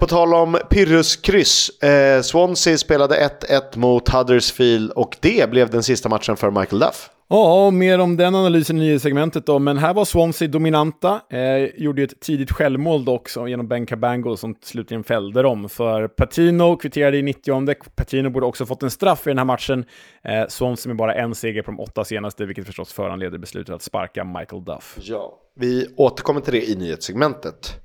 På 0.01 0.07
tal 0.07 0.35
om 0.35 0.59
Pyrrhus 0.71 1.17
kryss. 1.17 1.83
Eh, 1.83 2.23
Swansea 2.23 2.79
spelade 2.79 3.31
1-1 3.49 3.79
mot 3.79 4.09
Huddersfield 4.09 4.91
och 4.91 5.17
det 5.21 5.51
blev 5.51 5.71
den 5.71 5.83
sista 5.83 6.09
matchen 6.09 6.37
för 6.37 6.51
Michael 6.51 6.81
Duff. 6.81 7.11
Ja, 7.31 7.71
mer 7.71 7.99
om 7.99 8.17
den 8.17 8.35
analysen 8.35 8.83
i 8.83 8.99
segmentet 8.99 9.47
då. 9.47 9.59
Men 9.59 9.79
här 9.79 9.95
var 9.95 10.05
Swansea 10.05 10.49
dominanta. 10.49 11.21
Eh, 11.31 11.83
gjorde 11.83 12.01
ju 12.01 12.05
ett 12.05 12.21
tidigt 12.21 12.53
självmål 12.53 13.05
dock 13.05 13.29
genom 13.49 13.69
Ben 13.69 13.87
Cabango 13.87 14.37
som 14.37 14.55
slutligen 14.63 15.05
fällde 15.05 15.43
dem. 15.43 15.69
För 15.69 16.09
Patino 16.09 16.77
kvitterade 16.77 17.17
i 17.17 17.23
90 17.23 17.75
Patino 17.97 18.31
borde 18.31 18.47
också 18.47 18.67
fått 18.67 18.83
en 18.83 18.91
straff 18.91 19.27
i 19.27 19.31
den 19.31 19.39
här 19.39 19.45
matchen. 19.45 19.85
Eh, 20.25 20.49
Swansea 20.49 20.89
med 20.89 20.97
bara 20.97 21.15
en 21.15 21.35
seger 21.35 21.63
på 21.63 21.71
de 21.71 21.81
åtta 21.81 22.05
senaste, 22.05 22.47
vilket 22.47 22.67
förstås 22.67 22.93
föranleder 22.93 23.39
beslutet 23.39 23.75
att 23.75 23.83
sparka 23.83 24.25
Michael 24.25 24.65
Duff. 24.65 24.99
Ja, 25.01 25.39
vi 25.57 25.87
återkommer 25.97 26.41
till 26.41 26.53
det 26.53 26.71
i 26.71 26.77
nyhetssegmentet. 26.77 27.81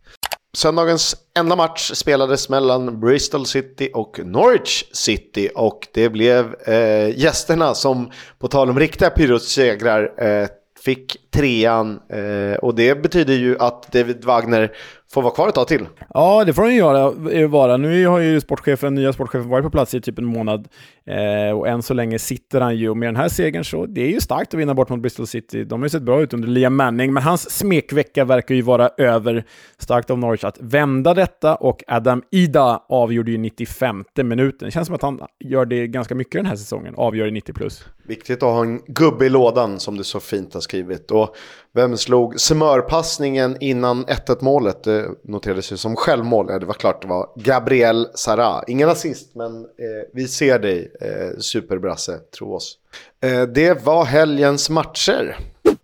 Söndagens 0.57 1.15
enda 1.37 1.55
match 1.55 1.91
spelades 1.93 2.49
mellan 2.49 2.99
Bristol 2.99 3.45
City 3.45 3.89
och 3.93 4.19
Norwich 4.23 4.83
City 4.91 5.49
och 5.55 5.87
det 5.93 6.09
blev 6.09 6.55
eh, 6.67 7.19
gästerna 7.19 7.75
som 7.75 8.11
på 8.39 8.47
tal 8.47 8.69
om 8.69 8.79
riktiga 8.79 9.09
Pyrrhus-segrar 9.09 10.23
eh, 10.23 10.47
fick 10.83 11.31
trean 11.31 11.99
eh, 12.09 12.57
och 12.57 12.75
det 12.75 13.01
betyder 13.01 13.33
ju 13.33 13.57
att 13.59 13.91
David 13.91 14.25
Wagner 14.25 14.71
får 15.13 15.21
vara 15.21 15.33
kvar 15.33 15.49
ett 15.49 15.55
tag 15.55 15.67
till. 15.67 15.87
Ja, 16.13 16.43
det 16.45 16.53
får 16.53 16.61
han 16.61 16.75
göra, 16.75 17.47
vara. 17.47 17.77
Nu 17.77 18.07
har 18.07 18.19
ju 18.19 18.41
sportchefen, 18.41 18.95
nya 18.95 19.13
sportchefen 19.13 19.49
varit 19.49 19.63
på 19.63 19.69
plats 19.69 19.93
i 19.93 20.01
typ 20.01 20.19
en 20.19 20.25
månad 20.25 20.67
eh, 21.05 21.57
och 21.57 21.67
än 21.67 21.83
så 21.83 21.93
länge 21.93 22.19
sitter 22.19 22.61
han 22.61 22.77
ju. 22.77 22.89
Och 22.89 22.97
med 22.97 23.07
den 23.07 23.15
här 23.15 23.29
segern 23.29 23.63
så 23.63 23.85
det 23.85 24.01
är 24.01 24.09
ju 24.09 24.21
starkt 24.21 24.53
att 24.53 24.59
vinna 24.59 24.73
bort 24.73 24.89
mot 24.89 25.01
Bristol 25.01 25.27
City. 25.27 25.63
De 25.63 25.79
har 25.81 25.85
ju 25.85 25.89
sett 25.89 26.03
bra 26.03 26.21
ut 26.21 26.33
under 26.33 26.47
Liam 26.47 26.75
Manning, 26.75 27.13
men 27.13 27.23
hans 27.23 27.57
smekvecka 27.57 28.25
verkar 28.25 28.55
ju 28.55 28.61
vara 28.61 28.89
över. 28.97 29.43
Starkt 29.77 30.09
av 30.09 30.19
Norwich 30.19 30.43
att 30.43 30.57
vända 30.59 31.13
detta 31.13 31.55
och 31.55 31.83
Adam 31.87 32.23
Ida 32.31 32.83
avgjorde 32.89 33.31
ju 33.31 33.37
95 33.37 34.03
minuten. 34.23 34.65
Det 34.65 34.71
känns 34.71 34.87
som 34.87 34.95
att 34.95 35.01
han 35.01 35.19
gör 35.39 35.65
det 35.65 35.87
ganska 35.87 36.15
mycket 36.15 36.33
den 36.33 36.45
här 36.45 36.55
säsongen, 36.55 36.93
avgör 36.97 37.27
i 37.27 37.31
90 37.31 37.53
plus. 37.53 37.85
Viktigt 38.07 38.43
att 38.43 38.49
ha 38.49 38.61
en 38.61 38.81
gubbe 38.87 39.25
i 39.25 39.29
lådan 39.29 39.79
som 39.79 39.97
du 39.97 40.03
så 40.03 40.19
fint 40.19 40.53
har 40.53 40.61
skrivit. 40.61 41.11
Och 41.11 41.35
vem 41.75 41.97
slog 41.97 42.39
smörpassningen 42.39 43.57
innan 43.59 44.05
1-1 44.05 44.37
målet? 44.39 44.83
Det 44.83 45.09
noterades 45.23 45.71
ju 45.71 45.77
som 45.77 45.95
självmål. 45.95 46.45
Ja, 46.49 46.59
det 46.59 46.65
var 46.65 46.73
klart 46.73 47.01
det 47.01 47.07
var 47.07 47.29
Gabriel 47.35 48.07
Sara. 48.13 48.63
Ingen 48.67 48.89
assist, 48.89 49.35
men 49.35 49.57
eh, 49.57 50.09
vi 50.13 50.27
ser 50.27 50.59
dig, 50.59 50.91
eh, 51.01 51.39
superbrasse, 51.39 52.17
tro 52.37 52.53
oss. 52.55 52.77
Eh, 53.23 53.41
det 53.41 53.85
var 53.85 54.05
helgens 54.05 54.69
matcher. 54.69 55.37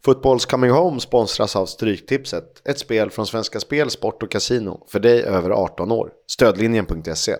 Footballs 0.05 0.45
Coming 0.45 0.71
Home 0.71 0.99
sponsras 0.99 1.55
av 1.55 1.65
Stryktipset. 1.65 2.61
Ett 2.65 2.79
spel 2.79 3.09
från 3.09 3.25
Svenska 3.25 3.59
Spel, 3.59 3.89
Sport 3.89 4.23
och 4.23 4.31
Casino. 4.31 4.85
För 4.87 4.99
dig 4.99 5.23
över 5.23 5.49
18 5.49 5.91
år. 5.91 6.11
Stödlinjen.se. 6.27 7.35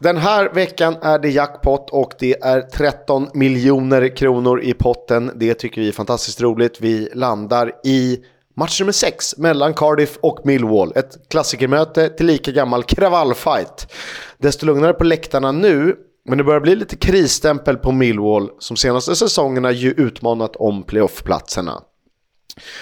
Den 0.00 0.16
här 0.16 0.54
veckan 0.54 0.96
är 1.02 1.18
det 1.18 1.28
jackpot 1.28 1.90
och 1.90 2.12
det 2.18 2.42
är 2.42 2.60
13 2.60 3.28
miljoner 3.34 4.16
kronor 4.16 4.62
i 4.62 4.74
potten. 4.74 5.30
Det 5.34 5.54
tycker 5.54 5.80
vi 5.80 5.88
är 5.88 5.92
fantastiskt 5.92 6.40
roligt. 6.40 6.80
Vi 6.80 7.08
landar 7.14 7.72
i 7.84 8.18
match 8.56 8.80
nummer 8.80 8.92
6 8.92 9.38
mellan 9.38 9.74
Cardiff 9.74 10.18
och 10.20 10.40
Millwall. 10.44 10.92
Ett 10.96 11.28
klassikermöte 11.30 12.08
till 12.08 12.26
lika 12.26 12.50
gammal 12.50 12.82
kravallfight. 12.82 13.92
Desto 14.38 14.66
lugnare 14.66 14.92
på 14.92 15.04
läktarna 15.04 15.52
nu, 15.52 15.96
men 16.28 16.38
det 16.38 16.44
börjar 16.44 16.60
bli 16.60 16.76
lite 16.76 16.96
krisstämpel 16.96 17.76
på 17.76 17.92
Millwall 17.92 18.50
som 18.58 18.76
senaste 18.76 19.16
säsongerna 19.16 19.72
ju 19.72 19.90
utmanat 19.90 20.56
om 20.56 20.82
playoff-platserna. 20.82 21.82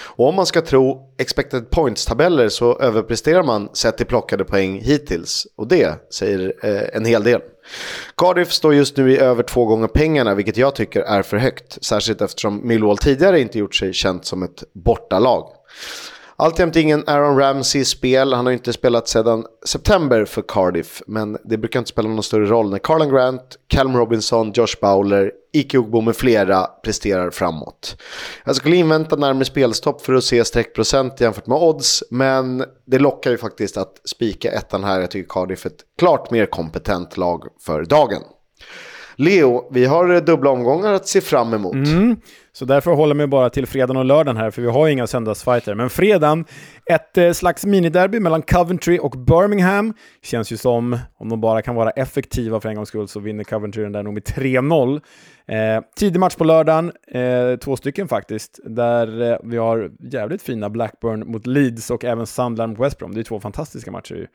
Och 0.05 0.27
om 0.27 0.35
man 0.35 0.45
ska 0.45 0.61
tro 0.61 1.13
expected 1.17 1.69
points-tabeller 1.69 2.49
så 2.49 2.79
överpresterar 2.79 3.43
man 3.43 3.69
sett 3.73 3.97
till 3.97 4.05
plockade 4.05 4.45
poäng 4.45 4.81
hittills. 4.81 5.47
Och 5.55 5.67
det 5.67 6.13
säger 6.13 6.53
eh, 6.63 6.81
en 6.93 7.05
hel 7.05 7.23
del. 7.23 7.41
Cardiff 8.17 8.51
står 8.51 8.73
just 8.73 8.97
nu 8.97 9.11
i 9.11 9.17
över 9.17 9.43
två 9.43 9.65
gånger 9.65 9.87
pengarna, 9.87 10.35
vilket 10.35 10.57
jag 10.57 10.75
tycker 10.75 11.01
är 11.01 11.21
för 11.21 11.37
högt. 11.37 11.83
Särskilt 11.83 12.21
eftersom 12.21 12.67
Millwall 12.67 12.97
tidigare 12.97 13.39
inte 13.39 13.59
gjort 13.59 13.75
sig 13.75 13.93
känt 13.93 14.25
som 14.25 14.43
ett 14.43 14.63
bortalag. 14.73 15.49
Alltjämt 16.39 16.75
ingen 16.75 17.03
Aaron 17.07 17.37
Ramsey 17.37 17.81
i 17.81 17.85
spel. 17.85 18.33
Han 18.33 18.45
har 18.45 18.53
inte 18.53 18.73
spelat 18.73 19.07
sedan 19.07 19.45
september 19.65 20.25
för 20.25 20.43
Cardiff. 20.47 21.01
Men 21.07 21.37
det 21.43 21.57
brukar 21.57 21.79
inte 21.79 21.89
spela 21.89 22.09
någon 22.09 22.23
större 22.23 22.45
roll 22.45 22.69
när 22.69 22.77
Carlan 22.77 23.09
Grant, 23.09 23.57
Calm 23.67 23.97
Robinson, 23.97 24.51
Josh 24.55 24.75
Bowler, 24.81 25.31
Ike 25.53 25.77
Ogbo 25.77 26.01
med 26.01 26.15
flera 26.15 26.63
presterar 26.63 27.29
framåt. 27.29 28.01
Jag 28.45 28.55
skulle 28.55 28.75
invänta 28.75 29.15
närmare 29.15 29.45
spelstopp 29.45 30.01
för 30.01 30.13
att 30.13 30.23
se 30.23 30.45
streckprocent 30.45 31.21
jämfört 31.21 31.47
med 31.47 31.57
odds. 31.57 32.03
Men 32.09 32.63
det 32.85 32.99
lockar 32.99 33.31
ju 33.31 33.37
faktiskt 33.37 33.77
att 33.77 34.01
spika 34.05 34.51
ettan 34.51 34.83
här. 34.83 34.99
Jag 34.99 35.11
tycker 35.11 35.29
Cardiff 35.29 35.65
är 35.65 35.69
ett 35.69 35.83
klart 35.99 36.31
mer 36.31 36.45
kompetent 36.45 37.17
lag 37.17 37.43
för 37.65 37.85
dagen. 37.85 38.21
Leo, 39.15 39.69
vi 39.71 39.85
har 39.85 40.21
dubbla 40.21 40.49
omgångar 40.49 40.93
att 40.93 41.07
se 41.07 41.21
fram 41.21 41.53
emot. 41.53 41.73
Mm. 41.73 42.15
Så 42.57 42.65
därför 42.65 42.91
håller 42.91 43.09
jag 43.09 43.17
mig 43.17 43.27
bara 43.27 43.49
till 43.49 43.67
fredagen 43.67 43.97
och 43.97 44.05
lördagen 44.05 44.37
här, 44.37 44.51
för 44.51 44.61
vi 44.61 44.67
har 44.67 44.87
ju 44.87 44.93
inga 44.93 45.07
söndagsfighter. 45.07 45.75
Men 45.75 45.89
fredagen, 45.89 46.45
ett 46.85 47.17
eh, 47.17 47.31
slags 47.31 47.65
miniderby 47.65 48.19
mellan 48.19 48.41
Coventry 48.41 48.99
och 48.99 49.11
Birmingham. 49.11 49.93
Känns 50.23 50.51
ju 50.51 50.57
som, 50.57 50.99
om 51.19 51.29
de 51.29 51.41
bara 51.41 51.61
kan 51.61 51.75
vara 51.75 51.89
effektiva 51.89 52.59
för 52.59 52.69
en 52.69 52.75
gångs 52.75 52.89
skull, 52.89 53.07
så 53.07 53.19
vinner 53.19 53.43
Coventry 53.43 53.83
den 53.83 53.91
där 53.91 54.03
nog 54.03 54.13
med 54.13 54.23
3-0. 54.23 55.01
Eh, 55.47 55.83
tidig 55.99 56.19
match 56.19 56.35
på 56.35 56.43
lördagen, 56.43 56.91
eh, 57.11 57.59
två 57.59 57.75
stycken 57.75 58.07
faktiskt, 58.07 58.59
där 58.63 59.31
eh, 59.31 59.37
vi 59.43 59.57
har 59.57 59.91
jävligt 60.11 60.41
fina 60.41 60.69
Blackburn 60.69 61.31
mot 61.31 61.47
Leeds 61.47 61.91
och 61.91 62.05
även 62.05 62.27
Sunderland 62.27 62.69
mot 62.69 62.87
West 62.87 62.97
Brom. 62.97 63.13
Det 63.13 63.19
är 63.19 63.23
två 63.23 63.39
fantastiska 63.39 63.91
matcher 63.91 64.15
ju. 64.15 64.27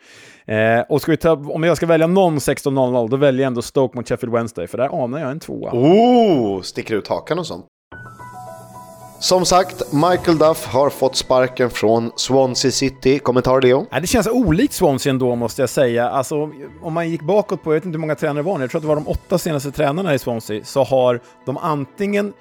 Eh, 0.55 0.81
och 0.89 1.03
ska 1.03 1.11
vi 1.11 1.16
ta, 1.16 1.33
om 1.33 1.62
jag 1.62 1.77
ska 1.77 1.87
välja 1.87 2.07
någon 2.07 2.39
16.00, 2.39 3.09
då 3.09 3.16
väljer 3.16 3.43
jag 3.43 3.47
ändå 3.47 3.62
Stoke 3.62 3.97
mot 3.97 4.09
Sheffield 4.09 4.35
Wednesday, 4.35 4.66
för 4.66 4.79
där 4.79 5.05
anar 5.05 5.18
jag 5.18 5.31
en 5.31 5.41
tvåa. 5.41 5.70
Oh, 5.73 6.62
sticker 6.62 6.95
ut 6.95 7.09
hakan 7.09 7.39
och 7.39 7.47
sånt. 7.47 7.66
Som 9.23 9.45
sagt, 9.47 9.93
Michael 9.93 10.39
Duff 10.39 10.66
har 10.66 10.91
fått 10.91 11.16
sparken 11.16 11.70
från 11.70 12.12
Swansea 12.16 12.70
City. 12.70 13.18
Kommentar 13.18 13.61
Leo? 13.61 13.87
Ja, 13.91 14.01
det 14.01 14.07
känns 14.07 14.27
olikt 14.27 14.73
Swansea 14.73 15.11
ändå 15.11 15.37
måste 15.37 15.62
jag 15.62 15.68
säga. 15.68 16.09
Alltså, 16.09 16.51
om 16.83 16.93
man 16.93 17.11
gick 17.11 17.23
bakåt 17.23 17.62
på, 17.62 17.70
jag 17.70 17.75
vet 17.75 17.85
inte 17.85 17.97
hur 17.97 18.01
många 18.01 18.14
tränare 18.14 18.43
det 18.43 18.43
var, 18.43 18.59
nu, 18.59 18.64
jag 18.64 18.70
tror 18.70 18.79
att 18.79 18.83
det 18.83 18.89
var 18.89 18.97
de 18.97 19.09
åtta 19.09 19.39
senaste 19.39 19.70
tränarna 19.70 20.14
i 20.14 20.18
Swansea, 20.18 20.64
så 20.64 20.85
har 20.85 21.20
de 21.45 21.57
antingen 21.57 22.33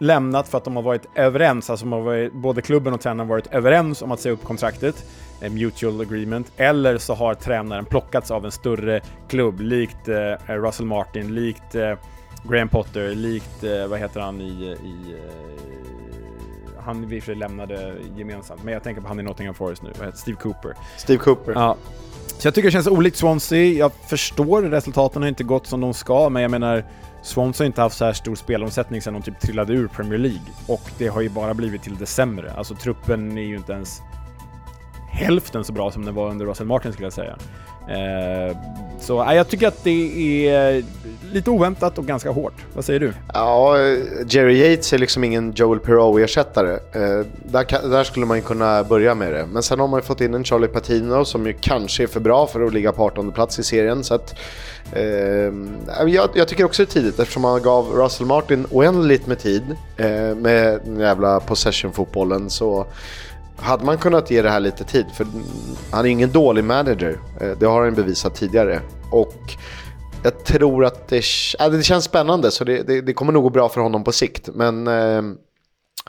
lämnat 0.00 0.48
för 0.48 0.58
att 0.58 0.64
de 0.64 0.76
har 0.76 0.82
varit 0.82 1.06
överens, 1.14 1.70
alltså 1.70 1.86
har 1.86 2.00
varit, 2.00 2.32
både 2.32 2.62
klubben 2.62 2.92
och 2.92 3.00
tränaren 3.00 3.28
varit 3.28 3.46
överens 3.46 4.02
om 4.02 4.12
att 4.12 4.20
säga 4.20 4.32
upp 4.32 4.44
kontraktet, 4.44 5.04
en 5.40 5.54
mutual 5.54 6.00
agreement, 6.00 6.52
eller 6.56 6.98
så 6.98 7.14
har 7.14 7.34
tränaren 7.34 7.84
plockats 7.84 8.30
av 8.30 8.44
en 8.44 8.52
större 8.52 9.00
klubb, 9.28 9.60
likt 9.60 10.08
eh, 10.08 10.16
eh, 10.16 10.36
Russell 10.48 10.86
Martin, 10.86 11.34
likt 11.34 11.74
eh, 11.74 11.94
Graham 12.48 12.68
Potter, 12.68 13.14
likt, 13.14 13.64
eh, 13.64 13.86
vad 13.86 13.98
heter 13.98 14.20
han 14.20 14.40
i, 14.40 14.76
i 14.84 15.14
eh, 15.14 15.54
han 16.84 17.08
vi 17.08 17.20
för 17.20 17.34
lämnade 17.34 17.94
gemensamt, 18.16 18.64
men 18.64 18.74
jag 18.74 18.82
tänker 18.82 19.02
på 19.02 19.08
han 19.08 19.20
i 19.20 19.22
Nottingham 19.22 19.54
Forest 19.54 19.82
nu, 19.82 19.92
Steve 20.14 20.36
Cooper. 20.36 20.74
Steve 20.96 21.18
Cooper. 21.18 21.52
Ja. 21.52 21.76
Så 22.38 22.46
jag 22.46 22.54
tycker 22.54 22.68
det 22.68 22.72
känns 22.72 22.86
olikt 22.86 23.16
Swansea. 23.16 23.78
Jag 23.78 23.92
förstår 24.08 24.62
resultaten 24.62 25.22
har 25.22 25.28
inte 25.28 25.44
gått 25.44 25.66
som 25.66 25.80
de 25.80 25.94
ska, 25.94 26.28
men 26.28 26.42
jag 26.42 26.50
menar 26.50 26.84
Swansea 27.22 27.64
har 27.64 27.66
inte 27.66 27.80
haft 27.80 27.96
så 27.96 28.04
här 28.04 28.12
stor 28.12 28.34
spelomsättning 28.34 29.02
sedan 29.02 29.14
de 29.14 29.22
typ 29.22 29.40
trillade 29.40 29.72
ur 29.72 29.88
Premier 29.88 30.18
League. 30.18 30.40
Och 30.66 30.82
det 30.98 31.06
har 31.08 31.20
ju 31.20 31.28
bara 31.28 31.54
blivit 31.54 31.82
till 31.82 31.96
det 31.96 32.06
sämre. 32.06 32.52
Alltså 32.52 32.74
truppen 32.74 33.38
är 33.38 33.42
ju 33.42 33.56
inte 33.56 33.72
ens 33.72 34.00
hälften 35.14 35.64
så 35.64 35.72
bra 35.72 35.90
som 35.90 36.04
den 36.04 36.14
var 36.14 36.30
under 36.30 36.46
Russell 36.46 36.66
Martin 36.66 36.92
skulle 36.92 37.06
jag 37.06 37.12
säga. 37.12 37.36
Eh, 37.88 38.56
så 39.00 39.26
jag 39.34 39.48
tycker 39.48 39.68
att 39.68 39.84
det 39.84 40.48
är 40.48 40.84
lite 41.32 41.50
oväntat 41.50 41.98
och 41.98 42.06
ganska 42.06 42.30
hårt. 42.30 42.54
Vad 42.74 42.84
säger 42.84 43.00
du? 43.00 43.12
Ja, 43.34 43.78
Jerry 44.26 44.56
Yates 44.56 44.92
är 44.92 44.98
liksom 44.98 45.24
ingen 45.24 45.52
Joel 45.56 45.78
Perreault-ersättare. 45.78 46.72
Eh, 46.72 47.26
där, 47.44 47.88
där, 47.88 48.04
skulle 48.04 48.26
man 48.26 48.36
ju 48.36 48.42
kunna 48.42 48.84
börja 48.84 49.14
med 49.14 49.32
det. 49.32 49.46
Men 49.46 49.62
sen 49.62 49.80
har 49.80 49.88
man 49.88 50.00
ju 50.00 50.04
fått 50.04 50.20
in 50.20 50.34
en 50.34 50.44
Charlie 50.44 50.68
Patino 50.68 51.24
som 51.24 51.46
ju 51.46 51.52
kanske 51.60 52.02
är 52.02 52.06
för 52.06 52.20
bra 52.20 52.46
för 52.46 52.60
att 52.60 52.74
ligga 52.74 52.92
på 52.92 53.04
18 53.04 53.32
plats 53.32 53.58
i 53.58 53.62
serien. 53.62 54.04
Så 54.04 54.14
att, 54.14 54.34
eh, 54.92 55.04
jag, 56.06 56.30
jag, 56.34 56.48
tycker 56.48 56.64
också 56.64 56.82
det 56.82 56.90
är 56.90 56.92
tidigt 56.92 57.18
eftersom 57.18 57.42
man 57.42 57.62
gav 57.62 57.86
Russell 57.86 58.26
Martin 58.26 58.66
oändligt 58.70 59.26
med 59.26 59.38
tid 59.38 59.62
eh, 59.96 60.34
med 60.36 60.80
den 60.84 61.00
jävla 61.00 61.40
possession-fotbollen. 61.40 62.50
Så 62.50 62.86
hade 63.56 63.84
man 63.84 63.98
kunnat 63.98 64.30
ge 64.30 64.42
det 64.42 64.50
här 64.50 64.60
lite 64.60 64.84
tid, 64.84 65.06
för 65.16 65.26
han 65.92 66.06
är 66.06 66.10
ingen 66.10 66.32
dålig 66.32 66.64
manager. 66.64 67.18
Eh, 67.40 67.50
det 67.60 67.66
har 67.66 67.84
han 67.84 67.94
bevisat 67.94 68.34
tidigare. 68.34 68.80
Och 69.10 69.56
jag 70.22 70.44
tror 70.44 70.84
att 70.84 71.08
det, 71.08 71.24
äh, 71.60 71.70
det 71.70 71.82
känns 71.82 72.04
spännande, 72.04 72.50
så 72.50 72.64
det, 72.64 72.82
det, 72.82 73.00
det, 73.00 73.12
kommer 73.12 73.32
nog 73.32 73.42
gå 73.42 73.50
bra 73.50 73.68
för 73.68 73.80
honom 73.80 74.04
på 74.04 74.12
sikt. 74.12 74.48
Men 74.54 74.86
eh, 74.86 75.22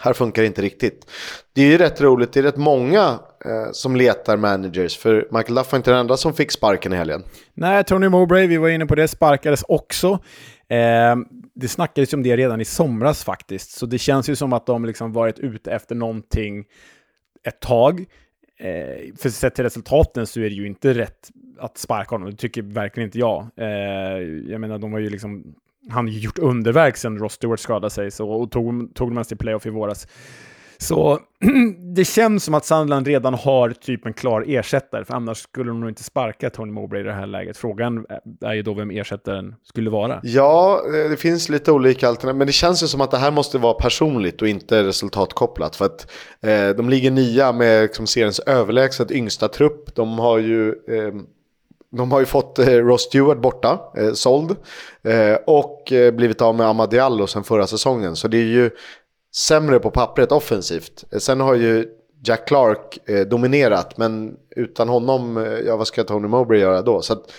här 0.02 0.14
funkar 0.14 0.42
det 0.42 0.46
inte 0.46 0.62
riktigt. 0.62 1.12
Det 1.54 1.62
är 1.62 1.66
ju 1.66 1.78
rätt 1.78 2.02
roligt, 2.02 2.34
det 2.34 2.40
är 2.40 2.44
rätt 2.44 2.58
många 2.58 3.20
eh, 3.46 3.72
som 3.72 3.96
letar 3.96 4.38
managers. 4.38 4.98
För 4.98 5.28
Michael 5.32 5.56
Duff 5.56 5.72
var 5.72 5.78
inte 5.78 5.92
den 5.92 6.00
enda 6.00 6.18
som 6.18 6.34
fick 6.34 6.52
sparken 6.52 6.94
i 6.94 6.96
helgen. 6.96 7.24
Nej, 7.54 7.84
Tony 7.84 8.10
Mowbray, 8.10 8.48
vi 8.48 8.58
var 8.58 8.70
inne 8.70 8.86
på 8.86 8.96
det, 8.96 9.08
sparkades 9.08 9.64
också. 9.68 10.20
Eh, 10.70 11.16
det 11.56 11.68
snackades 11.68 12.14
om 12.14 12.24
det 12.24 12.38
redan 12.38 12.62
i 12.62 12.66
somras 12.66 13.24
faktiskt, 13.24 13.72
så 13.72 13.86
det 13.86 13.98
känns 13.98 14.30
ju 14.30 14.36
som 14.36 14.54
att 14.54 14.66
de 14.66 14.86
liksom 14.86 15.14
varit 15.14 15.40
ute 15.40 15.72
efter 15.72 15.96
någonting 15.96 16.66
ett 17.46 17.60
tag. 17.60 18.06
Eh, 18.60 19.16
för 19.18 19.30
sett 19.30 19.56
till 19.56 19.64
resultaten 19.64 20.28
så 20.28 20.40
är 20.40 20.50
det 20.50 20.56
ju 20.56 20.68
inte 20.68 20.94
rätt 20.94 21.32
att 21.60 21.78
sparka 21.78 22.16
honom, 22.16 22.30
det 22.30 22.38
tycker 22.38 22.62
verkligen 22.62 23.08
inte 23.08 23.20
jag. 23.20 23.48
Eh, 23.58 23.68
jag 24.50 24.62
menar, 24.62 24.78
de 24.78 24.92
var 24.92 25.00
ju 25.00 25.10
liksom, 25.10 25.56
han 25.90 26.06
har 26.06 26.14
ju 26.14 26.20
gjort 26.20 26.40
underverk 26.40 26.98
sen 26.98 27.18
Ross 27.18 27.34
Stewart 27.34 27.60
skadade 27.60 27.90
sig 27.90 28.12
så, 28.12 28.30
och 28.30 28.52
tog, 28.52 28.96
tog 28.96 29.10
dem 29.10 29.18
ens 29.18 29.28
till 29.28 29.38
playoff 29.38 29.66
i 29.66 29.70
våras. 29.70 30.08
Så 30.88 31.20
det 31.96 32.06
känns 32.06 32.44
som 32.44 32.54
att 32.54 32.66
Sandland 32.66 33.08
redan 33.08 33.34
har 33.34 33.70
typ 33.70 34.06
en 34.06 34.14
klar 34.14 34.44
ersättare, 34.48 35.06
för 35.06 35.14
annars 35.14 35.38
skulle 35.38 35.70
de 35.70 35.80
nog 35.80 35.90
inte 35.90 36.04
sparka 36.04 36.50
Tony 36.50 36.72
Mowbray 36.72 37.02
i 37.02 37.04
det 37.04 37.14
här 37.14 37.28
läget. 37.28 37.58
Frågan 37.58 38.06
är 38.42 38.54
ju 38.54 38.62
då 38.62 38.74
vem 38.74 38.92
ersättaren 38.92 39.56
skulle 39.64 39.90
vara. 39.90 40.20
Ja, 40.24 40.82
eh, 40.86 41.10
det 41.10 41.18
finns 41.18 41.50
lite 41.50 41.72
olika 41.72 42.08
alternativ, 42.08 42.38
men 42.38 42.48
det 42.48 42.54
känns 42.54 42.84
ju 42.84 42.88
som 42.88 43.02
att 43.02 43.12
det 43.12 43.18
här 43.18 43.32
måste 43.32 43.58
vara 43.58 43.74
personligt 43.74 44.42
och 44.42 44.48
inte 44.48 44.84
resultatkopplat. 44.84 45.76
För 45.76 45.86
att 45.86 46.12
eh, 46.42 46.70
de 46.70 46.90
ligger 46.90 47.12
nia 47.12 47.52
med 47.52 47.82
liksom, 47.82 48.08
seriens 48.08 48.40
överlägset 48.40 49.12
yngsta 49.12 49.48
trupp. 49.48 49.96
De 49.96 50.20
har 50.20 50.38
ju... 50.38 50.70
Eh, 50.70 51.14
de 51.92 52.12
har 52.12 52.20
ju 52.20 52.26
fått 52.26 52.60
eh, 52.60 52.66
Ross 52.66 53.02
Stewart 53.02 53.38
borta, 53.38 53.80
eh, 53.98 54.14
såld. 54.14 54.56
Eh, 55.04 55.36
och 55.48 55.92
eh, 55.92 56.14
blivit 56.14 56.42
av 56.42 56.56
med 56.56 56.68
Amadiallo 56.68 57.28
sen 57.28 57.44
förra 57.44 57.68
säsongen. 57.68 58.16
Så 58.16 58.28
det 58.28 58.38
är 58.38 58.46
ju 58.46 58.72
sämre 59.36 59.80
på 59.80 59.92
pappret 59.92 60.32
offensivt. 60.32 61.04
Eh, 61.12 61.20
sen 61.20 61.40
har 61.40 61.56
ju 61.56 61.88
Jack 62.26 62.48
Clark 62.48 63.10
eh, 63.10 63.22
dominerat, 63.22 63.98
men 63.98 64.36
utan 64.56 64.90
honom, 64.90 65.38
eh, 65.38 65.44
ja 65.44 65.78
vad 65.78 65.88
ska 65.88 66.04
Tony 66.04 66.28
Mowbray 66.28 66.60
göra 66.60 66.82
då? 66.82 67.02
Så 67.02 67.14
att, 67.14 67.32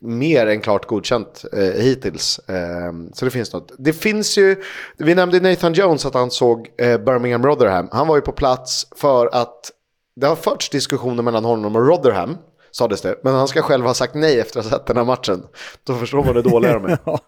mer 0.00 0.46
än 0.46 0.60
klart 0.60 0.86
godkänt 0.86 1.44
eh, 1.52 1.82
hittills. 1.82 2.38
Eh, 2.38 2.92
så 3.12 3.24
det 3.24 3.30
finns 3.30 3.52
något. 3.52 3.72
Det 3.78 3.92
finns 3.92 4.38
ju, 4.38 4.62
vi 4.96 5.14
nämnde 5.14 5.40
Nathan 5.40 5.72
Jones 5.72 6.06
att 6.06 6.14
han 6.14 6.30
såg 6.30 6.68
eh, 6.78 6.98
Birmingham 6.98 7.46
Rotherham. 7.46 7.88
Han 7.92 8.06
var 8.06 8.16
ju 8.16 8.22
på 8.22 8.32
plats 8.32 8.86
för 8.96 9.26
att 9.32 9.70
det 10.16 10.26
har 10.26 10.36
förts 10.36 10.70
diskussioner 10.70 11.22
mellan 11.22 11.44
honom 11.44 11.76
och 11.76 11.86
Rotherham, 11.86 12.36
sades 12.70 13.00
det. 13.00 13.20
Men 13.22 13.34
han 13.34 13.48
ska 13.48 13.62
själv 13.62 13.86
ha 13.86 13.94
sagt 13.94 14.14
nej 14.14 14.40
efter 14.40 14.60
att 14.60 14.66
ha 14.66 14.78
sett 14.78 14.86
den 14.86 14.96
här 14.96 15.04
matchen. 15.04 15.42
Då 15.84 15.94
förstår 15.94 16.24
man 16.24 16.34
hur 16.36 16.42
dåliga 16.42 16.72
de 16.72 16.84
är. 16.84 16.98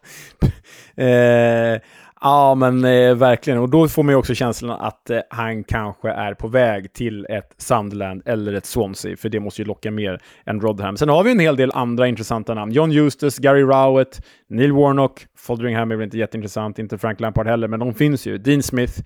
Eh, 0.97 1.81
Ja, 2.25 2.55
men 2.55 2.85
eh, 2.85 3.15
verkligen. 3.15 3.59
Och 3.59 3.71
då 3.71 3.89
får 3.89 4.03
man 4.03 4.13
ju 4.13 4.17
också 4.17 4.35
känslan 4.35 4.81
att 4.81 5.11
eh, 5.11 5.21
han 5.31 5.65
kanske 5.65 6.11
är 6.11 6.35
på 6.35 6.49
väg 6.49 6.93
till 6.93 7.27
ett 7.31 7.55
Sunderland 7.57 8.23
eller 8.27 8.53
ett 8.53 8.67
Swansea, 8.67 9.17
för 9.17 9.29
det 9.29 9.41
måste 9.41 9.63
ju 9.63 9.67
locka 9.67 9.91
mer 9.91 10.23
än 10.47 10.61
Rodham. 10.61 10.97
Sen 10.97 11.09
har 11.09 11.25
vi 11.25 11.31
en 11.31 11.39
hel 11.39 11.57
del 11.57 11.71
andra 11.75 12.09
intressanta 12.09 12.55
namn. 12.55 12.73
John 12.73 12.93
Eustace, 12.93 13.43
Gary 13.43 13.63
Rowett, 13.63 14.23
Neil 14.49 14.73
Warnock, 14.73 15.27
Folderingham 15.39 15.91
är 15.91 15.97
väl 15.97 16.05
inte 16.05 16.19
jätteintressant, 16.19 16.79
inte 16.79 16.99
Frank 16.99 17.21
Lampard 17.21 17.47
heller, 17.47 17.69
men 17.69 17.81
de 17.81 17.95
finns 17.95 18.27
ju. 18.27 18.39
Dean 18.39 18.63
Smith. 18.63 19.01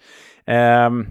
Um, 0.86 1.06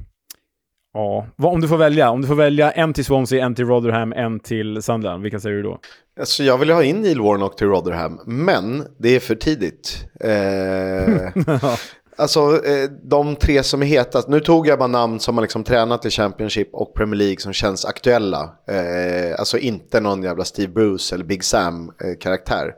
Ja, 0.95 1.27
om 1.37 1.61
du 1.61 1.67
får 1.67 1.77
välja. 1.77 2.09
Om 2.09 2.21
du 2.21 2.27
får 2.27 2.35
välja 2.35 2.71
en 2.71 2.93
till 2.93 3.05
Swansea, 3.05 3.45
en 3.45 3.55
till 3.55 3.65
Rotherham, 3.65 4.13
en 4.13 4.39
till 4.39 4.81
Sunderland. 4.81 5.23
Vilka 5.23 5.39
säger 5.39 5.55
du 5.55 5.63
då? 5.63 5.79
Alltså 6.19 6.43
jag 6.43 6.57
vill 6.57 6.69
ha 6.69 6.83
in 6.83 7.01
Neil 7.01 7.21
Warnock 7.21 7.55
till 7.55 7.67
Rotherham, 7.67 8.19
men 8.25 8.83
det 8.97 9.15
är 9.15 9.19
för 9.19 9.35
tidigt. 9.35 10.07
Eh, 10.19 11.43
alltså 12.17 12.39
eh, 12.65 12.89
de 13.03 13.35
tre 13.35 13.63
som 13.63 13.81
är 13.81 13.85
hetast, 13.85 14.27
nu 14.27 14.39
tog 14.39 14.67
jag 14.67 14.79
bara 14.79 14.87
namn 14.87 15.19
som 15.19 15.37
har 15.37 15.41
liksom 15.41 15.63
tränat 15.63 16.05
i 16.05 16.09
Championship 16.09 16.69
och 16.73 16.93
Premier 16.95 17.17
League 17.17 17.39
som 17.39 17.53
känns 17.53 17.85
aktuella. 17.85 18.53
Eh, 18.67 19.39
alltså 19.39 19.57
inte 19.57 19.99
någon 19.99 20.23
jävla 20.23 20.43
Steve 20.43 20.73
Bruce 20.73 21.15
eller 21.15 21.25
Big 21.25 21.43
Sam-karaktär. 21.43 22.73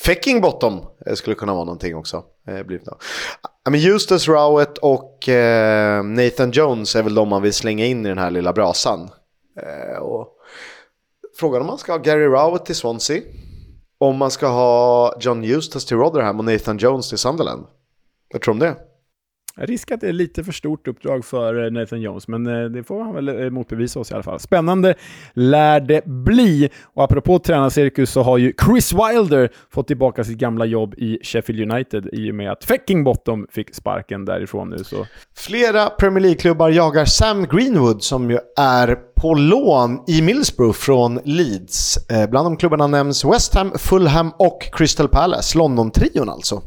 Fecking 0.00 0.40
Bottom 0.40 0.80
eh, 1.06 1.14
skulle 1.14 1.36
kunna 1.36 1.54
vara 1.54 1.64
någonting 1.64 1.96
också. 1.96 2.24
Eh, 2.48 2.62
blivit 2.62 2.86
Ja, 3.68 3.72
Men 3.72 3.80
Eustace 3.80 4.32
Rowett 4.32 4.78
och 4.78 5.28
eh, 5.28 6.02
Nathan 6.02 6.50
Jones 6.50 6.96
är 6.96 7.02
väl 7.02 7.14
de 7.14 7.28
man 7.28 7.42
vill 7.42 7.52
slänga 7.52 7.86
in 7.86 8.06
i 8.06 8.08
den 8.08 8.18
här 8.18 8.30
lilla 8.30 8.52
brasan. 8.52 9.10
Eh, 9.62 9.98
och 9.98 10.28
frågan 11.38 11.60
om 11.60 11.66
man 11.66 11.78
ska 11.78 11.92
ha 11.92 11.98
Gary 11.98 12.24
Rowett 12.24 12.64
till 12.64 12.74
Swansea. 12.74 13.22
Om 13.98 14.16
man 14.16 14.30
ska 14.30 14.46
ha 14.46 15.14
John 15.20 15.44
Eustace 15.44 15.88
till 15.88 15.96
Rotherham 15.96 16.38
och 16.38 16.44
Nathan 16.44 16.78
Jones 16.78 17.08
till 17.08 17.18
Sunderland. 17.18 17.66
Vad 18.32 18.42
tror 18.42 18.54
du 18.54 18.56
om 18.56 18.58
det? 18.58 18.76
Risk 19.60 19.90
att 19.90 20.00
det 20.00 20.08
är 20.08 20.12
lite 20.12 20.44
för 20.44 20.52
stort 20.52 20.88
uppdrag 20.88 21.24
för 21.24 21.64
eh, 21.64 21.70
Nathan 21.70 22.00
Jones, 22.00 22.28
men 22.28 22.46
eh, 22.46 22.64
det 22.64 22.84
får 22.84 23.04
han 23.04 23.14
väl 23.14 23.28
eh, 23.28 23.50
motbevisa 23.50 24.00
oss 24.00 24.10
i 24.10 24.14
alla 24.14 24.22
fall. 24.22 24.40
Spännande 24.40 24.94
lär 25.32 25.80
det 25.80 26.06
bli. 26.06 26.70
Och 26.82 27.04
apropå 27.04 27.38
tränarcirkus 27.38 28.10
så 28.10 28.22
har 28.22 28.38
ju 28.38 28.52
Chris 28.64 28.92
Wilder 28.92 29.50
fått 29.70 29.86
tillbaka 29.86 30.24
sitt 30.24 30.38
gamla 30.38 30.64
jobb 30.64 30.94
i 30.94 31.18
Sheffield 31.22 31.72
United 31.72 32.08
i 32.12 32.30
och 32.30 32.34
med 32.34 32.52
att 32.52 32.64
Fecking 32.64 33.04
Bottom 33.04 33.46
fick 33.50 33.74
sparken 33.74 34.24
därifrån 34.24 34.70
nu. 34.70 34.78
Så. 34.78 35.06
Flera 35.36 35.90
Premier 35.90 36.20
League-klubbar 36.20 36.70
jagar 36.70 37.04
Sam 37.04 37.46
Greenwood 37.46 38.02
som 38.02 38.30
ju 38.30 38.38
är 38.56 38.98
på 39.16 39.34
lån 39.34 40.00
i 40.06 40.22
Middlesbrough 40.22 40.74
från 40.74 41.20
Leeds. 41.24 41.98
Bland 42.30 42.46
de 42.46 42.56
klubbarna 42.56 42.86
nämns 42.86 43.24
West 43.24 43.54
Ham, 43.54 43.72
Fulham 43.78 44.32
och 44.38 44.62
Crystal 44.72 45.08
Palace. 45.08 45.58
London-trion 45.58 46.28
alltså. 46.28 46.62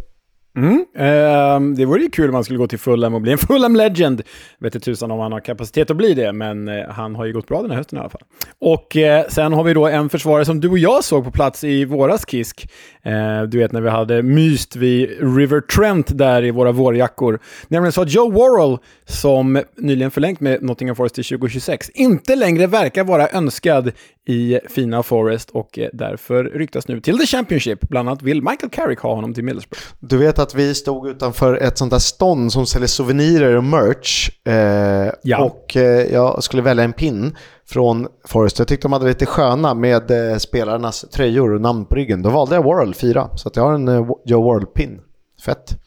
Mm. 0.55 0.85
Eh, 0.95 1.75
det 1.77 1.85
vore 1.85 2.01
ju 2.01 2.09
kul 2.09 2.29
om 2.29 2.35
han 2.35 2.43
skulle 2.43 2.59
gå 2.59 2.67
till 2.67 2.79
Fulham 2.79 3.13
och 3.13 3.21
bli 3.21 3.31
en 3.31 3.37
Fulham 3.47 3.75
Legend. 3.75 4.21
Vet 4.59 4.75
inte 4.75 4.85
tusan 4.85 5.11
om 5.11 5.19
han 5.19 5.31
har 5.31 5.39
kapacitet 5.39 5.91
att 5.91 5.97
bli 5.97 6.13
det, 6.13 6.33
men 6.33 6.67
eh, 6.67 6.89
han 6.89 7.15
har 7.15 7.25
ju 7.25 7.33
gått 7.33 7.47
bra 7.47 7.61
den 7.61 7.71
här 7.71 7.77
hösten 7.77 7.97
i 7.97 7.99
alla 7.99 8.09
fall. 8.09 8.21
Och 8.59 8.97
eh, 8.97 9.25
sen 9.29 9.53
har 9.53 9.63
vi 9.63 9.73
då 9.73 9.87
en 9.87 10.09
försvarare 10.09 10.45
som 10.45 10.59
du 10.59 10.69
och 10.69 10.77
jag 10.77 11.03
såg 11.03 11.23
på 11.23 11.31
plats 11.31 11.63
i 11.63 11.85
våras 11.85 12.25
Kisk. 12.29 12.67
Eh, 13.03 13.43
du 13.43 13.57
vet 13.57 13.71
när 13.71 13.81
vi 13.81 13.89
hade 13.89 14.23
myst 14.23 14.75
vid 14.75 15.09
River 15.37 15.61
Trent 15.61 16.17
där 16.17 16.45
i 16.45 16.51
våra 16.51 16.71
vårjackor. 16.71 17.39
Nämligen 17.67 17.91
så 17.91 18.01
att 18.01 18.11
Joe 18.11 18.31
Worrell, 18.31 18.77
som 19.05 19.61
nyligen 19.77 20.11
förlängt 20.11 20.39
med 20.39 20.63
Nottingham 20.63 20.95
Forest 20.95 21.15
till 21.15 21.23
2026, 21.23 21.89
inte 21.89 22.35
längre 22.35 22.67
verkar 22.67 23.03
vara 23.03 23.29
önskad 23.29 23.91
i 24.27 24.59
fina 24.69 25.03
Forest 25.03 25.49
och 25.49 25.79
eh, 25.79 25.89
därför 25.93 26.43
ryktas 26.43 26.87
nu 26.87 27.01
till 27.01 27.17
The 27.17 27.25
Championship. 27.25 27.89
Bland 27.89 28.09
annat 28.09 28.21
vill 28.21 28.41
Michael 28.41 28.69
Carrick 28.69 28.99
ha 28.99 29.15
honom 29.15 29.33
till 29.33 29.43
Middlesbrough. 29.43 29.85
Du 29.99 30.17
vet 30.17 30.39
att 30.41 30.55
vi 30.55 30.75
stod 30.75 31.07
utanför 31.07 31.53
ett 31.53 31.77
sånt 31.77 31.91
där 31.91 31.99
stånd 31.99 32.53
som 32.53 32.65
säljer 32.65 32.87
souvenirer 32.87 33.55
och 33.57 33.63
merch. 33.63 34.29
Eh, 34.47 35.13
Ja. 35.23 35.43
Och 35.43 35.77
eh, 35.77 36.13
jag 36.13 36.43
skulle 36.43 36.61
välja 36.61 36.83
en 36.83 36.93
pin 36.93 37.35
från 37.69 38.07
Forest. 38.27 38.59
Jag 38.59 38.67
tyckte 38.67 38.85
de 38.87 38.93
hade 38.93 39.07
lite 39.07 39.25
sköna 39.25 39.73
med 39.73 40.31
eh, 40.31 40.37
spelarnas 40.37 41.05
tröjor 41.13 41.53
och 41.53 41.61
namn 41.61 41.85
på 41.85 41.95
ryggen. 41.95 42.21
Då 42.21 42.29
valde 42.29 42.55
jag 42.55 42.63
World 42.63 42.95
4. 42.95 43.29
Så 43.35 43.47
att 43.47 43.55
jag 43.55 43.63
har 43.63 43.73
en 43.73 43.87
eh, 43.87 44.07
Joe 44.25 44.43
World-pin. 44.43 44.99
Fett. 45.45 45.77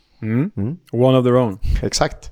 One 0.93 1.19
of 1.19 1.25
their 1.25 1.37
own. 1.37 1.59
Exakt. 1.83 2.31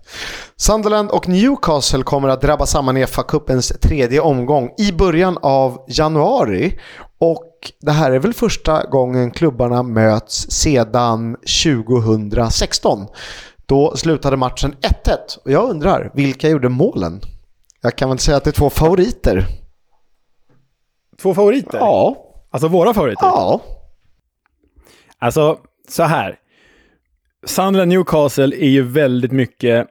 Sunderland 0.57 1.11
och 1.11 1.29
Newcastle 1.29 2.03
kommer 2.03 2.29
att 2.29 2.41
drabba 2.41 2.67
samman 2.67 2.97
i 2.97 3.05
FA-cupens 3.05 3.79
tredje 3.79 4.21
omgång 4.21 4.71
i 4.79 4.93
början 4.93 5.39
av 5.43 5.85
januari. 5.89 6.79
Och 7.19 7.53
det 7.81 7.93
här 7.93 8.11
är 8.11 8.19
väl 8.19 8.35
första 8.35 8.87
gången 8.87 9.31
klubbarna 9.31 9.83
möts 9.83 10.51
sedan 10.51 11.37
2016. 11.65 13.07
Då 13.67 13.97
slutade 13.97 14.37
matchen 14.37 14.75
1-1 14.75 15.17
och 15.45 15.51
jag 15.51 15.71
undrar, 15.71 16.11
vilka 16.15 16.49
gjorde 16.49 16.69
målen? 16.69 17.21
Jag 17.81 17.97
kan 17.97 18.09
väl 18.09 18.19
säga 18.19 18.37
att 18.37 18.45
det 18.45 18.51
är 18.51 18.53
två 18.53 18.71
favoriter. 18.71 19.47
Två 21.23 21.35
favoriter? 21.35 21.79
Ja. 21.79 22.17
Alltså 22.51 22.69
våra 22.69 22.95
favoriter? 22.95 23.27
Ja. 23.27 23.61
Alltså, 25.19 25.59
så 25.89 26.03
här. 26.03 26.39
Sunderland 27.47 27.89
Newcastle 27.89 28.57
är 28.57 28.69
ju 28.69 28.83
väldigt 28.83 29.33
mycket... 29.33 29.87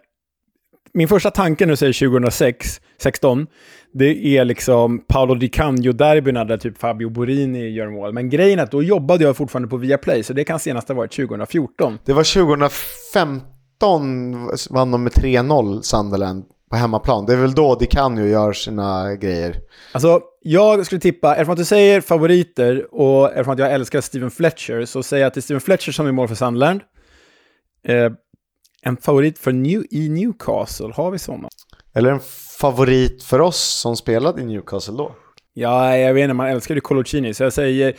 Min 0.94 1.08
första 1.08 1.32
tanke 1.32 1.66
du 1.66 1.76
säger 1.76 2.10
2006, 2.10 2.82
16, 3.02 3.48
det 3.94 4.38
är 4.38 4.46
liksom 4.46 5.00
Paolo 5.08 5.36
Di 5.36 5.48
Canio-derbyna 5.48 6.44
där 6.44 6.58
typ 6.58 6.78
Fabio 6.78 7.10
Borini 7.10 7.70
gör 7.70 7.90
mål. 7.90 8.14
Men 8.14 8.30
grejen 8.30 8.60
är 8.60 8.64
att 8.64 8.72
då 8.72 8.84
jobbade 8.84 9.24
jag 9.24 9.38
fortfarande 9.38 9.70
på 9.70 9.78
Viaplay, 9.78 10.24
så 10.24 10.34
det 10.34 10.44
kan 10.44 10.60
senast 10.60 10.88
ha 10.88 10.96
varit 10.96 11.12
2014. 11.12 12.00
Det 12.06 12.14
var 12.14 12.24
2015 12.24 13.42
vann 14.70 14.92
de 14.92 15.04
med 15.04 15.14
3-0 15.14 15.82
Sunderland 15.82 16.46
på 16.70 16.78
hemmaplan. 16.78 17.26
Det 17.26 17.34
är 17.34 17.38
väl 17.38 17.54
då 17.54 17.76
Di 17.76 17.86
Canio 17.86 18.26
gör 18.26 18.54
sina 18.54 19.16
grejer. 19.16 19.56
Alltså, 19.92 20.22
jag 20.42 20.86
skulle 20.86 21.02
tippa, 21.02 21.32
eftersom 21.32 21.52
att 21.52 21.58
du 21.58 21.66
säger 21.66 22.02
favoriter 22.02 22.96
och 22.96 23.30
eftersom 23.30 23.54
att 23.54 23.60
jag 23.60 23.72
älskar 23.72 24.02
Steven 24.02 24.32
Fletcher, 24.32 24.86
så 24.86 25.04
säger 25.04 25.24
jag 25.24 25.28
att 25.28 25.34
det 25.34 25.40
är 25.40 25.42
Steven 25.42 25.62
Fletcher 25.62 25.92
som 25.92 26.08
är 26.08 26.12
mål 26.12 26.28
för 26.28 26.36
Sunderland. 26.36 26.82
Eh, 27.88 28.12
en 28.82 28.98
favorit 28.98 29.40
för 29.40 29.52
New, 29.52 29.84
i 29.92 30.10
Newcastle, 30.10 30.92
har 30.94 31.12
vi 31.12 31.20
sådana? 31.20 31.50
Eller 31.94 32.12
en 32.12 32.20
favorit 32.60 33.24
för 33.24 33.40
oss 33.40 33.60
som 33.60 33.96
spelade 33.96 34.42
i 34.42 34.46
Newcastle 34.46 34.98
då. 34.98 35.16
Ja, 35.54 35.98
jag 35.98 36.14
vet 36.14 36.24
inte, 36.24 36.34
man 36.34 36.48
älskar 36.50 36.76
ju 36.76 36.82
Coloccini, 36.82 37.34
så 37.34 37.44
jag 37.44 37.54
säger... 37.54 37.96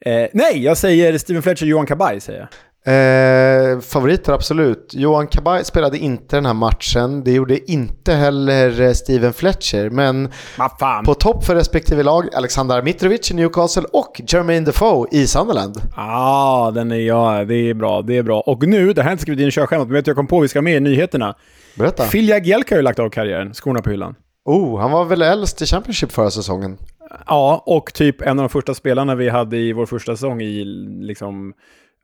Eh, 0.00 0.28
nej, 0.32 0.64
jag 0.64 0.76
säger 0.76 1.18
Steven 1.18 1.42
Fletcher, 1.42 1.66
Johan 1.66 1.86
Kabaj, 1.86 2.20
säger 2.20 2.40
jag. 2.40 2.48
Eh, 2.86 3.80
favoriter 3.80 4.32
absolut. 4.32 4.90
Johan 4.94 5.26
Kabaj 5.26 5.64
spelade 5.64 5.98
inte 5.98 6.36
den 6.36 6.46
här 6.46 6.54
matchen. 6.54 7.24
Det 7.24 7.32
gjorde 7.32 7.70
inte 7.72 8.12
heller 8.12 8.80
eh, 8.80 8.92
Steven 8.92 9.32
Fletcher. 9.32 9.90
Men 9.90 10.30
fan! 10.78 11.04
på 11.04 11.14
topp 11.14 11.44
för 11.44 11.54
respektive 11.54 12.02
lag, 12.02 12.34
Alexander 12.34 12.82
Mitrovic 12.82 13.30
i 13.30 13.34
Newcastle 13.34 13.84
och 13.92 14.20
Jermaine 14.28 14.64
Defoe 14.64 15.08
i 15.10 15.26
Sunderland. 15.26 15.76
ah, 15.96 16.70
den 16.70 16.92
är 16.92 16.96
ja, 16.96 17.44
det 17.44 17.54
är 17.54 17.74
bra, 17.74 18.02
det 18.02 18.16
är 18.16 18.22
bra. 18.22 18.40
Och 18.40 18.68
nu, 18.68 18.92
det 18.92 19.02
här 19.02 19.08
jag 19.10 19.14
inte 19.14 19.22
skrivit 19.22 19.40
in 19.40 19.48
i 19.48 19.50
körschemat, 19.50 19.86
men 19.86 19.94
vet 19.94 20.04
du, 20.04 20.08
jag 20.08 20.16
kom 20.16 20.26
på 20.26 20.40
vi 20.40 20.48
ska 20.48 20.62
med 20.62 20.76
i 20.76 20.80
nyheterna. 20.80 21.34
Berätta. 21.74 22.04
Phil 22.04 22.28
Jagielka 22.28 22.74
har 22.74 22.78
ju 22.78 22.82
lagt 22.82 22.98
av 22.98 23.10
karriären, 23.10 23.54
skorna 23.54 23.82
på 23.82 23.90
hyllan. 23.90 24.14
Oh, 24.44 24.80
han 24.80 24.90
var 24.90 25.04
väl 25.04 25.22
äldst 25.22 25.62
i 25.62 25.66
Championship 25.66 26.12
förra 26.12 26.30
säsongen. 26.30 26.78
Ja, 27.26 27.62
och 27.66 27.94
typ 27.94 28.22
en 28.22 28.38
av 28.38 28.42
de 28.42 28.48
första 28.48 28.74
spelarna 28.74 29.14
vi 29.14 29.28
hade 29.28 29.56
i 29.56 29.72
vår 29.72 29.86
första 29.86 30.12
säsong 30.16 30.40
i 30.40 30.64
liksom 31.00 31.52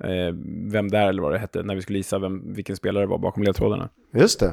eh, 0.04 0.34
Vem 0.72 0.90
där 0.90 1.08
eller 1.08 1.22
vad 1.22 1.32
det 1.32 1.38
hette, 1.38 1.62
när 1.62 1.74
vi 1.74 1.82
skulle 1.82 1.98
gissa 1.98 2.18
vem, 2.18 2.54
vilken 2.54 2.76
spelare 2.76 3.04
det 3.04 3.08
var 3.10 3.18
bakom 3.18 3.42
ledtrådarna. 3.42 3.88
Just 4.14 4.40
det. 4.40 4.46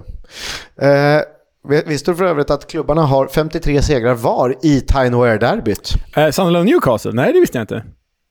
Eh, 0.88 1.22
vi- 1.70 1.84
visste 1.88 2.12
du 2.12 2.16
för 2.16 2.26
övrigt 2.26 2.52
att 2.52 2.68
klubbarna 2.68 3.02
har 3.02 3.28
53 3.28 3.82
segrar 3.82 4.14
var 4.16 4.56
i 4.64 4.82
Tyne 4.82 5.18
Wear-derbyt? 5.18 5.93
Eh, 6.18 6.30
Sunderland 6.32 6.66
Newcastle? 6.66 7.12
Nej, 7.12 7.34
det 7.34 7.39
visste 7.39 7.58
jag 7.58 7.64
inte. 7.64 7.84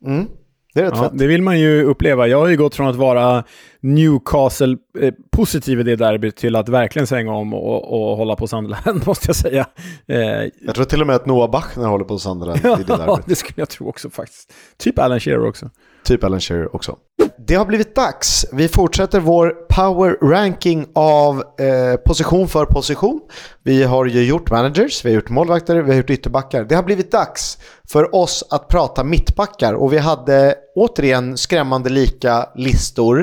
Mm. 0.06 0.26
Det 0.74 0.80
är 0.80 0.84
rätt 0.84 0.92
Ja, 0.96 1.02
fett. 1.02 1.18
det 1.18 1.26
vill 1.26 1.42
man 1.42 1.60
ju 1.60 1.82
uppleva. 1.84 2.26
Jag 2.26 2.38
har 2.38 2.48
ju 2.48 2.56
gått 2.56 2.74
från 2.74 2.88
att 2.88 2.96
vara 2.96 3.44
Newcastle-positiv 3.80 5.80
i 5.80 5.82
det 5.82 5.96
derbyt 5.96 6.36
till 6.36 6.56
att 6.56 6.68
verkligen 6.68 7.06
svänga 7.06 7.32
om 7.32 7.54
och, 7.54 7.92
och 8.10 8.16
hålla 8.16 8.36
på 8.36 8.46
Sunderland, 8.46 9.02
måste 9.06 9.28
jag 9.28 9.36
säga. 9.36 9.66
Eh, 10.06 10.18
Jag 10.66 10.74
tror 10.74 10.84
till 10.84 11.00
och 11.00 11.06
med 11.06 11.16
att 11.16 11.26
Noah 11.26 11.50
Bachner 11.50 11.86
håller 11.86 12.04
på 12.04 12.18
Sunderland 12.18 12.58
i 12.58 12.62
det 12.62 12.68
ja, 12.88 12.96
derbyt. 12.96 13.26
det 13.26 13.34
skulle 13.34 13.54
jag 13.56 13.68
tro 13.68 13.88
också 13.88 14.10
faktiskt. 14.10 14.52
Typ 14.76 14.98
Alan 14.98 15.20
Shearer 15.20 15.46
också. 15.46 15.70
Typ 16.09 16.24
Alan 16.24 16.40
Shearer 16.40 16.76
också. 16.76 16.96
Det 17.38 17.54
har 17.54 17.64
blivit 17.64 17.94
dags. 17.94 18.46
Vi 18.52 18.68
fortsätter 18.68 19.20
vår 19.20 19.50
power 19.50 20.30
ranking 20.30 20.86
av 20.94 21.36
eh, 21.36 21.96
position 22.06 22.48
för 22.48 22.64
position. 22.64 23.20
Vi 23.62 23.84
har 23.84 24.06
ju 24.06 24.24
gjort 24.24 24.50
managers, 24.50 25.04
vi 25.04 25.09
har 25.09 25.14
gjort 25.14 25.30
målvakter, 25.30 25.76
vi 25.76 25.90
har 25.90 25.96
gjort 25.96 26.11
ytterbackar. 26.11 26.64
Det 26.64 26.74
har 26.74 26.82
blivit 26.82 27.12
dags 27.12 27.59
för 27.88 28.14
oss 28.14 28.44
att 28.50 28.68
prata 28.68 29.04
mittbackar 29.04 29.74
och 29.74 29.92
vi 29.92 29.98
hade 29.98 30.54
återigen 30.74 31.36
skrämmande 31.36 31.90
lika 31.90 32.48
listor 32.54 33.20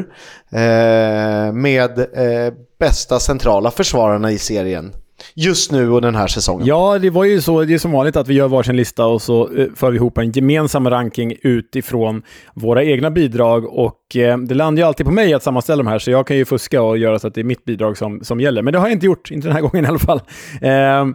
eh, 0.51 1.53
med 1.53 1.99
eh, 1.99 2.53
bästa 2.79 3.19
centrala 3.19 3.71
försvararna 3.71 4.31
i 4.31 4.38
serien. 4.38 4.93
Just 5.36 5.72
nu 5.72 5.91
och 5.91 6.01
den 6.01 6.16
här 6.16 6.28
säsongen. 6.28 6.68
Ja, 6.68 6.99
det 6.99 7.09
var 7.09 7.24
ju 7.24 7.41
så. 7.41 7.63
Det 7.63 7.74
är 7.74 7.78
som 7.78 7.91
vanligt 7.91 8.16
att 8.16 8.28
vi 8.28 8.34
gör 8.34 8.47
varsin 8.47 8.76
lista 8.76 9.05
och 9.05 9.22
så 9.22 9.57
eh, 9.57 9.68
för 9.76 9.91
vi 9.91 9.97
ihop 9.97 10.18
en 10.18 10.32
gemensam 10.32 10.89
ranking 10.89 11.36
utifrån 11.41 12.24
våra 12.53 12.84
egna 12.84 13.11
bidrag. 13.11 13.66
Och 13.66 14.16
eh, 14.16 14.38
det 14.38 14.55
landar 14.55 14.84
ju 14.84 14.88
alltid 14.88 15.05
på 15.05 15.11
mig 15.11 15.34
att 15.34 15.43
sammanställa 15.43 15.84
de 15.84 15.89
här, 15.89 15.99
så 15.99 16.11
jag 16.11 16.28
kan 16.28 16.38
ju 16.38 16.45
fuska 16.45 16.82
och 16.82 16.97
göra 16.97 17.20
så 17.20 17.28
att 17.28 17.34
det 17.34 17.41
är 17.41 17.45
mitt 17.45 17.66
bidrag 17.66 17.97
som, 17.97 18.24
som 18.24 18.39
gäller. 18.39 18.61
Men 18.61 18.74
det 18.74 18.80
har 18.80 18.88
jag 18.88 18.93
inte 18.93 19.05
gjort, 19.05 19.32
inte 19.32 19.47
den 19.47 19.55
här 19.55 19.61
gången 19.70 19.86
i 19.86 19.88
alla 19.88 19.99
fall. 19.99 20.22
Eh, 20.61 21.05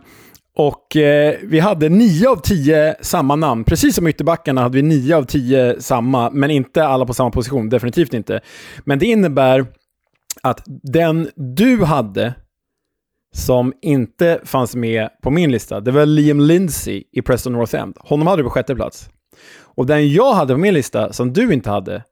och 0.57 0.97
eh, 0.97 1.35
vi 1.43 1.59
hade 1.59 1.89
nio 1.89 2.29
av 2.29 2.37
tio 2.37 2.97
samma 3.01 3.37
namn. 3.37 3.65
Precis 3.65 3.95
som 3.95 4.07
ytterbackarna 4.07 4.61
hade 4.61 4.77
vi 4.77 4.83
nio 4.83 5.17
av 5.17 5.23
tio 5.23 5.81
samma, 5.81 6.31
men 6.31 6.51
inte 6.51 6.87
alla 6.87 7.07
på 7.07 7.15
samma 7.15 7.31
position. 7.31 7.69
Definitivt 7.69 8.15
inte. 8.15 8.41
Men 8.85 8.99
det 8.99 9.07
innebär 9.07 9.67
att 10.43 10.63
den 10.83 11.29
du 11.37 11.85
hade 11.85 12.35
som 13.33 13.72
inte 13.83 14.41
fanns 14.45 14.76
med 14.76 15.09
på 15.22 15.31
min 15.31 15.53
lista, 15.53 15.81
det 15.81 15.91
var 15.91 16.07
Liam 16.07 16.41
Lindsay 16.41 17.05
i 17.12 17.22
Preston 17.22 17.53
North 17.53 17.74
End. 17.74 17.97
Honom 17.99 18.26
hade 18.26 18.43
du 18.43 18.45
på 18.45 18.51
sjätte 18.51 18.74
plats. 18.74 19.09
Och 19.74 19.87
den 19.87 20.12
jag 20.12 20.33
hade 20.33 20.55
på 20.55 20.61
min 20.61 20.74
lista, 20.74 21.12
som 21.12 21.33
du 21.33 21.53
inte 21.53 21.70
hade, 21.70 22.03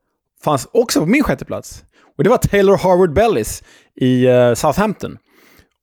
fanns 0.44 0.68
också 0.72 1.00
på 1.00 1.06
min 1.06 1.22
sjätte 1.22 1.44
plats. 1.44 1.84
Och 2.18 2.24
det 2.24 2.30
var 2.30 2.36
Taylor 2.36 2.76
Harvard 2.76 3.12
Bellis 3.12 3.62
i 3.94 4.28
uh, 4.28 4.54
Southampton. 4.54 5.18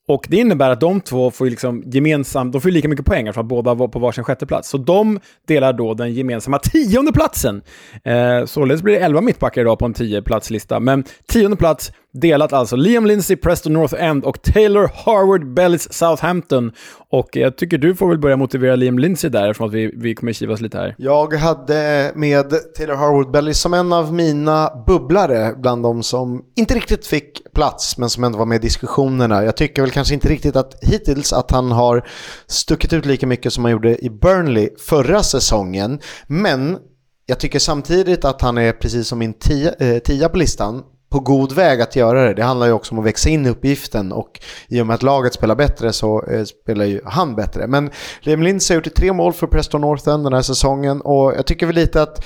Och 0.07 0.25
det 0.29 0.37
innebär 0.37 0.69
att 0.69 0.79
de 0.79 1.01
två 1.01 1.31
får 1.31 1.45
liksom 1.45 1.83
gemensamt, 1.85 2.53
de 2.53 2.61
får 2.61 2.69
lika 2.69 2.87
mycket 2.87 3.05
poäng 3.05 3.33
för 3.33 3.41
att 3.41 3.47
båda 3.47 3.73
var 3.73 3.87
på 3.87 3.99
varsin 3.99 4.23
sjätte 4.23 4.45
plats. 4.45 4.69
Så 4.69 4.77
de 4.77 5.19
delar 5.47 5.73
då 5.73 5.93
den 5.93 6.13
gemensamma 6.13 6.59
tionde 6.59 7.11
platsen. 7.11 7.61
Eh, 8.03 8.45
således 8.45 8.81
blir 8.81 8.93
det 8.93 8.99
elva 8.99 9.21
mittbackar 9.21 9.61
idag 9.61 9.79
på 9.79 9.85
en 9.85 9.93
tio 9.93 10.21
platslista. 10.21 10.79
Men 10.79 11.03
tionde 11.27 11.57
plats 11.57 11.91
delat 12.21 12.53
alltså 12.53 12.75
Liam 12.75 13.05
Lindsay, 13.05 13.35
Preston 13.35 13.73
North 13.73 14.03
End 14.03 14.25
och 14.25 14.41
Taylor 14.41 14.89
Harvard 15.05 15.53
Bellis 15.53 15.93
Southampton. 15.93 16.71
Och 17.09 17.29
jag 17.35 17.57
tycker 17.57 17.77
du 17.77 17.95
får 17.95 18.09
väl 18.09 18.19
börja 18.19 18.37
motivera 18.37 18.75
Liam 18.75 18.99
Lindsay 18.99 19.29
där, 19.29 19.49
eftersom 19.49 19.67
att 19.67 19.73
vi, 19.73 19.91
vi 19.95 20.15
kommer 20.15 20.33
kivas 20.33 20.61
lite 20.61 20.77
här. 20.77 20.95
Jag 20.97 21.33
hade 21.33 22.11
med 22.15 22.53
Taylor 22.77 22.95
Harwood 22.95 23.31
Bellis 23.31 23.59
som 23.59 23.73
en 23.73 23.93
av 23.93 24.13
mina 24.13 24.83
bubblare 24.87 25.55
bland 25.57 25.83
de 25.83 26.03
som 26.03 26.41
inte 26.55 26.75
riktigt 26.75 27.07
fick 27.07 27.53
plats 27.53 27.97
men 27.97 28.09
som 28.09 28.23
ändå 28.23 28.37
var 28.37 28.45
med 28.45 28.55
i 28.55 28.59
diskussionerna. 28.59 29.43
Jag 29.43 29.57
tycker 29.57 29.81
väl 29.81 29.91
kanske 29.91 30.13
inte 30.13 30.29
riktigt 30.29 30.55
att 30.55 30.73
hittills 30.81 31.33
att 31.33 31.51
han 31.51 31.71
har 31.71 32.07
stuckit 32.47 32.93
ut 32.93 33.05
lika 33.05 33.27
mycket 33.27 33.53
som 33.53 33.63
han 33.63 33.71
gjorde 33.71 34.05
i 34.05 34.09
Burnley 34.09 34.69
förra 34.79 35.23
säsongen. 35.23 35.99
Men 36.27 36.77
jag 37.25 37.39
tycker 37.39 37.59
samtidigt 37.59 38.25
att 38.25 38.41
han 38.41 38.57
är 38.57 38.71
precis 38.71 39.07
som 39.07 39.19
min 39.19 39.33
tia, 39.33 39.73
eh, 39.73 39.99
tia 39.99 40.29
på 40.29 40.37
listan 40.37 40.83
på 41.09 41.19
god 41.19 41.51
väg 41.51 41.81
att 41.81 41.95
göra 41.95 42.23
det. 42.23 42.33
Det 42.33 42.43
handlar 42.43 42.67
ju 42.67 42.73
också 42.73 42.93
om 42.93 42.99
att 42.99 43.05
växa 43.05 43.29
in 43.29 43.45
i 43.45 43.49
uppgiften 43.49 44.11
och 44.11 44.39
i 44.67 44.81
och 44.81 44.87
med 44.87 44.93
att 44.93 45.03
laget 45.03 45.33
spelar 45.33 45.55
bättre 45.55 45.93
så 45.93 46.23
eh, 46.23 46.43
spelar 46.43 46.85
ju 46.85 47.01
han 47.05 47.35
bättre. 47.35 47.67
Men 47.67 47.89
Liam 48.21 48.43
Lindsay 48.43 48.77
har 48.77 48.83
gjort 48.83 48.95
tre 48.95 49.13
mål 49.13 49.33
för 49.33 49.47
Preston 49.47 49.81
North 49.81 50.09
End 50.09 50.23
den 50.23 50.33
här 50.33 50.41
säsongen 50.41 51.01
och 51.01 51.33
jag 51.37 51.45
tycker 51.45 51.65
väl 51.65 51.75
lite 51.75 52.01
att 52.01 52.25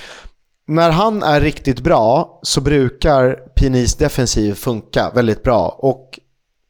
när 0.68 0.90
han 0.90 1.22
är 1.22 1.40
riktigt 1.40 1.80
bra 1.80 2.40
så 2.42 2.60
brukar 2.60 3.32
Pinis 3.32 3.94
defensiv 3.94 4.54
funka 4.54 5.10
väldigt 5.14 5.42
bra 5.42 5.68
och 5.78 6.18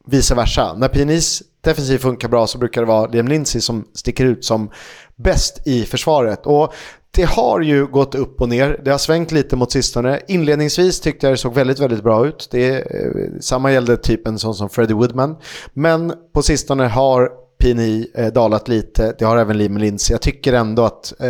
vice 0.06 0.34
versa. 0.34 0.74
När 0.76 0.88
Pinis 0.88 1.42
defensiv 1.60 1.98
funkar 1.98 2.28
bra 2.28 2.46
så 2.46 2.58
brukar 2.58 2.80
det 2.80 2.86
vara 2.86 3.06
Liam 3.06 3.28
Lindsey 3.28 3.60
som 3.60 3.88
sticker 3.94 4.24
ut 4.24 4.44
som 4.44 4.70
bäst 5.16 5.66
i 5.66 5.84
försvaret. 5.84 6.46
Och 6.46 6.74
det 7.10 7.24
har 7.24 7.60
ju 7.60 7.86
gått 7.86 8.14
upp 8.14 8.40
och 8.40 8.48
ner. 8.48 8.80
Det 8.84 8.90
har 8.90 8.98
svängt 8.98 9.32
lite 9.32 9.56
mot 9.56 9.72
sistone. 9.72 10.20
Inledningsvis 10.28 11.00
tyckte 11.00 11.26
jag 11.26 11.32
det 11.34 11.38
såg 11.38 11.54
väldigt, 11.54 11.78
väldigt 11.78 12.02
bra 12.02 12.26
ut. 12.26 12.48
Det, 12.50 12.78
eh, 12.78 13.10
samma 13.40 13.72
gällde 13.72 13.96
typ 13.96 14.26
en 14.26 14.38
sån 14.38 14.54
som 14.54 14.68
Freddie 14.68 14.94
Woodman. 14.94 15.36
Men 15.72 16.12
på 16.34 16.42
sistone 16.42 16.86
har 16.86 17.30
PNI 17.60 18.10
eh, 18.14 18.26
dalat 18.26 18.68
lite. 18.68 19.14
Det 19.18 19.24
har 19.24 19.36
även 19.36 19.58
Liam 19.58 19.76
Lindsey. 19.76 20.14
Jag 20.14 20.22
tycker 20.22 20.52
ändå 20.52 20.84
att 20.84 21.20
eh, 21.20 21.28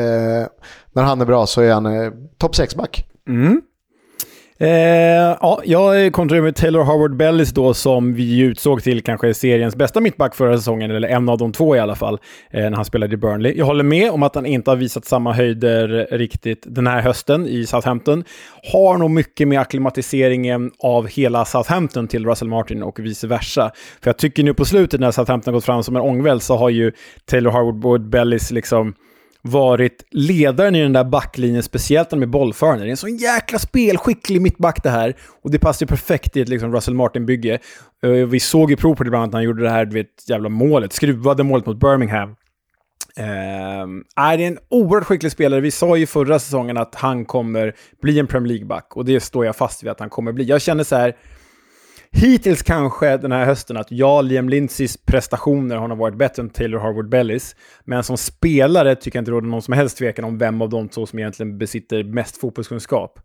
när 0.92 1.02
han 1.02 1.20
är 1.20 1.24
bra 1.24 1.46
så 1.46 1.60
är 1.60 1.72
han 1.72 1.86
eh, 1.86 2.10
topp 2.38 2.54
6-back. 2.54 3.06
Mm. 3.28 3.60
Eh, 4.62 5.36
ja, 5.40 5.60
jag 5.64 6.12
kontrollerar 6.12 6.44
med 6.44 6.56
Taylor 6.56 6.84
Howard 6.84 7.16
Bellis 7.16 7.50
då 7.50 7.74
som 7.74 8.14
vi 8.14 8.40
utsåg 8.40 8.82
till 8.82 9.02
kanske 9.02 9.34
seriens 9.34 9.76
bästa 9.76 10.00
mittback 10.00 10.34
förra 10.34 10.56
säsongen, 10.56 10.90
eller 10.90 11.08
en 11.08 11.28
av 11.28 11.38
de 11.38 11.52
två 11.52 11.76
i 11.76 11.78
alla 11.78 11.94
fall, 11.94 12.18
eh, 12.50 12.60
när 12.60 12.76
han 12.76 12.84
spelade 12.84 13.14
i 13.14 13.16
Burnley. 13.16 13.54
Jag 13.56 13.66
håller 13.66 13.84
med 13.84 14.10
om 14.10 14.22
att 14.22 14.34
han 14.34 14.46
inte 14.46 14.70
har 14.70 14.76
visat 14.76 15.04
samma 15.04 15.32
höjder 15.32 16.08
riktigt 16.10 16.62
den 16.66 16.86
här 16.86 17.02
hösten 17.02 17.46
i 17.46 17.66
Southampton. 17.66 18.24
Har 18.72 18.98
nog 18.98 19.10
mycket 19.10 19.48
med 19.48 19.60
akklimatiseringen 19.60 20.70
av 20.78 21.08
hela 21.08 21.44
Southampton 21.44 22.08
till 22.08 22.26
Russell 22.26 22.48
Martin 22.48 22.82
och 22.82 22.98
vice 22.98 23.26
versa. 23.26 23.70
För 24.02 24.08
jag 24.08 24.18
tycker 24.18 24.42
nu 24.42 24.54
på 24.54 24.64
slutet 24.64 25.00
när 25.00 25.10
Southampton 25.10 25.54
gått 25.54 25.64
fram 25.64 25.82
som 25.82 25.96
en 25.96 26.02
ångvält 26.02 26.42
så 26.42 26.56
har 26.56 26.70
ju 26.70 26.92
Taylor 27.24 27.50
Howard 27.50 28.08
Bellis 28.10 28.50
liksom 28.50 28.94
varit 29.42 30.04
ledaren 30.10 30.74
i 30.74 30.82
den 30.82 30.92
där 30.92 31.04
backlinjen, 31.04 31.62
speciellt 31.62 32.10
när 32.10 32.18
de 32.18 32.22
är 32.22 32.26
bollförande. 32.26 32.84
Det 32.84 32.88
är 32.88 32.90
en 32.90 32.96
sån 32.96 33.16
jäkla 33.16 33.58
spelskicklig 33.58 34.40
mittback 34.40 34.82
det 34.82 34.90
här. 34.90 35.16
Och 35.42 35.50
det 35.50 35.58
passar 35.58 35.84
ju 35.84 35.88
perfekt 35.88 36.36
i 36.36 36.40
ett 36.40 36.48
liksom, 36.48 36.74
Russell 36.74 36.94
Martin-bygge. 36.94 37.58
Eh, 38.02 38.10
vi 38.10 38.40
såg 38.40 38.70
ju 38.70 38.76
prov 38.76 38.94
på 38.94 39.04
det 39.04 39.10
bland 39.10 39.22
annat 39.22 39.32
när 39.32 39.38
han 39.38 39.44
gjorde 39.44 39.62
det 39.62 39.70
här 39.70 39.84
du 39.84 39.94
vet, 39.94 40.28
jävla 40.28 40.48
målet, 40.48 40.92
skruvade 40.92 41.42
målet 41.42 41.66
mot 41.66 41.80
Birmingham. 41.80 42.36
Ehm, 43.16 43.98
uh, 43.98 44.24
är 44.24 44.36
det 44.36 44.44
är 44.44 44.48
en 44.48 44.58
oerhört 44.68 45.06
skicklig 45.06 45.32
spelare. 45.32 45.60
Vi 45.60 45.70
sa 45.70 45.96
ju 45.96 46.06
förra 46.06 46.38
säsongen 46.38 46.76
att 46.76 46.94
han 46.94 47.24
kommer 47.24 47.74
bli 48.02 48.18
en 48.18 48.26
Premier 48.26 48.48
League-back 48.52 48.96
och 48.96 49.04
det 49.04 49.20
står 49.20 49.46
jag 49.46 49.56
fast 49.56 49.82
vid 49.82 49.90
att 49.90 50.00
han 50.00 50.10
kommer 50.10 50.32
bli. 50.32 50.44
Jag 50.44 50.62
känner 50.62 50.84
så 50.84 50.96
här, 50.96 51.16
hittills 52.12 52.62
kanske 52.62 53.16
den 53.16 53.32
här 53.32 53.44
hösten 53.44 53.76
att 53.76 53.86
ja, 53.90 54.20
Liam 54.20 54.48
Lindsays 54.48 54.96
prestationer 54.96 55.76
har 55.76 55.88
nog 55.88 55.98
varit 55.98 56.16
bättre 56.16 56.42
än 56.42 56.50
Taylor 56.50 56.78
Harvard 56.78 57.08
Bellis. 57.08 57.56
Men 57.84 58.04
som 58.04 58.16
spelare 58.16 58.96
tycker 58.96 59.16
jag 59.16 59.20
inte 59.20 59.30
det 59.30 59.34
råder 59.34 59.48
någon 59.48 59.62
som 59.62 59.74
helst 59.74 59.98
tvekan 59.98 60.24
om 60.24 60.38
vem 60.38 60.62
av 60.62 60.68
de 60.68 60.88
två 60.88 61.06
som 61.06 61.18
egentligen 61.18 61.58
besitter 61.58 62.04
mest 62.04 62.36
fotbollskunskap. 62.36 63.18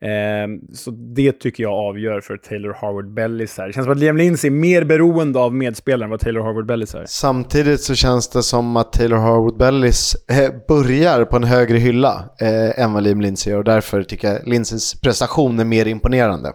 Eh, 0.00 0.74
så 0.74 0.90
det 0.90 1.32
tycker 1.32 1.62
jag 1.62 1.72
avgör 1.72 2.20
för 2.20 2.36
Taylor 2.36 2.76
Harvard 2.80 3.14
Bellis 3.14 3.58
här. 3.58 3.66
Det 3.66 3.72
känns 3.72 3.84
som 3.84 3.92
att 3.92 3.98
Liam 3.98 4.16
Lindsay 4.16 4.48
är 4.48 4.52
mer 4.52 4.84
beroende 4.84 5.38
av 5.38 5.54
medspelaren 5.54 6.04
än 6.04 6.10
vad 6.10 6.20
Taylor 6.20 6.42
Harvard 6.42 6.66
Bellis 6.66 6.94
är. 6.94 7.04
Samtidigt 7.06 7.80
så 7.80 7.94
känns 7.94 8.28
det 8.28 8.42
som 8.42 8.76
att 8.76 8.92
Taylor 8.92 9.16
Harvard 9.16 9.56
Bellis 9.56 10.14
eh, 10.14 10.50
börjar 10.68 11.24
på 11.24 11.36
en 11.36 11.44
högre 11.44 11.78
hylla 11.78 12.24
eh, 12.40 12.82
än 12.82 12.92
vad 12.92 13.02
Liam 13.02 13.20
Lindsay 13.20 13.52
gör 13.52 13.58
och 13.58 13.64
därför 13.64 14.02
tycker 14.02 14.28
jag 14.28 14.46
Lindsays 14.48 15.00
prestation 15.00 15.60
är 15.60 15.64
mer 15.64 15.86
imponerande. 15.86 16.52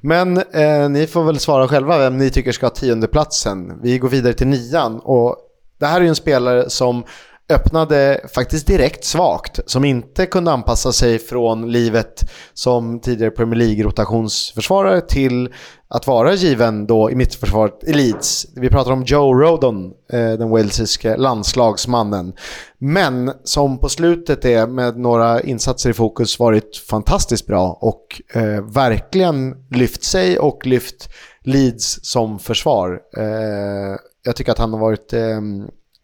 Men 0.00 0.36
eh, 0.36 0.88
ni 0.88 1.06
får 1.06 1.24
väl 1.24 1.38
svara 1.38 1.68
själva 1.68 1.98
vem 1.98 2.18
ni 2.18 2.30
tycker 2.30 2.52
ska 2.52 2.66
ha 2.66 2.70
tiondeplatsen. 2.70 3.82
Vi 3.82 3.98
går 3.98 4.08
vidare 4.08 4.32
till 4.32 4.46
nian 4.46 5.00
och 5.00 5.36
det 5.80 5.86
här 5.86 5.96
är 6.00 6.02
ju 6.04 6.08
en 6.08 6.14
spelare 6.14 6.70
som 6.70 7.04
öppnade 7.48 8.20
faktiskt 8.34 8.66
direkt 8.66 9.04
svagt, 9.04 9.60
som 9.66 9.84
inte 9.84 10.26
kunde 10.26 10.52
anpassa 10.52 10.92
sig 10.92 11.18
från 11.18 11.72
livet 11.72 12.30
som 12.54 13.00
tidigare 13.00 13.30
Premier 13.30 13.58
League-rotationsförsvarare 13.58 15.00
till 15.00 15.54
att 15.88 16.06
vara 16.06 16.34
given 16.34 16.86
då 16.86 17.10
i 17.10 17.14
mittförsvaret 17.14 17.84
i 17.84 17.92
Leeds. 17.92 18.46
Vi 18.56 18.68
pratar 18.68 18.92
om 18.92 19.04
Joe 19.04 19.34
Rodon, 19.34 19.92
eh, 20.12 20.32
den 20.32 20.50
walesiske 20.50 21.16
landslagsmannen. 21.16 22.32
Men 22.78 23.32
som 23.44 23.78
på 23.78 23.88
slutet 23.88 24.44
är 24.44 24.66
med 24.66 24.98
några 24.98 25.40
insatser 25.40 25.90
i 25.90 25.92
fokus 25.92 26.38
varit 26.38 26.76
fantastiskt 26.76 27.46
bra 27.46 27.78
och 27.80 28.22
eh, 28.34 28.64
verkligen 28.64 29.54
lyft 29.70 30.04
sig 30.04 30.38
och 30.38 30.66
lyft 30.66 31.08
Leeds 31.44 31.98
som 32.02 32.38
försvar. 32.38 33.00
Eh, 33.16 33.96
jag 34.22 34.36
tycker 34.36 34.52
att 34.52 34.58
han 34.58 34.72
har 34.72 34.80
varit 34.80 35.12
eh, 35.12 35.40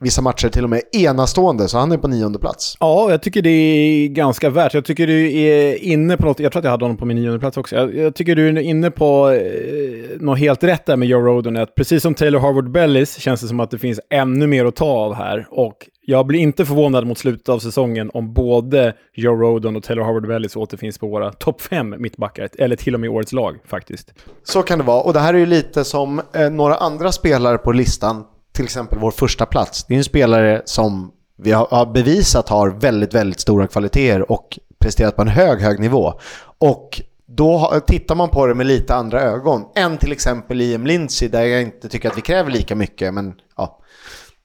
vissa 0.02 0.22
matcher 0.22 0.48
till 0.48 0.64
och 0.64 0.70
med 0.70 0.82
enastående, 0.92 1.68
så 1.68 1.78
han 1.78 1.92
är 1.92 1.96
på 1.96 2.08
nionde 2.08 2.38
plats. 2.38 2.76
Ja, 2.80 3.10
jag 3.10 3.22
tycker 3.22 3.42
det 3.42 3.50
är 3.50 4.08
ganska 4.08 4.50
värt. 4.50 4.74
Jag 4.74 4.84
tycker 4.84 5.06
du 5.06 5.32
är 5.32 5.84
inne 5.84 6.16
på 6.16 6.26
något, 6.26 6.40
jag 6.40 6.52
tror 6.52 6.60
att 6.60 6.64
jag 6.64 6.70
hade 6.70 6.84
honom 6.84 6.96
på 6.96 7.06
min 7.06 7.16
nionde 7.16 7.38
plats 7.38 7.56
också. 7.56 7.76
Jag, 7.76 7.96
jag 7.96 8.14
tycker 8.14 8.36
du 8.36 8.48
är 8.48 8.58
inne 8.58 8.90
på 8.90 9.30
eh, 9.30 10.20
något 10.20 10.38
helt 10.38 10.64
rätt 10.64 10.86
där 10.86 10.96
med 10.96 11.08
Joe 11.08 11.20
Rodon, 11.20 11.56
att 11.56 11.74
precis 11.74 12.02
som 12.02 12.14
Taylor 12.14 12.40
Harvard 12.40 12.70
Bellis 12.70 13.18
känns 13.18 13.40
det 13.40 13.48
som 13.48 13.60
att 13.60 13.70
det 13.70 13.78
finns 13.78 14.00
ännu 14.10 14.46
mer 14.46 14.64
att 14.64 14.76
ta 14.76 14.86
av 14.86 15.14
här. 15.14 15.46
Och 15.50 15.88
jag 16.04 16.26
blir 16.26 16.40
inte 16.40 16.64
förvånad 16.64 17.06
mot 17.06 17.18
slutet 17.18 17.48
av 17.48 17.58
säsongen 17.58 18.10
om 18.14 18.32
både 18.34 18.94
Joe 19.14 19.34
Rodon 19.34 19.76
och 19.76 19.82
Taylor 19.82 20.04
Harvard 20.04 20.26
Bellis 20.26 20.56
återfinns 20.56 20.98
på 20.98 21.08
våra 21.08 21.32
topp 21.32 21.60
fem 21.60 21.94
mittbackar, 21.98 22.48
eller 22.58 22.76
till 22.76 22.94
och 22.94 23.00
med 23.00 23.10
årets 23.10 23.32
lag 23.32 23.58
faktiskt. 23.66 24.14
Så 24.44 24.62
kan 24.62 24.78
det 24.78 24.84
vara, 24.84 25.02
och 25.02 25.12
det 25.12 25.20
här 25.20 25.34
är 25.34 25.38
ju 25.38 25.46
lite 25.46 25.84
som 25.84 26.20
eh, 26.34 26.50
några 26.50 26.74
andra 26.74 27.12
spelare 27.12 27.58
på 27.58 27.72
listan 27.72 28.24
till 28.52 28.64
exempel 28.64 28.98
vår 28.98 29.10
första 29.10 29.46
plats. 29.46 29.84
Det 29.84 29.94
är 29.94 29.98
en 29.98 30.04
spelare 30.04 30.62
som 30.64 31.12
vi 31.38 31.52
har 31.52 31.92
bevisat 31.92 32.48
har 32.48 32.70
väldigt, 32.70 33.14
väldigt 33.14 33.40
stora 33.40 33.66
kvaliteter 33.66 34.32
och 34.32 34.58
presterat 34.78 35.16
på 35.16 35.22
en 35.22 35.28
hög, 35.28 35.60
hög 35.60 35.80
nivå. 35.80 36.14
Och 36.58 37.02
då 37.26 37.80
tittar 37.86 38.14
man 38.14 38.28
på 38.28 38.46
det 38.46 38.54
med 38.54 38.66
lite 38.66 38.94
andra 38.94 39.20
ögon 39.20 39.64
än 39.76 39.98
till 39.98 40.12
exempel 40.12 40.56
Liam 40.56 40.86
Lindsey 40.86 41.28
där 41.28 41.42
jag 41.42 41.62
inte 41.62 41.88
tycker 41.88 42.10
att 42.10 42.18
vi 42.18 42.22
kräver 42.22 42.50
lika 42.50 42.74
mycket, 42.74 43.14
men 43.14 43.34
ja, 43.56 43.80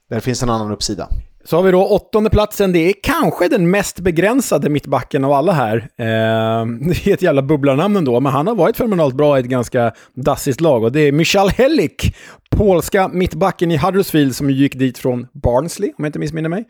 där 0.10 0.20
finns 0.20 0.44
en 0.44 0.50
annan 0.50 0.72
uppsida. 0.72 1.10
Så 1.48 1.56
har 1.56 1.64
vi 1.64 1.72
då 1.72 1.86
åttonde 1.86 2.30
platsen. 2.30 2.72
Det 2.72 2.80
är 2.80 2.94
kanske 3.04 3.48
den 3.48 3.70
mest 3.70 4.00
begränsade 4.00 4.70
mittbacken 4.70 5.24
av 5.24 5.32
alla 5.32 5.52
här. 5.52 5.78
Eh, 5.78 6.66
det 6.88 7.08
är 7.08 7.14
ett 7.14 7.22
jävla 7.22 7.42
bubblarnamn 7.42 7.96
ändå, 7.96 8.20
men 8.20 8.32
han 8.32 8.48
har 8.48 8.56
varit 8.56 8.78
fenomenalt 8.78 9.16
bra 9.16 9.38
i 9.38 9.40
ett 9.40 9.46
ganska 9.46 9.92
dassigt 10.14 10.62
lag. 10.62 10.84
Och 10.84 10.92
det 10.92 11.00
är 11.00 11.12
Michal 11.12 11.50
Helik, 11.50 12.16
polska 12.50 13.08
mittbacken 13.08 13.72
i 13.72 13.78
Huddersfield 13.78 14.36
som 14.36 14.50
gick 14.50 14.76
dit 14.76 14.98
från 14.98 15.28
Barnsley, 15.34 15.90
om 15.90 16.04
jag 16.04 16.08
inte 16.08 16.20
missminner 16.20 16.50
mig. 16.50 16.66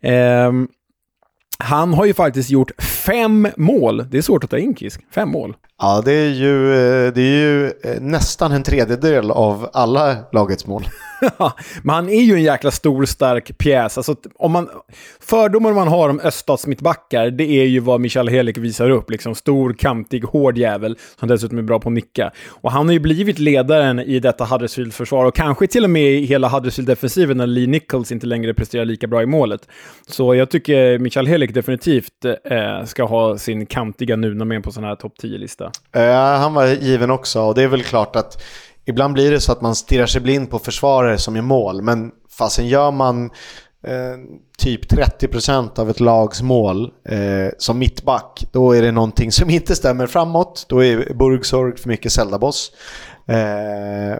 Eh, 0.00 0.52
han 1.58 1.94
har 1.94 2.04
ju 2.04 2.14
faktiskt 2.14 2.50
gjort 2.50 2.82
fem 2.82 3.48
mål. 3.56 4.06
Det 4.10 4.18
är 4.18 4.22
svårt 4.22 4.44
att 4.44 4.50
ta 4.50 4.58
in 4.58 4.76
Kisk. 4.76 5.00
Fem 5.14 5.28
mål. 5.28 5.56
Ja, 5.82 6.02
det 6.04 6.12
är 6.12 6.28
ju, 6.28 6.72
eh, 6.72 7.12
det 7.12 7.20
är 7.20 7.36
ju 7.36 7.66
eh, 7.66 8.00
nästan 8.00 8.52
en 8.52 8.62
tredjedel 8.62 9.30
av 9.30 9.70
alla 9.72 10.16
lagets 10.32 10.66
mål. 10.66 10.84
men 11.82 11.94
han 11.94 12.08
är 12.08 12.20
ju 12.20 12.34
en 12.34 12.42
jäkla 12.42 12.70
stor, 12.70 13.04
stark 13.04 13.58
pjäs. 13.58 13.96
Alltså, 13.96 14.16
om 14.34 14.52
man, 14.52 14.68
fördomar 15.20 15.72
man 15.72 15.88
har 15.88 16.08
om 16.08 16.20
öststatsmittbackar, 16.20 17.30
det 17.30 17.44
är 17.44 17.64
ju 17.64 17.80
vad 17.80 18.00
Michael 18.00 18.28
Helik 18.28 18.58
visar 18.58 18.90
upp. 18.90 19.10
Liksom, 19.10 19.34
stor, 19.34 19.72
kantig, 19.72 20.24
hård 20.24 20.58
jävel 20.58 20.98
som 21.20 21.28
dessutom 21.28 21.58
är 21.58 21.62
bra 21.62 21.80
på 21.80 21.88
att 21.88 21.92
nicka. 21.92 22.30
Och 22.48 22.72
han 22.72 22.86
har 22.86 22.92
ju 22.92 23.00
blivit 23.00 23.38
ledaren 23.38 23.98
i 23.98 24.20
detta 24.20 24.44
Huddersfield-försvar 24.44 25.24
och 25.24 25.34
kanske 25.34 25.66
till 25.66 25.84
och 25.84 25.90
med 25.90 26.12
i 26.12 26.24
hela 26.24 26.48
Huddersfield-defensiven 26.48 27.36
när 27.36 27.46
Lee 27.46 27.66
Nichols 27.66 28.12
inte 28.12 28.26
längre 28.26 28.54
presterar 28.54 28.84
lika 28.84 29.06
bra 29.06 29.22
i 29.22 29.26
målet. 29.26 29.68
Så 30.06 30.34
jag 30.34 30.50
tycker 30.50 30.98
Michael 30.98 31.26
Helik 31.26 31.54
definitivt 31.54 32.24
eh, 32.44 32.84
ska 32.84 33.04
ha 33.04 33.38
sin 33.38 33.66
kantiga 33.66 34.16
Nuna 34.16 34.44
med 34.44 34.64
på 34.64 34.72
sån 34.72 34.84
här 34.84 34.96
topp 34.96 35.14
10-lista. 35.22 35.71
Uh, 35.96 36.12
han 36.12 36.54
var 36.54 36.66
given 36.66 37.10
också 37.10 37.42
och 37.42 37.54
det 37.54 37.62
är 37.62 37.68
väl 37.68 37.82
klart 37.82 38.16
att 38.16 38.42
ibland 38.84 39.14
blir 39.14 39.30
det 39.30 39.40
så 39.40 39.52
att 39.52 39.60
man 39.60 39.74
stirrar 39.74 40.06
sig 40.06 40.20
blind 40.20 40.50
på 40.50 40.58
försvarare 40.58 41.18
som 41.18 41.36
gör 41.36 41.42
mål. 41.42 41.82
Men 41.82 42.10
fasen 42.38 42.68
gör 42.68 42.90
man 42.90 43.24
eh, 43.86 44.16
typ 44.58 44.92
30% 44.92 45.80
av 45.80 45.90
ett 45.90 46.00
lags 46.00 46.42
mål 46.42 46.92
eh, 47.08 47.48
som 47.58 47.78
mittback, 47.78 48.46
då 48.52 48.72
är 48.72 48.82
det 48.82 48.92
någonting 48.92 49.32
som 49.32 49.50
inte 49.50 49.76
stämmer 49.76 50.06
framåt. 50.06 50.66
Då 50.68 50.84
är 50.84 51.14
Burgsorg 51.14 51.76
för 51.76 51.88
mycket 51.88 52.12
Zeldaboss. 52.12 52.72
Eh, 53.26 54.18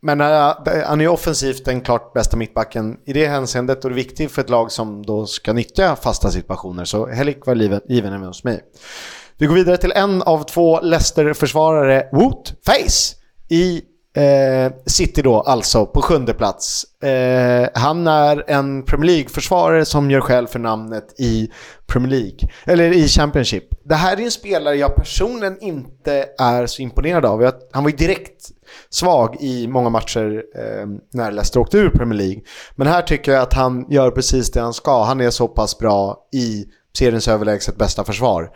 men 0.00 0.20
uh, 0.20 0.54
han 0.86 1.00
är 1.00 1.08
offensivt 1.08 1.64
den 1.64 1.80
klart 1.80 2.12
bästa 2.12 2.36
mittbacken 2.36 2.96
i 3.06 3.12
det 3.12 3.26
hänseendet 3.26 3.84
och 3.84 3.90
det 3.90 3.94
är 3.94 3.96
viktigt 3.96 4.32
för 4.32 4.42
ett 4.42 4.50
lag 4.50 4.72
som 4.72 5.06
då 5.06 5.26
ska 5.26 5.52
nyttja 5.52 5.96
fasta 5.96 6.30
situationer. 6.30 6.84
Så 6.84 7.06
Helik 7.06 7.46
var 7.46 7.54
given 7.88 8.12
även 8.12 8.22
hos 8.22 8.44
mig. 8.44 8.60
Vi 9.40 9.46
går 9.46 9.54
vidare 9.54 9.76
till 9.76 9.92
en 9.92 10.22
av 10.22 10.42
två 10.42 10.80
Leicester-försvarare, 10.80 12.08
Woot 12.12 12.52
Face, 12.66 13.16
i 13.48 13.82
Eh, 14.16 14.72
City 14.86 15.22
då 15.22 15.40
alltså 15.40 15.86
på 15.86 16.02
sjunde 16.02 16.34
plats. 16.34 16.84
Eh, 17.02 17.68
han 17.74 18.06
är 18.06 18.44
en 18.50 18.82
Premier 18.82 19.06
League-försvarare 19.06 19.84
som 19.84 20.10
gör 20.10 20.20
skäl 20.20 20.46
för 20.46 20.58
namnet 20.58 21.20
i 21.20 21.50
Premier 21.86 22.10
League, 22.10 22.38
eller 22.66 22.92
i 22.92 23.08
Championship. 23.08 23.64
Det 23.84 23.94
här 23.94 24.16
är 24.16 24.24
en 24.24 24.30
spelare 24.30 24.76
jag 24.76 24.96
personligen 24.96 25.62
inte 25.62 26.24
är 26.38 26.66
så 26.66 26.82
imponerad 26.82 27.24
av. 27.24 27.52
Han 27.72 27.84
var 27.84 27.90
ju 27.90 27.96
direkt 27.96 28.48
svag 28.90 29.36
i 29.40 29.68
många 29.68 29.90
matcher 29.90 30.42
eh, 30.56 30.86
när 31.12 31.32
Leicester 31.32 31.60
åkte 31.60 31.78
ur 31.78 31.90
Premier 31.90 32.18
League. 32.18 32.40
Men 32.76 32.86
här 32.86 33.02
tycker 33.02 33.32
jag 33.32 33.42
att 33.42 33.54
han 33.54 33.86
gör 33.90 34.10
precis 34.10 34.50
det 34.50 34.60
han 34.60 34.74
ska. 34.74 35.04
Han 35.04 35.20
är 35.20 35.30
så 35.30 35.48
pass 35.48 35.78
bra 35.78 36.28
i 36.32 36.64
seriens 36.98 37.28
överlägset 37.28 37.76
bästa 37.76 38.04
försvar 38.04 38.50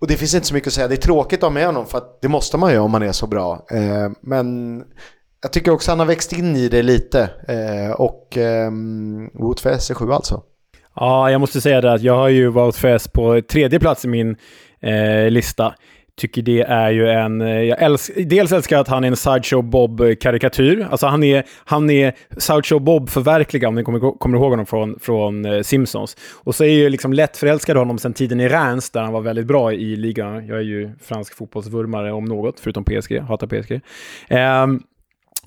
och 0.00 0.06
det 0.06 0.16
finns 0.16 0.34
inte 0.34 0.46
så 0.46 0.54
mycket 0.54 0.66
att 0.66 0.72
säga. 0.72 0.88
Det 0.88 0.94
är 0.94 0.96
tråkigt 0.96 1.38
att 1.38 1.42
ha 1.42 1.50
med 1.50 1.66
honom 1.66 1.86
för 1.86 1.98
att 1.98 2.22
det 2.22 2.28
måste 2.28 2.56
man 2.56 2.72
ju 2.72 2.78
om 2.78 2.90
man 2.90 3.02
är 3.02 3.12
så 3.12 3.26
bra. 3.26 3.66
Eh, 3.70 4.10
men 4.20 4.78
jag 5.42 5.52
tycker 5.52 5.70
också 5.70 5.90
att 5.90 5.92
han 5.92 5.98
har 5.98 6.06
växt 6.06 6.32
in 6.32 6.56
i 6.56 6.68
det 6.68 6.82
lite. 6.82 7.30
Eh, 7.48 7.90
och 7.90 8.36
eh, 8.36 8.70
Wout 9.34 9.60
för 9.60 9.70
är 9.70 9.94
sju 9.94 10.12
alltså. 10.12 10.42
Ja, 10.94 11.30
jag 11.30 11.40
måste 11.40 11.60
säga 11.60 11.80
det 11.80 11.92
att 11.92 12.02
jag 12.02 12.16
har 12.16 12.28
ju 12.28 12.48
Wout 12.48 12.76
Fess 12.76 13.08
på 13.08 13.42
tredje 13.42 13.80
plats 13.80 14.04
i 14.04 14.08
min 14.08 14.36
eh, 14.80 15.30
lista 15.30 15.74
tycker 16.18 16.42
det 16.42 16.60
är 16.60 16.90
ju 16.90 17.08
en... 17.10 17.40
Eh, 17.40 17.62
jag 17.62 17.82
älsk, 17.82 18.10
dels 18.16 18.52
älskar 18.52 18.76
jag 18.76 18.80
att 18.80 18.88
han 18.88 19.04
är 19.04 19.08
en 19.08 19.16
Sideshow 19.16 19.62
Bob-karikatyr. 19.62 20.86
Alltså 20.90 21.06
han 21.06 21.22
är, 21.22 21.44
han 21.64 21.90
är 21.90 22.14
Sideshow 22.36 22.80
Bob-förverkligad, 22.80 23.68
om 23.68 23.74
ni 23.74 23.84
kommer, 23.84 24.18
kommer 24.18 24.38
ihåg 24.38 24.50
honom 24.50 24.66
från, 24.66 24.98
från 25.00 25.44
eh, 25.44 25.62
Simpsons. 25.62 26.16
Och 26.44 26.54
så 26.54 26.64
är 26.64 26.68
jag 26.68 26.76
ju 26.76 26.88
liksom 26.88 27.12
lätt 27.12 27.36
förälskad 27.36 27.76
honom 27.76 27.98
sen 27.98 28.12
tiden 28.12 28.40
i 28.40 28.48
Reims, 28.48 28.90
där 28.90 29.02
han 29.02 29.12
var 29.12 29.20
väldigt 29.20 29.46
bra 29.46 29.72
i 29.72 29.96
ligan. 29.96 30.46
Jag 30.46 30.58
är 30.58 30.62
ju 30.62 30.90
fransk 31.02 31.34
fotbollsvurmare 31.34 32.12
om 32.12 32.24
något, 32.24 32.60
förutom 32.60 32.84
PSG. 32.84 33.18
Hatar 33.18 33.46
PSG. 33.46 33.72
Um, 33.72 33.80
ehm, 34.38 34.82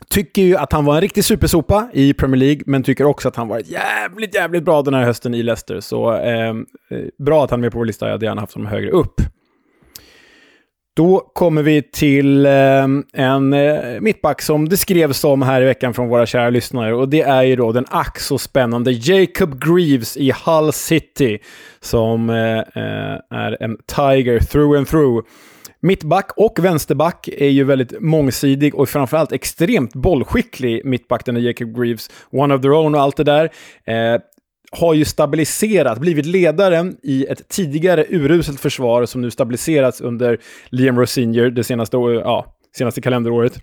Tycker 0.09 0.41
ju 0.41 0.55
att 0.57 0.73
han 0.73 0.85
var 0.85 0.95
en 0.95 1.01
riktig 1.01 1.25
supersopa 1.25 1.89
i 1.93 2.13
Premier 2.13 2.39
League, 2.39 2.63
men 2.65 2.83
tycker 2.83 3.05
också 3.05 3.27
att 3.27 3.35
han 3.35 3.47
varit 3.47 3.67
jävligt, 3.67 4.35
jävligt 4.35 4.63
bra 4.63 4.81
den 4.81 4.93
här 4.93 5.03
hösten 5.03 5.33
i 5.33 5.43
Leicester. 5.43 5.79
Så 5.79 6.11
ehm, 6.11 6.65
eh, 6.89 6.97
bra 7.17 7.43
att 7.43 7.49
han 7.49 7.59
är 7.59 7.61
med 7.61 7.71
på 7.71 7.77
vår 7.77 7.85
lista. 7.85 8.05
Jag 8.05 8.11
hade 8.11 8.25
gärna 8.25 8.41
haft 8.41 8.53
honom 8.53 8.71
högre 8.71 8.91
upp. 8.91 9.21
Då 10.95 11.19
kommer 11.19 11.63
vi 11.63 11.81
till 11.81 12.45
eh, 12.45 12.83
en 13.13 13.53
eh, 13.53 13.99
mittback 14.01 14.41
som 14.41 14.69
det 14.69 14.77
skrevs 14.77 15.23
om 15.23 15.41
här 15.41 15.61
i 15.61 15.65
veckan 15.65 15.93
från 15.93 16.09
våra 16.09 16.25
kära 16.25 16.49
lyssnare. 16.49 16.95
Och 16.95 17.09
det 17.09 17.21
är 17.21 17.43
ju 17.43 17.55
då 17.55 17.71
den 17.71 17.85
ack 17.89 18.19
så 18.19 18.37
spännande 18.37 18.91
Jacob 18.91 19.63
Greaves 19.65 20.17
i 20.17 20.33
Hull 20.45 20.73
City. 20.73 21.39
Som 21.79 22.29
eh, 22.29 22.57
eh 22.57 23.17
är 23.29 23.63
en 23.63 23.77
Tiger 23.85 24.39
through 24.39 24.77
and 24.77 24.87
through. 24.87 25.25
Mittback 25.83 26.31
och 26.35 26.59
vänsterback 26.59 27.27
är 27.27 27.49
ju 27.49 27.63
väldigt 27.63 28.01
mångsidig 28.01 28.75
och 28.75 28.89
framförallt 28.89 29.31
extremt 29.31 29.95
bollskicklig 29.95 30.85
mittback, 30.85 31.25
den 31.25 31.37
är 31.37 31.41
Jacob 31.41 31.75
Greaves. 31.75 32.09
One 32.31 32.55
of 32.55 32.61
their 32.61 32.73
own 32.73 32.95
och 32.95 33.01
allt 33.01 33.17
det 33.17 33.23
där. 33.23 33.49
Eh, 33.85 34.21
har 34.71 34.93
ju 34.93 35.05
stabiliserat, 35.05 35.99
blivit 35.99 36.25
ledaren 36.25 36.97
i 37.03 37.25
ett 37.25 37.47
tidigare 37.47 38.05
uruselt 38.09 38.59
försvar 38.59 39.05
som 39.05 39.21
nu 39.21 39.31
stabiliserats 39.31 40.01
under 40.01 40.37
Liam 40.69 40.99
Rosinier 40.99 41.49
det 41.49 41.63
senaste, 41.63 41.97
ja, 41.97 42.45
senaste 42.77 43.01
kalenderåret. 43.01 43.59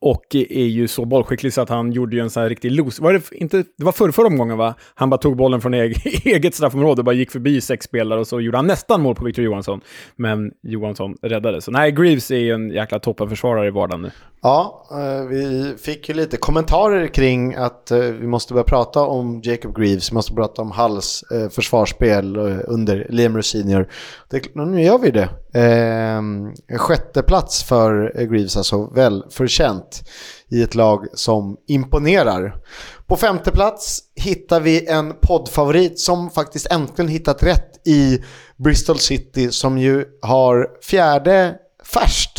Och 0.00 0.24
är 0.34 0.64
ju 0.64 0.88
så 0.88 1.04
bollskicklig 1.04 1.52
så 1.52 1.60
att 1.60 1.68
han 1.68 1.92
gjorde 1.92 2.16
ju 2.16 2.22
en 2.22 2.30
sån 2.30 2.42
här 2.42 2.48
riktig 2.48 2.72
los. 2.72 3.00
Var 3.00 3.12
det, 3.12 3.32
inte, 3.32 3.64
det 3.76 3.84
var 3.84 3.92
förra, 3.92 4.12
förra 4.12 4.26
omgången 4.26 4.58
va? 4.58 4.74
Han 4.94 5.10
bara 5.10 5.18
tog 5.18 5.36
bollen 5.36 5.60
från 5.60 5.74
eget 6.24 6.54
straffområde 6.54 7.00
och 7.00 7.04
bara 7.04 7.14
gick 7.14 7.30
förbi 7.30 7.60
sex 7.60 7.86
spelare 7.86 8.20
och 8.20 8.26
så 8.26 8.40
gjorde 8.40 8.58
han 8.58 8.66
nästan 8.66 9.02
mål 9.02 9.14
på 9.14 9.24
Victor 9.24 9.44
Johansson. 9.44 9.80
Men 10.16 10.52
Johansson 10.62 11.16
räddade. 11.22 11.60
Så 11.60 11.70
nej, 11.70 11.92
Greaves 11.92 12.30
är 12.30 12.36
ju 12.36 12.52
en 12.52 12.70
jäkla 12.70 12.98
toppenförsvarare 12.98 13.66
i 13.66 13.70
vardagen 13.70 14.02
nu. 14.02 14.10
Ja, 14.42 14.86
eh, 14.90 15.26
vi 15.26 15.74
fick 15.78 16.08
ju 16.08 16.14
lite 16.14 16.36
kommentarer 16.36 17.06
kring 17.06 17.54
att 17.54 17.90
eh, 17.90 17.98
vi 17.98 18.26
måste 18.26 18.54
börja 18.54 18.64
prata 18.64 19.00
om 19.00 19.40
Jacob 19.44 19.76
Greaves, 19.76 20.10
vi 20.10 20.14
måste 20.14 20.34
prata 20.34 20.62
om 20.62 20.70
Halls 20.70 21.24
eh, 21.32 21.48
försvarsspel 21.48 22.36
under 22.66 23.06
Liam 23.08 23.36
Rosenior. 23.36 23.88
Nu 24.54 24.82
gör 24.82 24.98
vi 24.98 25.10
det. 25.10 25.28
Sjätte 26.78 27.22
plats 27.22 27.62
för 27.62 28.12
Greaves, 28.30 28.56
alltså 28.56 28.86
välförtjänt 28.94 30.08
i 30.50 30.62
ett 30.62 30.74
lag 30.74 31.06
som 31.14 31.56
imponerar. 31.68 32.56
På 33.06 33.16
femte 33.16 33.50
plats 33.50 34.00
hittar 34.14 34.60
vi 34.60 34.86
en 34.86 35.14
poddfavorit 35.20 35.98
som 36.00 36.30
faktiskt 36.30 36.66
äntligen 36.72 37.08
hittat 37.08 37.42
rätt 37.42 37.86
i 37.86 38.18
Bristol 38.56 38.98
City 38.98 39.50
som 39.50 39.78
ju 39.78 40.04
har 40.22 40.68
fjärde 40.82 41.54
färst 41.94 42.37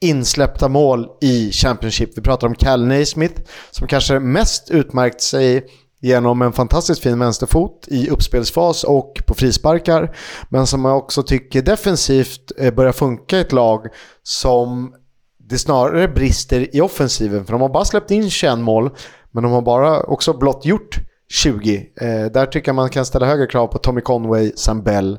insläppta 0.00 0.68
mål 0.68 1.06
i 1.20 1.52
Championship. 1.52 2.18
Vi 2.18 2.22
pratar 2.22 2.46
om 2.46 2.54
Cal 2.54 2.86
Naismith 2.86 3.42
som 3.70 3.88
kanske 3.88 4.18
mest 4.18 4.70
utmärkt 4.70 5.20
sig 5.20 5.66
genom 6.00 6.42
en 6.42 6.52
fantastiskt 6.52 7.02
fin 7.02 7.18
vänsterfot 7.18 7.88
i 7.88 8.08
uppspelsfas 8.08 8.84
och 8.84 9.22
på 9.26 9.34
frisparkar. 9.34 10.16
Men 10.48 10.66
som 10.66 10.84
jag 10.84 10.96
också 10.98 11.22
tycker 11.22 11.62
defensivt 11.62 12.52
eh, 12.58 12.74
börjar 12.74 12.92
funka 12.92 13.38
i 13.38 13.40
ett 13.40 13.52
lag 13.52 13.86
som 14.22 14.94
det 15.38 15.58
snarare 15.58 16.08
brister 16.08 16.76
i 16.76 16.80
offensiven. 16.80 17.44
För 17.44 17.52
de 17.52 17.60
har 17.60 17.68
bara 17.68 17.84
släppt 17.84 18.10
in 18.10 18.30
21 18.30 18.58
mål, 18.58 18.90
men 19.30 19.42
de 19.42 19.52
har 19.52 19.62
bara 19.62 20.02
också 20.02 20.32
blott 20.32 20.64
gjort 20.64 20.98
20. 21.32 21.76
Eh, 22.00 22.32
där 22.32 22.46
tycker 22.46 22.68
jag 22.68 22.76
man 22.76 22.90
kan 22.90 23.04
ställa 23.04 23.26
högre 23.26 23.46
krav 23.46 23.66
på 23.66 23.78
Tommy 23.78 24.00
Conway, 24.00 24.52
Sam 24.56 24.82
Bell, 24.82 25.18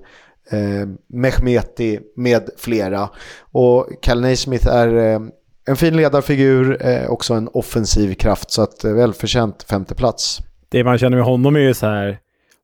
eh, 0.52 0.88
Mehmeti 1.08 2.00
med 2.16 2.50
flera. 2.58 3.10
Och 3.42 3.88
Cal 4.02 4.22
Naismith 4.22 4.68
är 4.68 5.14
eh, 5.14 5.20
en 5.66 5.76
fin 5.76 5.98
ledarfigur, 5.98 6.86
eh, 6.86 7.10
också 7.10 7.34
en 7.34 7.50
offensiv 7.54 8.14
kraft, 8.14 8.52
så 8.52 8.62
att 8.62 8.84
eh, 8.84 8.94
välförtjänt 8.94 9.64
femteplats. 9.64 10.40
Det 10.70 10.84
man 10.84 10.98
känner 10.98 11.18
med 11.18 11.26
honom 11.26 11.56
är 11.56 11.60
ju 11.60 11.74
så 11.74 11.86
här, 11.86 12.18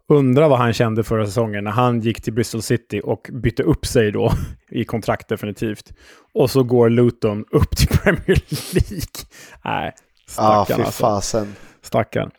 undra 0.09 0.47
vad 0.47 0.59
han 0.59 0.73
kände 0.73 1.03
förra 1.03 1.25
säsongen 1.25 1.63
när 1.63 1.71
han 1.71 2.01
gick 2.01 2.21
till 2.21 2.34
Bristol 2.34 2.61
City 2.61 3.01
och 3.03 3.30
bytte 3.34 3.63
upp 3.63 3.86
sig 3.86 4.11
då 4.11 4.32
i 4.69 4.86
kontrakt 4.86 5.28
definitivt. 5.28 5.93
Och 6.34 6.51
så 6.51 6.63
går 6.63 6.89
Luton 6.89 7.45
upp 7.51 7.78
till 7.78 7.88
Premier 8.03 8.43
League. 8.73 9.28
Nej, 9.65 9.93
stackarn 10.28 10.82
ah, 10.82 10.91
fy 10.91 11.03
alltså. 11.03 11.47
Stackarn. 11.82 12.32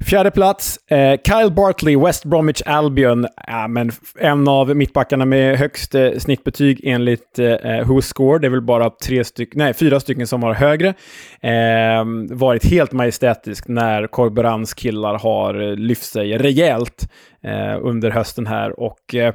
Fjärde 0.00 0.30
plats, 0.30 0.78
eh, 0.90 1.20
Kyle 1.24 1.50
Bartley, 1.50 1.96
West 1.96 2.24
Bromwich 2.24 2.62
Albion. 2.66 3.26
Ja, 3.46 3.68
men 3.68 3.90
en 4.18 4.48
av 4.48 4.76
mittbackarna 4.76 5.24
med 5.24 5.58
högst 5.58 5.94
eh, 5.94 6.10
snittbetyg 6.18 6.80
enligt 6.84 7.38
eh, 7.38 7.46
eh 7.46 7.86
WhoScore. 7.86 8.38
Det 8.38 8.46
är 8.46 8.50
väl 8.50 8.62
bara 8.62 8.90
tre 8.90 9.24
styck, 9.24 9.54
nej, 9.54 9.74
fyra 9.74 10.00
stycken 10.00 10.26
som 10.26 10.42
har 10.42 10.54
högre. 10.54 10.88
Eh, 11.40 12.04
varit 12.30 12.64
helt 12.64 12.92
majestätisk 12.92 13.68
när 13.68 14.06
Korberans 14.06 14.74
killar 14.74 15.18
har 15.18 15.70
eh, 15.70 15.76
lyft 15.76 16.04
sig 16.04 16.38
rejält 16.38 17.08
eh, 17.42 17.78
under 17.80 18.10
hösten 18.10 18.46
här. 18.46 18.80
Och 18.80 19.14
eh, 19.14 19.34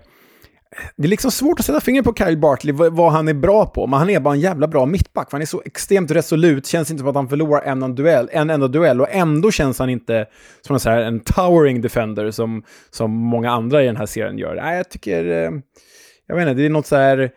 det 0.95 1.03
är 1.03 1.07
liksom 1.07 1.31
svårt 1.31 1.59
att 1.59 1.65
sätta 1.65 1.81
fingret 1.81 2.05
på 2.05 2.13
Kyle 2.13 2.37
Bartley, 2.37 2.73
vad, 2.73 2.93
vad, 2.93 3.11
han 3.11 3.27
är 3.27 3.33
bra 3.33 3.65
på. 3.65 3.87
Men 3.87 3.99
han 3.99 4.09
är 4.09 4.19
bara 4.19 4.33
en 4.33 4.39
jävla 4.39 4.67
bra 4.67 4.85
mittback. 4.85 5.27
Han 5.31 5.41
är 5.41 5.45
så 5.45 5.61
extremt 5.65 6.11
resolut, 6.11 6.67
känns 6.67 6.91
inte 6.91 6.99
som 6.99 7.09
att 7.09 7.15
han 7.15 7.29
förlorar 7.29 7.61
en, 7.61 7.83
en, 7.83 7.95
duell, 7.95 8.29
en 8.31 8.49
enda 8.49 8.67
duell. 8.67 9.01
Och 9.01 9.07
ändå 9.11 9.51
känns 9.51 9.79
han 9.79 9.89
inte 9.89 10.25
som 10.61 10.73
en, 10.73 10.79
så 10.79 10.89
här, 10.89 11.01
en 11.01 11.19
towering 11.19 11.81
defender 11.81 12.31
som, 12.31 12.63
som 12.89 13.11
många 13.11 13.51
andra 13.51 13.83
i 13.83 13.85
den 13.85 13.97
här 13.97 14.05
serien 14.05 14.37
gör. 14.37 14.55
Nej, 14.55 14.77
jag 14.77 14.89
tycker... 14.89 15.25
Eh, 15.25 15.51
jag 16.27 16.35
vet 16.35 16.47
inte, 16.47 16.61
det 16.61 16.65
är 16.65 16.69
något 16.69 16.87
så 16.87 16.95
här 16.95 17.31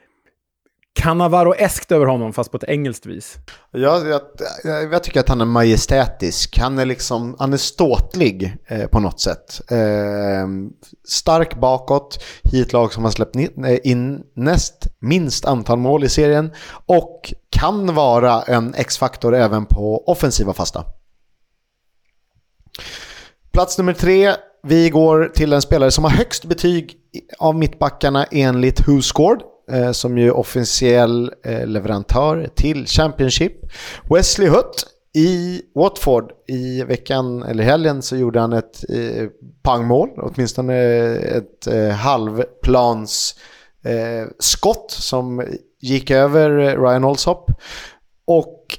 Cannavaro-eskt 0.94 1.92
över 1.92 2.06
honom, 2.06 2.32
fast 2.32 2.50
på 2.50 2.56
ett 2.56 2.64
engelskt 2.64 3.06
vis. 3.06 3.36
Ja, 3.70 3.98
jag, 3.98 4.20
jag, 4.64 4.92
jag, 4.92 5.02
tycker 5.02 5.20
att 5.20 5.28
han 5.28 5.40
är 5.40 5.44
majestätisk. 5.44 6.58
Han 6.58 6.78
är, 6.78 6.84
liksom, 6.84 7.36
han 7.38 7.52
är 7.52 7.56
ståtlig 7.56 8.56
eh, 8.66 8.86
på 8.86 9.00
något 9.00 9.20
sätt. 9.20 9.70
Eh, 9.70 10.48
stark 11.08 11.54
bakåt 11.60 12.24
i 12.52 12.60
ett 12.60 12.72
lag 12.72 12.92
som 12.92 13.04
har 13.04 13.10
släppt 13.10 13.36
eh, 13.36 13.46
in 13.84 14.22
näst 14.34 14.86
minst 14.98 15.44
antal 15.44 15.78
mål 15.78 16.04
i 16.04 16.08
serien. 16.08 16.52
Och 16.86 17.34
kan 17.50 17.94
vara 17.94 18.42
en 18.42 18.74
X-faktor 18.74 19.34
även 19.34 19.66
på 19.66 20.04
offensiva 20.06 20.52
fasta. 20.52 20.84
Plats 23.52 23.78
nummer 23.78 23.92
tre. 23.92 24.34
Vi 24.62 24.90
går 24.90 25.30
till 25.34 25.52
en 25.52 25.62
spelare 25.62 25.90
som 25.90 26.04
har 26.04 26.10
högst 26.10 26.44
betyg 26.44 26.96
av 27.38 27.54
mittbackarna 27.54 28.24
enligt 28.24 28.88
WhoScored 28.88 29.40
eh, 29.70 29.92
som 29.92 30.18
ju 30.18 30.26
är 30.26 30.36
officiell 30.36 31.32
eh, 31.44 31.66
leverantör 31.66 32.48
till 32.54 32.86
Championship. 32.86 33.52
Wesley 34.10 34.48
Hutt 34.48 34.86
i 35.16 35.62
Watford 35.74 36.32
i 36.48 36.82
veckan, 36.82 37.42
eller 37.42 37.64
helgen, 37.64 38.02
så 38.02 38.16
gjorde 38.16 38.40
han 38.40 38.52
ett 38.52 38.84
eh, 38.90 39.28
pangmål, 39.62 40.08
åtminstone 40.16 40.74
ett 41.14 41.66
eh, 41.66 41.88
halvplans 41.88 43.34
eh, 43.84 44.28
skott 44.38 44.90
som 44.90 45.44
gick 45.80 46.10
över 46.10 46.58
eh, 46.58 46.82
Ryan 46.82 47.04
Olsop. 47.04 47.50
Och 48.26 48.78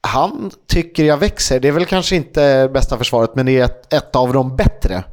han 0.00 0.50
tycker 0.66 1.04
jag 1.04 1.16
växer. 1.16 1.60
Det 1.60 1.68
är 1.68 1.72
väl 1.72 1.86
kanske 1.86 2.16
inte 2.16 2.70
bästa 2.74 2.98
försvaret, 2.98 3.34
men 3.34 3.46
det 3.46 3.58
är 3.58 3.64
ett, 3.64 3.92
ett 3.92 4.16
av 4.16 4.32
de 4.32 4.56
bättre. 4.56 5.04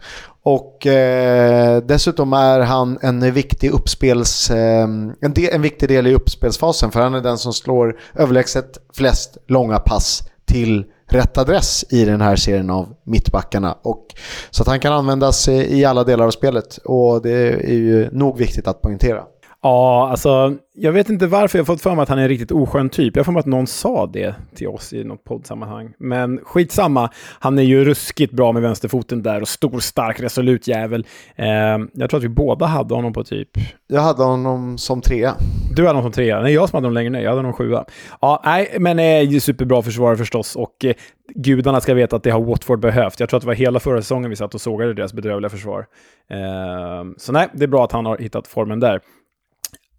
Och 0.45 0.87
eh, 0.87 1.81
dessutom 1.83 2.33
är 2.33 2.59
han 2.59 2.97
en 3.01 3.33
viktig 3.33 3.71
uppspels, 3.71 4.51
eh, 4.51 4.83
en, 5.21 5.33
del, 5.33 5.49
en 5.51 5.61
viktig 5.61 5.89
del 5.89 6.07
i 6.07 6.13
uppspelsfasen 6.13 6.91
för 6.91 6.99
han 6.99 7.15
är 7.15 7.21
den 7.21 7.37
som 7.37 7.53
slår 7.53 7.99
överlägset 8.15 8.77
flest 8.93 9.37
långa 9.47 9.79
pass 9.79 10.23
till 10.45 10.85
rätt 11.09 11.37
adress 11.37 11.85
i 11.89 12.05
den 12.05 12.21
här 12.21 12.35
serien 12.35 12.69
av 12.69 12.95
mittbackarna. 13.03 13.77
Och, 13.81 14.07
så 14.49 14.63
att 14.63 14.67
han 14.67 14.79
kan 14.79 14.93
användas 14.93 15.47
i 15.47 15.85
alla 15.85 16.03
delar 16.03 16.25
av 16.25 16.31
spelet 16.31 16.77
och 16.77 17.21
det 17.21 17.53
är 17.53 17.73
ju 17.73 18.09
nog 18.11 18.37
viktigt 18.37 18.67
att 18.67 18.81
poängtera. 18.81 19.23
Ja, 19.65 20.09
alltså 20.09 20.55
jag 20.73 20.91
vet 20.91 21.09
inte 21.09 21.27
varför 21.27 21.57
jag 21.57 21.63
har 21.63 21.65
fått 21.65 21.81
för 21.81 21.95
mig 21.95 22.03
att 22.03 22.09
han 22.09 22.17
är 22.17 22.23
en 22.23 22.29
riktigt 22.29 22.51
oskön 22.51 22.89
typ. 22.89 23.15
Jag 23.15 23.19
har 23.21 23.25
för 23.25 23.31
mig 23.31 23.39
att 23.39 23.45
någon 23.45 23.67
sa 23.67 24.05
det 24.05 24.35
till 24.55 24.67
oss 24.67 24.93
i 24.93 25.03
något 25.03 25.23
poddsammanhang. 25.23 25.93
Men 25.97 26.39
skitsamma, 26.43 27.09
han 27.39 27.59
är 27.59 27.63
ju 27.63 27.85
ruskigt 27.85 28.33
bra 28.33 28.51
med 28.51 28.61
vänsterfoten 28.61 29.23
där 29.23 29.41
och 29.41 29.47
stor, 29.47 29.79
stark, 29.79 30.19
resolut 30.19 30.67
jävel. 30.67 31.05
Eh, 31.35 31.47
jag 31.93 32.09
tror 32.09 32.17
att 32.17 32.23
vi 32.23 32.29
båda 32.29 32.65
hade 32.65 32.95
honom 32.95 33.13
på 33.13 33.23
typ... 33.23 33.49
Jag 33.87 34.01
hade 34.01 34.23
honom 34.23 34.77
som 34.77 35.01
trea. 35.01 35.35
Du 35.75 35.81
hade 35.81 35.89
honom 35.89 36.03
som 36.03 36.11
trea? 36.11 36.41
Nej, 36.41 36.53
jag 36.53 36.69
som 36.69 36.77
hade 36.77 36.85
honom 36.85 36.93
längre 36.93 37.09
ner. 37.09 37.21
Jag 37.21 37.29
hade 37.29 37.39
honom 37.39 37.53
sjua. 37.53 37.85
Ja, 38.21 38.41
nej, 38.45 38.75
men 38.79 38.99
eh, 38.99 39.39
superbra 39.39 39.81
försvarare 39.81 40.17
förstås 40.17 40.55
och 40.55 40.85
eh, 40.85 40.93
gudarna 41.35 41.81
ska 41.81 41.93
veta 41.93 42.15
att 42.15 42.23
det 42.23 42.29
har 42.31 42.41
Watford 42.41 42.79
behövt. 42.79 43.19
Jag 43.19 43.29
tror 43.29 43.37
att 43.37 43.43
det 43.43 43.47
var 43.47 43.53
hela 43.53 43.79
förra 43.79 44.01
säsongen 44.01 44.29
vi 44.29 44.35
satt 44.35 44.55
och 44.55 44.61
sågade 44.61 44.93
deras 44.93 45.13
bedrövliga 45.13 45.49
försvar. 45.49 45.85
Eh, 46.29 47.05
så 47.17 47.31
nej, 47.31 47.47
det 47.53 47.63
är 47.63 47.67
bra 47.67 47.83
att 47.83 47.91
han 47.91 48.05
har 48.05 48.17
hittat 48.17 48.47
formen 48.47 48.79
där. 48.79 49.01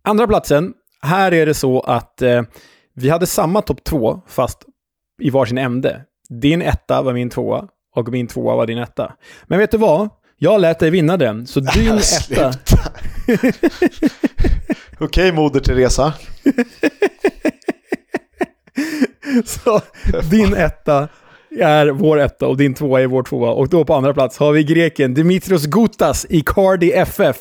Andra 0.08 0.26
platsen, 0.26 0.74
här 1.02 1.32
är 1.32 1.46
det 1.46 1.54
så 1.54 1.80
att 1.80 2.22
eh, 2.22 2.42
vi 2.94 3.10
hade 3.10 3.26
samma 3.26 3.62
topp 3.62 3.84
två, 3.84 4.20
fast 4.26 4.64
i 5.22 5.30
varsin 5.30 5.58
ände. 5.58 6.04
Din 6.28 6.62
etta 6.62 7.02
var 7.02 7.12
min 7.12 7.30
tvåa 7.30 7.68
och 7.94 8.08
min 8.08 8.26
tvåa 8.26 8.56
var 8.56 8.66
din 8.66 8.78
etta. 8.78 9.12
Men 9.46 9.58
vet 9.58 9.70
du 9.70 9.78
vad? 9.78 10.08
Jag 10.36 10.60
lät 10.60 10.78
dig 10.78 10.90
vinna 10.90 11.16
den, 11.16 11.46
så 11.46 11.60
din 11.74 11.98
etta... 11.98 12.52
Okej, 14.98 15.32
Moder 15.32 15.60
Teresa. 15.60 16.14
så 19.44 19.80
din 20.30 20.54
etta 20.54 21.08
är 21.60 21.86
vår 21.86 22.20
etta 22.20 22.46
och 22.46 22.56
din 22.56 22.74
tvåa 22.74 23.00
är 23.00 23.06
vår 23.06 23.22
tvåa. 23.22 23.50
Och 23.50 23.68
då 23.68 23.84
på 23.84 23.94
andra 23.94 24.14
plats 24.14 24.38
har 24.38 24.52
vi 24.52 24.64
greken 24.64 25.14
Dimitrios 25.14 25.66
Gutas 25.66 26.26
i 26.28 26.40
Cardi 26.46 26.92
FF. 26.92 27.36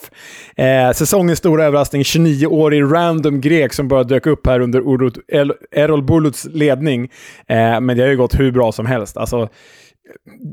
Eh, 0.55 0.91
säsongens 0.91 1.39
stora 1.39 1.65
överraskning, 1.65 2.01
29-årig 2.01 2.83
random 2.83 3.41
grek 3.41 3.73
som 3.73 3.87
bara 3.87 4.03
dök 4.03 4.25
upp 4.25 4.47
här 4.47 4.59
under 4.59 4.79
Errol 5.71 6.03
Buluts 6.03 6.45
ledning. 6.45 7.03
Eh, 7.47 7.81
men 7.81 7.97
det 7.97 8.03
har 8.03 8.09
ju 8.09 8.17
gått 8.17 8.39
hur 8.39 8.51
bra 8.51 8.71
som 8.71 8.85
helst. 8.85 9.17
Alltså, 9.17 9.49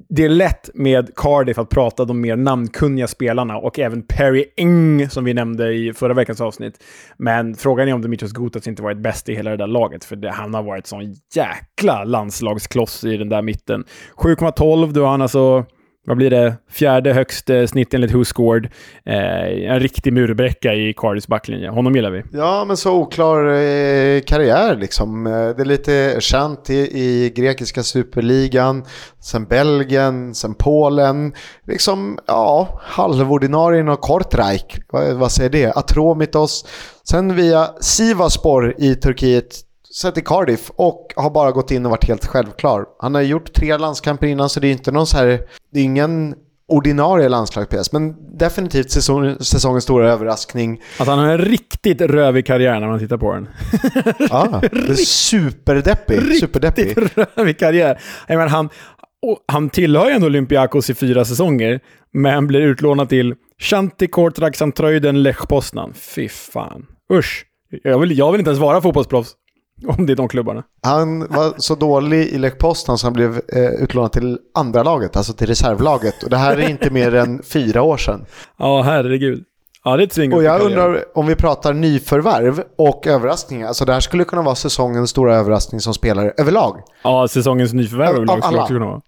det 0.09 0.25
är 0.25 0.29
lätt 0.29 0.71
med 0.75 1.15
Cardiff 1.17 1.59
att 1.59 1.69
prata 1.69 2.05
de 2.05 2.21
mer 2.21 2.37
namnkunniga 2.37 3.07
spelarna 3.07 3.57
och 3.57 3.79
även 3.79 4.03
Perry 4.03 4.45
Eng 4.57 5.11
som 5.11 5.25
vi 5.25 5.35
nämnde 5.35 5.73
i 5.73 5.93
förra 5.93 6.15
veckans 6.15 6.41
avsnitt. 6.41 6.85
Men 7.17 7.55
frågan 7.55 7.89
är 7.89 7.95
om 7.95 8.03
Dimitrios 8.03 8.33
Gutas 8.33 8.69
inte 8.69 8.83
varit 8.83 8.99
bäst 8.99 9.29
i 9.29 9.35
hela 9.35 9.51
det 9.51 9.57
där 9.57 9.67
laget, 9.67 10.05
för 10.05 10.17
det, 10.17 10.31
han 10.31 10.55
har 10.55 10.63
varit 10.63 10.87
sån 10.87 11.15
jäkla 11.35 12.05
landslagskloss 12.05 13.05
i 13.05 13.17
den 13.17 13.29
där 13.29 13.43
mitten. 13.43 13.85
7,12, 14.17 14.93
då 14.93 15.05
har 15.05 15.11
han 15.11 15.23
alltså 15.23 15.65
vad 16.07 16.17
blir 16.17 16.31
det, 16.31 16.57
fjärde 16.71 17.13
högst 17.13 17.51
eh, 17.51 17.67
snitt 17.67 17.95
enligt 17.95 18.15
Who 18.15 18.25
Scored. 18.25 18.69
Eh, 19.05 19.73
en 19.73 19.81
riktig 19.81 20.13
murbräcka 20.13 20.75
i 20.75 20.95
Cardis 20.97 21.29
backlinje. 21.29 21.69
Honom 21.69 21.95
gillar 21.95 22.11
vi. 22.11 22.23
Ja, 22.33 22.65
men 22.65 22.77
så 22.77 22.93
oklar 22.93 23.47
eh, 23.47 24.21
karriär 24.21 24.77
liksom. 24.77 25.27
Eh, 25.27 25.33
det 25.33 25.63
är 25.63 25.65
lite 25.65 26.17
känt 26.21 26.71
i, 26.71 26.75
i, 26.79 27.33
grekiska 27.37 27.83
superligan, 27.83 28.85
sen 29.21 29.45
Belgien, 29.45 30.35
sen 30.35 30.55
Polen. 30.55 31.35
Liksom, 31.67 32.19
ja, 32.27 32.81
halvordinarien 32.83 33.89
och 33.89 34.01
Kortrijk, 34.01 34.79
vad, 34.93 35.15
vad 35.15 35.33
säger 35.33 35.51
det? 35.51 35.73
Atromitos. 35.73 36.67
Sen 37.09 37.37
via 37.37 37.71
Sivaspor 37.81 38.75
i 38.79 38.95
Turkiet 38.95 39.72
sett 39.95 40.19
i 40.19 40.21
Cardiff 40.21 40.71
och 40.77 41.13
har 41.17 41.31
bara 41.31 41.51
gått 41.51 41.71
in 41.71 41.85
och 41.85 41.91
varit 41.91 42.09
helt 42.09 42.27
självklar. 42.27 42.87
Han 42.99 43.15
har 43.15 43.23
gjort 43.23 43.53
tre 43.53 43.77
landskamper 43.77 44.27
innan 44.27 44.49
så 44.49 44.61
det 44.61 44.69
är 44.69 44.73
inte 44.73 44.93
någon 44.93 45.07
så 45.07 45.17
här, 45.17 45.41
det 45.73 45.81
är 45.81 45.85
ingen 45.85 46.35
ordinarie 46.69 47.29
landslagspjäs, 47.29 47.93
men 47.93 48.37
definitivt 48.39 48.91
säsong, 48.91 49.37
säsongens 49.41 49.85
stora 49.85 50.13
överraskning. 50.13 50.83
Att 50.99 51.07
han 51.07 51.19
har 51.19 51.27
en 51.27 51.39
riktigt 51.39 52.01
rövig 52.01 52.47
karriär 52.47 52.81
när 52.81 52.89
man 52.89 52.99
tittar 52.99 53.17
på 53.17 53.33
den. 53.33 53.49
ja, 54.31 54.61
det 54.73 54.91
är 54.91 54.95
superdeppig. 54.95 56.19
Riktigt 56.19 56.41
superdeppig. 56.41 56.97
rövig 57.37 57.59
karriär. 57.59 58.01
Jag 58.27 58.37
menar, 58.37 58.51
han, 58.51 58.69
han 59.47 59.71
tillhör 59.71 60.07
ju 60.09 60.13
ändå 60.13 60.27
Olympiakos 60.27 60.91
i 60.91 60.95
fyra 60.95 61.25
säsonger, 61.25 61.81
men 62.13 62.47
blir 62.47 62.61
utlånad 62.61 63.09
till 63.09 63.35
Shanti 63.59 64.07
Kortrak 64.07 64.57
Santröjden 64.57 65.23
Lech 65.23 65.49
Poznan. 65.49 65.93
Fy 65.95 66.29
fan. 66.29 66.87
Usch. 67.13 67.47
Jag 67.83 67.99
vill, 67.99 68.19
jag 68.19 68.33
vill 68.33 68.41
inte 68.41 68.51
ens 68.51 68.61
vara 68.61 68.81
fotbollsproffs. 68.81 69.37
Om 69.99 70.07
det 70.07 70.13
är 70.13 70.17
de 70.17 70.29
klubbarna. 70.29 70.63
Han 70.83 71.21
var 71.21 71.55
så 71.59 71.75
dålig 71.75 72.27
i 72.27 72.39
Lech 72.39 72.59
Poznan 72.59 72.99
så 72.99 73.07
han 73.07 73.13
blev 73.13 73.41
eh, 73.53 73.83
utlånad 73.83 74.13
till 74.13 74.39
andra 74.55 74.83
laget, 74.83 75.17
alltså 75.17 75.33
till 75.33 75.47
reservlaget. 75.47 76.23
Och 76.23 76.31
det 76.31 76.37
här 76.37 76.57
är 76.57 76.69
inte 76.69 76.91
mer 76.91 77.15
än 77.15 77.43
fyra 77.43 77.83
år 77.83 77.97
sedan. 77.97 78.27
Ja, 78.57 78.83
herregud. 78.83 79.45
Ja, 79.85 79.97
det 79.97 80.19
är 80.19 80.35
Och 80.35 80.43
jag 80.43 80.61
undrar 80.61 81.05
om 81.15 81.27
vi 81.27 81.35
pratar 81.35 81.73
nyförvärv 81.73 82.63
och 82.79 83.07
överraskningar. 83.07 83.69
Alltså 83.69 83.85
det 83.85 83.93
här 83.93 84.01
skulle 84.01 84.25
kunna 84.25 84.43
vara 84.43 84.55
säsongens 84.55 85.11
stora 85.11 85.37
överraskning 85.37 85.81
som 85.81 85.95
spelare 85.95 86.33
överlag. 86.37 86.83
Ja, 87.05 87.29
säsongens 87.29 87.73
nyförvärv 87.73 88.15
överlag 88.17 88.45
skulle 88.45 88.61
också 88.61 88.75
kunna 88.75 88.87
vara. 88.87 89.01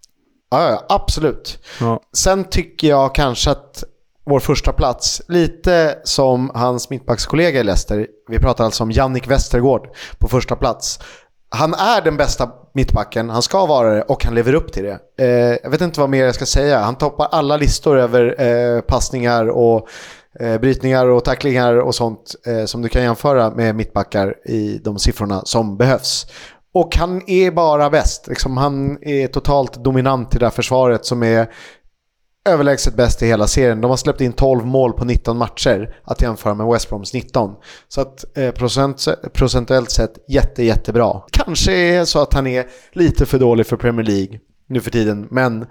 Ja, 0.51 0.71
ja 0.71 0.85
absolut. 0.89 1.59
Ja. 1.81 2.01
Sen 2.13 2.45
tycker 2.45 2.89
jag 2.89 3.15
kanske 3.15 3.51
att 3.51 3.85
vår 4.27 4.41
första 4.41 4.73
plats. 4.73 5.23
Lite 5.29 5.99
som 6.05 6.51
hans 6.55 6.91
mittbackskollega 6.91 7.61
i 7.61 7.65
Leicester. 7.65 8.07
Vi 8.29 8.39
pratar 8.39 8.65
alltså 8.65 8.83
om 8.83 8.91
Jannik 8.91 9.29
Westergård 9.29 9.89
på 10.19 10.29
första 10.29 10.57
plats. 10.57 10.99
Han 11.49 11.75
är 11.75 12.03
den 12.03 12.17
bästa 12.17 12.51
mittbacken, 12.75 13.31
han 13.31 13.43
ska 13.43 13.67
vara 13.67 13.95
det 13.95 14.03
och 14.03 14.25
han 14.25 14.35
lever 14.35 14.55
upp 14.55 14.73
till 14.73 14.85
det. 14.85 14.99
Eh, 15.19 15.59
jag 15.63 15.71
vet 15.71 15.81
inte 15.81 16.01
vad 16.01 16.11
mer 16.11 16.25
jag 16.25 16.35
ska 16.35 16.47
säga. 16.47 16.79
Han 16.79 16.95
toppar 16.95 17.29
alla 17.31 17.57
listor 17.57 17.99
över 17.99 18.43
eh, 18.43 18.81
passningar 18.81 19.47
och 19.47 19.89
eh, 20.41 20.61
brytningar 20.61 21.07
och 21.07 21.25
tacklingar 21.25 21.77
och 21.77 21.95
sånt 21.95 22.35
eh, 22.47 22.65
som 22.65 22.83
du 22.83 22.89
kan 22.89 23.03
jämföra 23.03 23.51
med 23.51 23.75
mittbackar 23.75 24.35
i 24.49 24.81
de 24.85 24.99
siffrorna 24.99 25.43
som 25.45 25.77
behövs. 25.77 26.27
Och 26.75 26.97
han 26.97 27.23
är 27.27 27.51
bara 27.51 27.91
bäst. 27.91 28.27
Liksom, 28.27 28.57
han 28.57 28.99
är 29.03 29.27
totalt 29.27 29.75
dominant 29.75 30.35
i 30.35 30.39
det 30.39 30.47
här 30.47 30.51
försvaret 30.51 31.07
som 31.07 31.23
är 31.23 31.51
överlägset 32.45 32.95
bäst 32.95 33.23
i 33.23 33.27
hela 33.27 33.47
serien. 33.47 33.81
De 33.81 33.91
har 33.91 33.97
släppt 33.97 34.21
in 34.21 34.33
12 34.33 34.67
mål 34.67 34.93
på 34.93 35.05
19 35.05 35.37
matcher 35.37 35.97
att 36.05 36.23
jämföra 36.23 36.55
med 36.55 36.67
West 36.67 36.89
Broms 36.89 37.15
19. 37.15 37.55
Så 37.89 38.01
att 38.01 38.25
eh, 38.39 38.51
procent, 38.51 39.05
procentuellt 39.33 39.91
sett 39.91 40.19
jätte, 40.29 40.65
jättebra. 40.65 41.21
Kanske 41.31 41.73
är 41.73 42.05
så 42.05 42.23
att 42.23 42.35
han 42.35 42.47
är 42.47 42.67
lite 42.93 43.27
för 43.27 43.39
dålig 43.39 43.67
för 43.67 43.77
Premier 43.77 44.07
League 44.07 44.39
nu 44.67 44.81
för 44.81 44.91
tiden, 44.91 45.29
men 45.31 45.67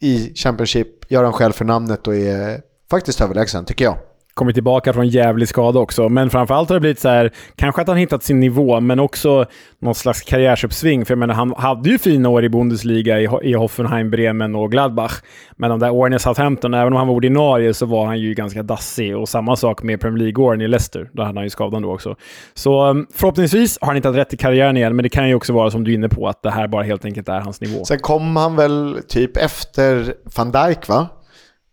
i 0.00 0.34
Championship 0.34 1.10
gör 1.10 1.24
han 1.24 1.32
själv 1.32 1.52
för 1.52 1.64
namnet 1.64 2.06
och 2.06 2.16
är 2.16 2.60
faktiskt 2.90 3.20
överlägsen 3.20 3.64
tycker 3.64 3.84
jag 3.84 3.98
kommit 4.34 4.54
tillbaka 4.56 4.92
från 4.92 5.08
jävlig 5.08 5.48
skada 5.48 5.80
också. 5.80 6.08
Men 6.08 6.30
framförallt 6.30 6.68
har 6.68 6.76
det 6.76 6.80
blivit 6.80 6.98
så 6.98 7.08
här, 7.08 7.30
kanske 7.56 7.82
att 7.82 7.88
han 7.88 7.96
hittat 7.96 8.22
sin 8.22 8.40
nivå, 8.40 8.80
men 8.80 9.00
också 9.00 9.44
någon 9.78 9.94
slags 9.94 10.22
karriärsuppsving. 10.22 11.04
För 11.04 11.12
jag 11.12 11.18
menar, 11.18 11.34
han 11.34 11.54
hade 11.56 11.90
ju 11.90 11.98
fina 11.98 12.28
år 12.28 12.44
i 12.44 12.48
Bundesliga 12.48 13.20
i, 13.20 13.28
i 13.42 13.52
Hoffenheim, 13.52 14.10
Bremen 14.10 14.54
och 14.54 14.70
Gladbach. 14.70 15.12
Men 15.56 15.70
de 15.70 15.78
där 15.78 15.90
åren 15.90 16.12
i 16.12 16.18
Southampton, 16.18 16.74
även 16.74 16.92
om 16.92 16.96
han 16.96 17.08
var 17.08 17.14
ordinarie, 17.14 17.74
så 17.74 17.86
var 17.86 18.06
han 18.06 18.18
ju 18.20 18.34
ganska 18.34 18.62
dassig. 18.62 19.16
Och 19.16 19.28
samma 19.28 19.56
sak 19.56 19.82
med 19.82 20.00
Premier 20.00 20.18
League-åren 20.18 20.60
i 20.60 20.68
Leicester. 20.68 21.10
Där 21.12 21.24
hade 21.24 21.38
han 21.38 21.44
ju 21.44 21.50
skadan 21.50 21.82
då 21.82 21.94
också. 21.94 22.16
Så 22.54 22.82
mm, 22.82 23.06
förhoppningsvis 23.14 23.78
har 23.80 23.86
han 23.86 23.96
hittat 23.96 24.16
rätt 24.16 24.34
i 24.34 24.36
karriären 24.36 24.76
igen, 24.76 24.96
men 24.96 25.02
det 25.02 25.08
kan 25.08 25.28
ju 25.28 25.34
också 25.34 25.52
vara 25.52 25.70
som 25.70 25.84
du 25.84 25.90
är 25.90 25.94
inne 25.94 26.08
på, 26.08 26.28
att 26.28 26.42
det 26.42 26.50
här 26.50 26.68
bara 26.68 26.82
helt 26.82 27.04
enkelt 27.04 27.28
är 27.28 27.40
hans 27.40 27.60
nivå. 27.60 27.84
Sen 27.84 27.98
kom 27.98 28.36
han 28.36 28.56
väl 28.56 29.00
typ 29.08 29.36
efter 29.36 30.14
van 30.36 30.50
Dijk, 30.52 30.88
va? 30.88 31.08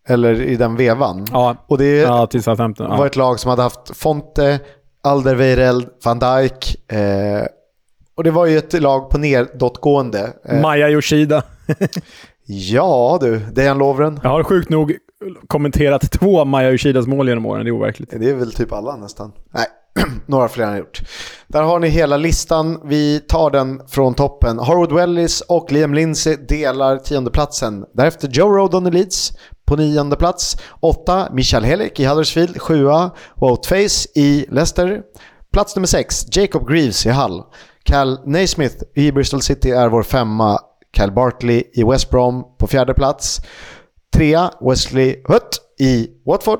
Eller 0.10 0.42
i 0.42 0.56
den 0.56 0.76
vevan. 0.76 1.26
Ja, 1.32 1.56
och 1.68 1.78
det 1.78 1.98
ja, 1.98 2.28
till 2.28 2.44
Southampton. 2.44 2.88
Ja. 2.90 2.98
var 2.98 3.06
ett 3.06 3.16
lag 3.16 3.40
som 3.40 3.50
hade 3.50 3.62
haft 3.62 3.98
Fonte, 3.98 4.60
Alderweireld, 5.04 5.90
van 6.04 6.20
Dijk. 6.20 6.92
Eh, 6.92 7.46
och 8.16 8.24
det 8.24 8.32
var 8.32 8.46
ju 8.46 8.58
ett 8.58 8.82
lag 8.82 9.10
på 9.10 9.18
nedåtgående. 9.18 10.34
Eh, 10.46 10.62
Maja 10.62 10.90
Yoshida. 10.90 11.44
ja 12.46 13.18
du, 13.22 13.40
Dejan 13.40 13.78
Lovren. 13.78 14.20
Jag 14.24 14.30
har 14.30 14.44
sjukt 14.44 14.70
nog 14.70 14.98
kommenterat 15.48 16.12
två 16.12 16.46
Maja 16.46 16.72
Yoshidas 16.72 17.08
mål 17.08 17.30
genom 17.30 17.46
åren, 17.46 17.66
det 17.66 17.70
är 17.70 17.76
overkligt. 17.76 18.14
Det 18.20 18.30
är 18.30 18.36
väl 18.36 18.54
typ 18.54 18.74
alla 18.74 18.96
nästan. 18.96 19.32
Nej, 19.54 19.66
några 20.26 20.48
fler 20.48 20.66
har 20.66 20.78
gjort. 20.78 21.02
Där 21.48 21.64
har 21.64 21.80
ni 21.80 21.88
hela 21.88 22.18
listan. 22.18 22.82
Vi 22.86 23.20
tar 23.20 23.52
den 23.52 23.82
från 23.88 24.14
toppen. 24.14 24.60
Harwood 24.60 24.92
Wellis 24.92 25.42
och 25.42 25.72
Liam 25.72 25.94
Lindsay 25.94 26.36
delar 26.36 26.98
tiondeplatsen. 26.98 27.86
Därefter 27.94 28.28
Joe 28.28 28.50
Rodon 28.50 28.88
i 28.88 28.92
Leeds 28.92 29.34
på 29.70 29.76
nionde 29.76 30.16
plats. 30.16 30.58
Åtta, 30.80 31.28
Michael 31.34 31.64
Helik 31.64 32.00
i 32.00 32.06
Huddersfield. 32.06 32.62
Sjua, 32.62 33.12
Woutface 33.36 34.10
i 34.16 34.46
Leicester. 34.50 35.02
Plats 35.54 35.76
nummer 35.76 35.88
sex, 35.88 36.26
Jacob 36.32 36.68
Greaves 36.68 37.06
i 37.06 37.10
Hull. 37.10 37.44
Cal 37.84 38.20
Naismith 38.26 38.76
i 38.96 39.12
Bristol 39.12 39.42
City 39.42 39.72
är 39.72 39.90
vår 39.90 40.04
femma. 40.04 40.60
Cal 40.94 41.12
Bartley 41.12 41.64
i 41.74 41.84
West 41.84 42.10
Brom 42.10 42.44
på 42.60 42.68
fjärde 42.68 42.94
plats. 42.94 43.42
Trea, 44.14 44.52
Wesley 44.62 45.16
Hutt 45.28 45.60
i 45.80 46.08
Watford. 46.26 46.60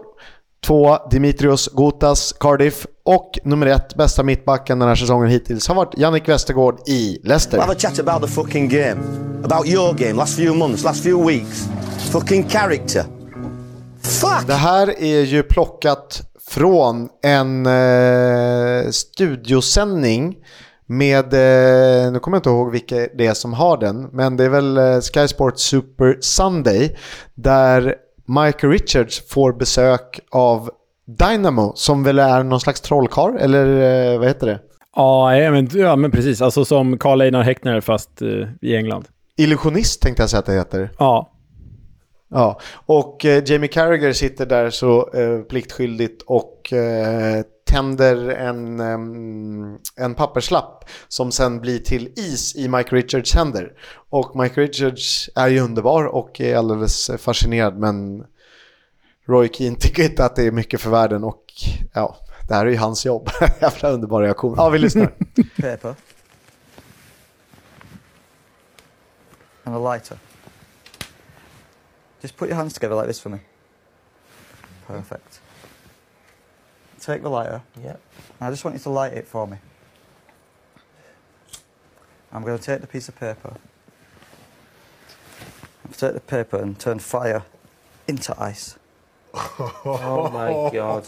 Två, 0.66 0.98
Dimitrios 1.12 1.68
Gotas, 1.68 2.34
Cardiff. 2.40 2.86
Och 3.06 3.32
nummer 3.44 3.68
ett, 3.68 3.96
bästa 3.96 4.24
mittbacken 4.24 4.80
den 4.80 4.88
här 4.88 4.96
säsongen 4.96 5.30
hittills 5.30 5.68
har 5.68 5.76
varit 5.76 5.98
Jannik 5.98 6.30
Westergaard 6.30 6.80
i 6.88 7.20
Leicester. 7.24 7.60
Have 7.60 7.74
a 7.74 7.76
chat 7.80 8.00
about 8.00 8.22
the 8.22 8.28
fucking 8.28 8.70
game. 8.70 9.02
About 9.44 9.68
your 9.68 9.94
game, 9.94 10.14
last 10.14 10.36
few 10.36 10.58
months, 10.58 10.84
last 10.84 11.04
few 11.04 11.28
weeks. 11.28 11.70
Fucking 12.12 12.50
character. 12.50 13.04
Fuck! 14.02 14.48
Det 14.48 14.54
här 14.54 15.04
är 15.04 15.22
ju 15.22 15.44
plockat 15.44 16.22
från 16.50 17.10
en 17.24 17.66
eh, 17.66 18.90
studiosändning 18.90 20.38
med, 20.86 21.34
eh, 21.34 22.12
nu 22.12 22.20
kommer 22.20 22.38
jag 22.38 22.40
inte 22.40 22.50
ihåg 22.50 22.72
vilka 22.72 22.96
det 22.96 23.26
är 23.26 23.34
som 23.34 23.54
har 23.54 23.78
den, 23.78 24.10
men 24.12 24.38
det 24.38 24.44
är 24.44 24.50
väl 24.50 24.78
eh, 24.78 25.00
Sky 25.02 25.28
Sports 25.28 25.64
Super 25.64 26.18
Sunday 26.22 26.98
där 27.36 27.96
Michael 28.28 28.74
Richards 28.74 29.28
får 29.28 29.54
besök 29.54 30.20
av 30.32 30.70
Dynamo 31.08 31.72
som 31.76 32.04
väl 32.04 32.20
är 32.20 32.44
någon 32.44 32.60
slags 32.60 32.82
trollkarl 32.82 33.38
eller 33.38 33.66
eh, 34.14 34.20
vad 34.20 34.28
heter 34.28 34.48
det? 34.48 34.60
Ja, 34.96 35.36
ja, 35.38 35.52
men, 35.52 35.70
ja, 35.74 35.96
men 35.96 36.12
precis. 36.12 36.42
Alltså 36.42 36.66
som 36.66 36.98
Carl 36.98 37.22
Einar 37.22 37.42
Häckner 37.44 37.82
fast 37.82 38.22
eh, 38.22 38.28
i 38.62 38.76
England. 38.76 39.06
Illusionist 39.38 40.02
tänkte 40.02 40.24
jag 40.24 40.30
säga 40.30 40.40
att 40.40 40.46
det 40.46 40.54
heter. 40.54 40.92
Ja, 40.98 41.32
Ja, 42.32 42.60
och 42.86 43.26
eh, 43.26 43.44
Jamie 43.46 43.68
Carragher 43.68 44.14
sitter 44.14 44.46
där 44.46 44.70
så 44.70 45.10
eh, 45.14 45.42
pliktskyldigt 45.42 46.22
och 46.22 46.74
eh, 46.74 47.44
tänder 47.66 48.30
en, 48.30 48.80
em, 48.80 49.78
en 49.96 50.16
papperslapp 50.16 50.90
som 51.08 51.32
sen 51.32 51.62
blir 51.62 51.80
till 51.80 52.14
is 52.16 52.56
i 52.56 52.68
Mike 52.68 52.96
Richards 52.96 53.36
händer. 53.36 53.74
Och 54.10 54.36
Mike 54.36 54.62
Richards 54.62 55.30
är 55.36 55.48
ju 55.48 55.60
underbar 55.60 56.06
och 56.06 56.42
är 56.42 56.56
alldeles 56.56 57.12
fascinerad 57.18 57.78
men 57.78 58.26
Roy 59.28 59.50
Keane 59.54 59.76
tycker 59.76 60.04
inte 60.04 60.26
att 60.26 60.36
det 60.36 60.44
är 60.44 60.52
mycket 60.52 60.82
för 60.82 60.90
världen 60.90 61.24
och 61.24 61.44
ja, 61.94 62.18
det 62.48 62.54
här 62.54 62.66
är 62.66 62.70
ju 62.70 62.78
hans 62.78 63.06
jobb. 63.06 63.30
Jävla 63.62 63.90
underbar 63.90 64.22
reaktion. 64.22 64.54
Ja, 64.58 64.70
vi 64.70 64.80
lyssnar. 64.80 65.06
paper 65.62 65.96
and 69.64 69.76
a 69.76 69.94
lighter. 69.94 70.18
Just 72.22 72.36
put 72.38 72.50
your 72.50 72.58
hands 72.58 72.74
together 72.74 72.96
like 72.96 73.08
this 73.08 73.20
for 73.20 73.30
me. 73.30 73.40
Perfect. 74.88 75.40
Take 77.00 77.22
the 77.22 77.30
lighter. 77.30 77.62
Yeah. 77.82 77.96
I 78.42 78.50
just 78.50 78.66
want 78.66 78.76
you 78.76 78.84
to 78.84 78.90
light 78.90 79.14
it 79.14 79.28
for 79.28 79.48
me. 79.48 79.58
I'm 82.32 82.44
going 82.44 82.58
to 82.58 82.64
take 82.64 82.82
the 82.82 82.88
piece 82.88 83.08
of 83.08 83.16
paper. 83.16 83.56
I'll 85.86 85.94
take 85.94 86.14
the 86.14 86.20
paper 86.20 86.58
and 86.58 86.78
turn 86.78 87.00
fire 87.00 87.44
into 88.08 88.40
ice. 88.42 88.78
Oh 89.34 90.30
my 90.32 90.70
god. 90.74 91.06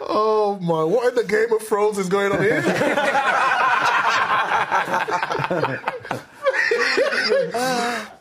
Oh 0.00 0.58
my, 0.60 0.84
what 0.84 1.08
in 1.08 1.14
the 1.14 1.24
Game 1.24 1.52
of 1.52 1.62
Thrones 1.66 1.98
is 1.98 2.08
going 2.08 2.32
on 2.32 2.42
here? 2.42 2.62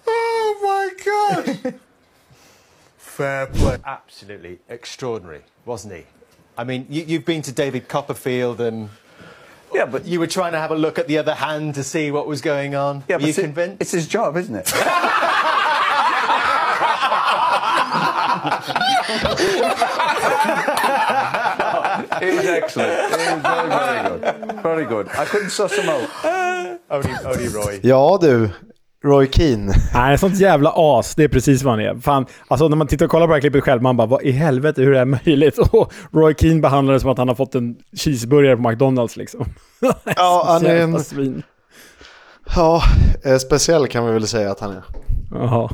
my 1.05 1.43
god! 1.63 1.75
Fair 2.97 3.47
play. 3.47 3.77
absolutely 3.85 4.59
extraordinary, 4.67 5.41
wasn't 5.65 5.93
he? 5.93 6.03
I 6.57 6.63
mean, 6.63 6.85
you, 6.89 7.03
you've 7.03 7.25
been 7.25 7.41
to 7.43 7.51
David 7.51 7.87
Copperfield 7.87 8.59
and 8.59 8.89
Yeah, 9.73 9.85
but 9.85 10.05
you 10.05 10.19
were 10.19 10.27
trying 10.27 10.51
to 10.51 10.59
have 10.59 10.71
a 10.71 10.75
look 10.75 10.99
at 10.99 11.07
the 11.07 11.17
other 11.17 11.35
hand 11.35 11.75
to 11.75 11.83
see 11.83 12.11
what 12.11 12.27
was 12.27 12.41
going 12.41 12.75
on. 12.75 13.03
yeah, 13.07 13.15
were 13.15 13.19
but 13.19 13.21
you 13.23 13.29
it's, 13.29 13.39
convinced? 13.39 13.81
it's 13.81 13.91
his 13.91 14.07
job, 14.07 14.35
isn't 14.37 14.55
it? 14.55 14.71
It 22.21 22.35
was 22.35 22.45
excellent. 22.45 22.91
It 22.91 23.11
was 23.11 23.41
very, 23.41 23.69
very 23.69 24.09
good. 24.09 24.61
Very 24.63 24.85
good. 24.85 25.07
I 25.09 25.25
couldn't 25.25 25.49
suss 25.49 25.73
him 25.75 25.89
out. 25.89 26.79
only, 26.89 27.11
only 27.25 27.47
Roy. 27.47 27.79
Ja 27.83 28.17
du, 28.17 28.51
Roy 29.05 29.27
Keane. 29.31 29.73
Nej, 29.93 30.17
sånt 30.17 30.39
jävla 30.39 30.71
as. 30.75 31.15
Det 31.15 31.23
är 31.23 31.27
precis 31.27 31.63
vad 31.63 31.73
han 31.73 31.79
är. 31.85 31.95
Fan, 32.01 32.25
alltså 32.47 32.67
när 32.67 32.77
man 32.77 32.87
tittar 32.87 33.05
och 33.05 33.11
kollar 33.11 33.25
på 33.25 33.29
det 33.31 33.35
här 33.35 33.41
klippet 33.41 33.63
själv, 33.63 33.81
man 33.81 33.97
bara 33.97 34.07
vad 34.07 34.21
i 34.23 34.31
helvete, 34.31 34.81
hur 34.81 34.95
är 34.95 34.99
det 34.99 35.05
möjligt? 35.25 35.57
Och 35.71 35.93
Roy 36.11 36.35
Keane 36.37 36.61
behandlar 36.61 36.93
det 36.93 36.99
som 36.99 37.09
att 37.09 37.17
han 37.17 37.27
har 37.27 37.35
fått 37.35 37.55
en 37.55 37.75
cheeseburgare 37.97 38.55
på 38.57 38.69
McDonalds 38.69 39.17
liksom. 39.17 39.45
Ja, 40.15 40.43
han 40.47 40.65
är 40.65 40.75
en- 40.75 40.99
svin. 41.03 41.43
Ja, 42.55 42.83
eh, 43.25 43.37
speciell 43.37 43.87
kan 43.87 44.05
vi 44.05 44.11
väl 44.13 44.27
säga 44.27 44.51
att 44.51 44.59
han 44.59 44.71
är. 44.71 44.83
Jaha. 45.31 45.69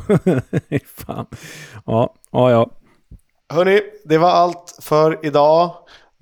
Fan. 1.05 1.25
Ja, 1.85 2.13
ja, 2.31 2.51
ja. 2.51 2.69
Hörni, 3.53 3.81
det 4.05 4.17
var 4.17 4.29
allt 4.29 4.77
för 4.81 5.25
idag. 5.25 5.71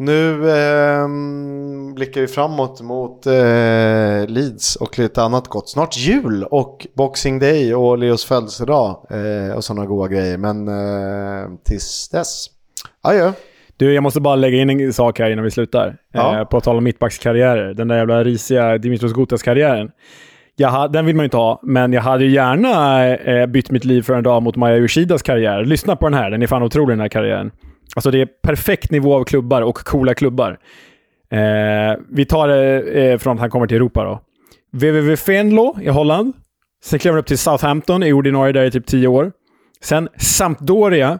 Nu 0.01 0.51
ehm, 0.51 1.95
blickar 1.95 2.21
vi 2.21 2.27
framåt 2.27 2.81
mot 2.81 3.25
eh, 3.25 4.27
Leeds 4.27 4.75
och 4.75 4.99
lite 4.99 5.23
annat 5.23 5.47
gott. 5.47 5.69
Snart 5.69 5.97
jul 5.97 6.43
och 6.43 6.87
Boxing 6.93 7.39
Day 7.39 7.75
och 7.75 7.97
Leos 7.97 8.25
födelsedag 8.25 9.05
eh, 9.09 9.55
och 9.55 9.63
sådana 9.63 9.85
goda 9.85 10.07
grejer. 10.07 10.37
Men 10.37 10.67
eh, 10.67 11.49
tills 11.63 12.09
dess, 12.09 12.45
adjö. 13.01 13.31
Du, 13.77 13.93
jag 13.93 14.03
måste 14.03 14.21
bara 14.21 14.35
lägga 14.35 14.57
in 14.57 14.69
en 14.69 14.93
sak 14.93 15.19
här 15.19 15.29
innan 15.29 15.43
vi 15.43 15.51
slutar. 15.51 15.97
Ja. 16.13 16.39
Eh, 16.39 16.45
på 16.45 16.61
tal 16.61 16.77
om 16.77 16.83
mittbackskarriärer. 16.83 17.73
Den 17.73 17.87
där 17.87 17.97
jävla 17.97 18.23
risiga 18.23 18.77
Dimitros 18.77 19.13
Gutas-karriären. 19.13 19.91
Den 20.89 21.05
vill 21.05 21.15
man 21.15 21.23
ju 21.23 21.25
inte 21.25 21.37
ha, 21.37 21.59
men 21.63 21.93
jag 21.93 22.01
hade 22.01 22.23
ju 22.25 22.31
gärna 22.31 23.07
eh, 23.15 23.45
bytt 23.45 23.71
mitt 23.71 23.85
liv 23.85 24.01
för 24.01 24.13
en 24.13 24.23
dag 24.23 24.43
mot 24.43 24.55
Maja 24.55 24.77
Yoshidas 24.77 25.21
karriär. 25.21 25.65
Lyssna 25.65 25.95
på 25.95 26.09
den 26.09 26.19
här, 26.19 26.31
den 26.31 26.41
är 26.41 26.47
fan 26.47 26.63
otrolig 26.63 26.89
den 26.89 27.01
här 27.01 27.09
karriären. 27.09 27.51
Alltså 27.95 28.11
det 28.11 28.21
är 28.21 28.25
perfekt 28.25 28.91
nivå 28.91 29.15
av 29.15 29.23
klubbar 29.23 29.61
och 29.61 29.77
coola 29.77 30.13
klubbar. 30.13 30.59
Eh, 31.31 31.99
vi 32.09 32.25
tar 32.25 32.47
det 32.47 32.81
eh, 32.81 33.17
från 33.17 33.33
att 33.33 33.39
han 33.39 33.49
kommer 33.49 33.67
till 33.67 33.77
Europa 33.77 34.03
då. 34.03 34.21
VVV 34.71 35.17
Venlo 35.27 35.77
i 35.81 35.89
Holland. 35.89 36.33
Sen 36.83 36.99
klev 36.99 37.13
han 37.13 37.19
upp 37.19 37.27
till 37.27 37.37
Southampton, 37.37 38.03
är 38.03 38.13
ordinarie 38.13 38.53
där 38.53 38.63
i 38.63 38.71
typ 38.71 38.85
10 38.85 39.07
år. 39.07 39.31
Sen 39.81 40.09
Sampdoria, 40.17 41.19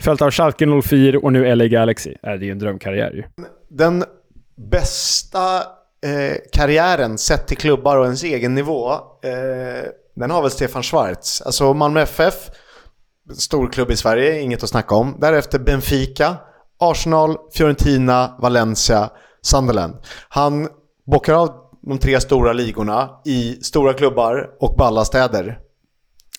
följt 0.00 0.22
av 0.22 0.30
Schalke 0.30 0.82
04 0.82 1.18
och 1.18 1.32
nu 1.32 1.54
LA 1.54 1.66
Galaxy. 1.66 2.10
Äh, 2.10 2.16
det 2.22 2.28
är 2.28 2.36
ju 2.46 2.50
en 2.50 2.58
drömkarriär 2.58 3.10
ju. 3.10 3.22
Den 3.68 4.04
bästa 4.70 5.56
eh, 6.06 6.36
karriären 6.52 7.18
sett 7.18 7.46
till 7.46 7.56
klubbar 7.56 7.96
och 7.96 8.04
ens 8.04 8.24
egen 8.24 8.54
nivå, 8.54 8.92
eh, 9.22 9.90
den 10.14 10.30
har 10.30 10.42
väl 10.42 10.50
Stefan 10.50 10.82
Schwarz. 10.82 11.42
Alltså 11.42 11.74
Malmö 11.74 12.00
FF, 12.00 12.34
stor 13.34 13.68
klubb 13.68 13.90
i 13.90 13.96
Sverige, 13.96 14.40
inget 14.40 14.62
att 14.62 14.68
snacka 14.68 14.94
om. 14.94 15.16
Därefter 15.20 15.58
Benfica, 15.58 16.36
Arsenal, 16.80 17.36
Fiorentina, 17.54 18.36
Valencia, 18.38 19.10
Sunderland. 19.42 19.94
Han 20.28 20.68
bockar 21.06 21.34
av 21.34 21.48
de 21.82 21.98
tre 21.98 22.20
stora 22.20 22.52
ligorna 22.52 23.10
i 23.24 23.52
stora 23.52 23.92
klubbar 23.92 24.50
och 24.60 24.74
balla 24.78 25.04
städer. 25.04 25.58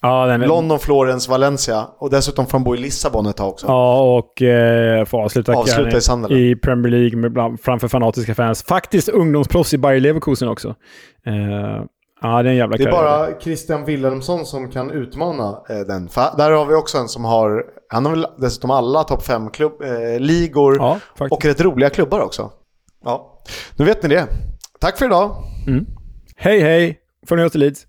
Ja, 0.02 0.26
den. 0.26 0.42
London, 0.42 0.80
Florens, 0.80 1.28
Valencia 1.28 1.88
och 2.00 2.10
dessutom 2.10 2.46
får 2.46 2.52
han 2.58 2.64
bo 2.64 2.76
i 2.76 2.78
Lissabon 2.78 3.26
ett 3.26 3.38
tag 3.38 3.50
också. 3.50 3.68
Ja, 3.68 4.18
och 4.18 4.42
eh, 4.42 5.06
får 5.06 5.24
avsluta, 5.24 5.54
Avsluta 5.54 5.98
i 5.98 6.02
Sunderland. 6.02 6.42
i 6.42 6.56
Premier 6.56 6.92
League 6.92 7.18
med 7.18 7.34
bland, 7.34 7.62
framför 7.62 7.88
fanatiska 7.88 8.36
fans. 8.36 8.64
Faktiskt 8.64 9.10
ungdomsproffs 9.10 9.74
i 9.74 9.78
Bayer 9.78 10.00
Leverkusen 10.00 10.48
också. 10.48 10.68
Eh, 11.26 11.84
ja, 12.22 12.44
det 12.44 12.50
är 12.50 12.52
en 12.52 12.56
jävla 12.58 12.78
Det 12.78 12.84
är 12.84 12.92
karriär. 12.92 13.02
bara 13.32 13.40
Christian 13.40 13.86
Wilhelmsson 13.86 14.46
som 14.46 14.72
kan 14.72 14.92
utmana 14.92 15.62
eh, 15.70 15.80
den. 15.80 16.10
För 16.10 16.38
där 16.38 16.52
har 16.52 16.66
vi 16.66 16.76
också 16.76 16.98
en 16.98 17.08
som 17.08 17.26
har, 17.26 17.66
han 17.90 18.06
har 18.06 18.12
väl 18.16 18.28
dessutom 18.38 18.72
alla 18.72 19.04
topp 19.04 19.22
5-ligor 19.24 20.76
Ja, 20.78 21.00
faktiskt. 21.18 21.32
och 21.32 21.46
rätt 21.46 21.62
roliga 21.62 21.90
klubbar 21.90 22.20
också. 22.20 22.52
Ja, 23.04 23.42
nu 23.76 23.86
vet 23.86 24.04
ni 24.04 24.10
det. 24.10 24.28
Tack 24.80 24.98
för 24.98 25.06
idag. 25.06 25.36
Hej, 26.38 26.60
hej! 26.60 27.00
Oss 27.46 27.52
till 27.52 27.62
Leeds. 27.62 27.86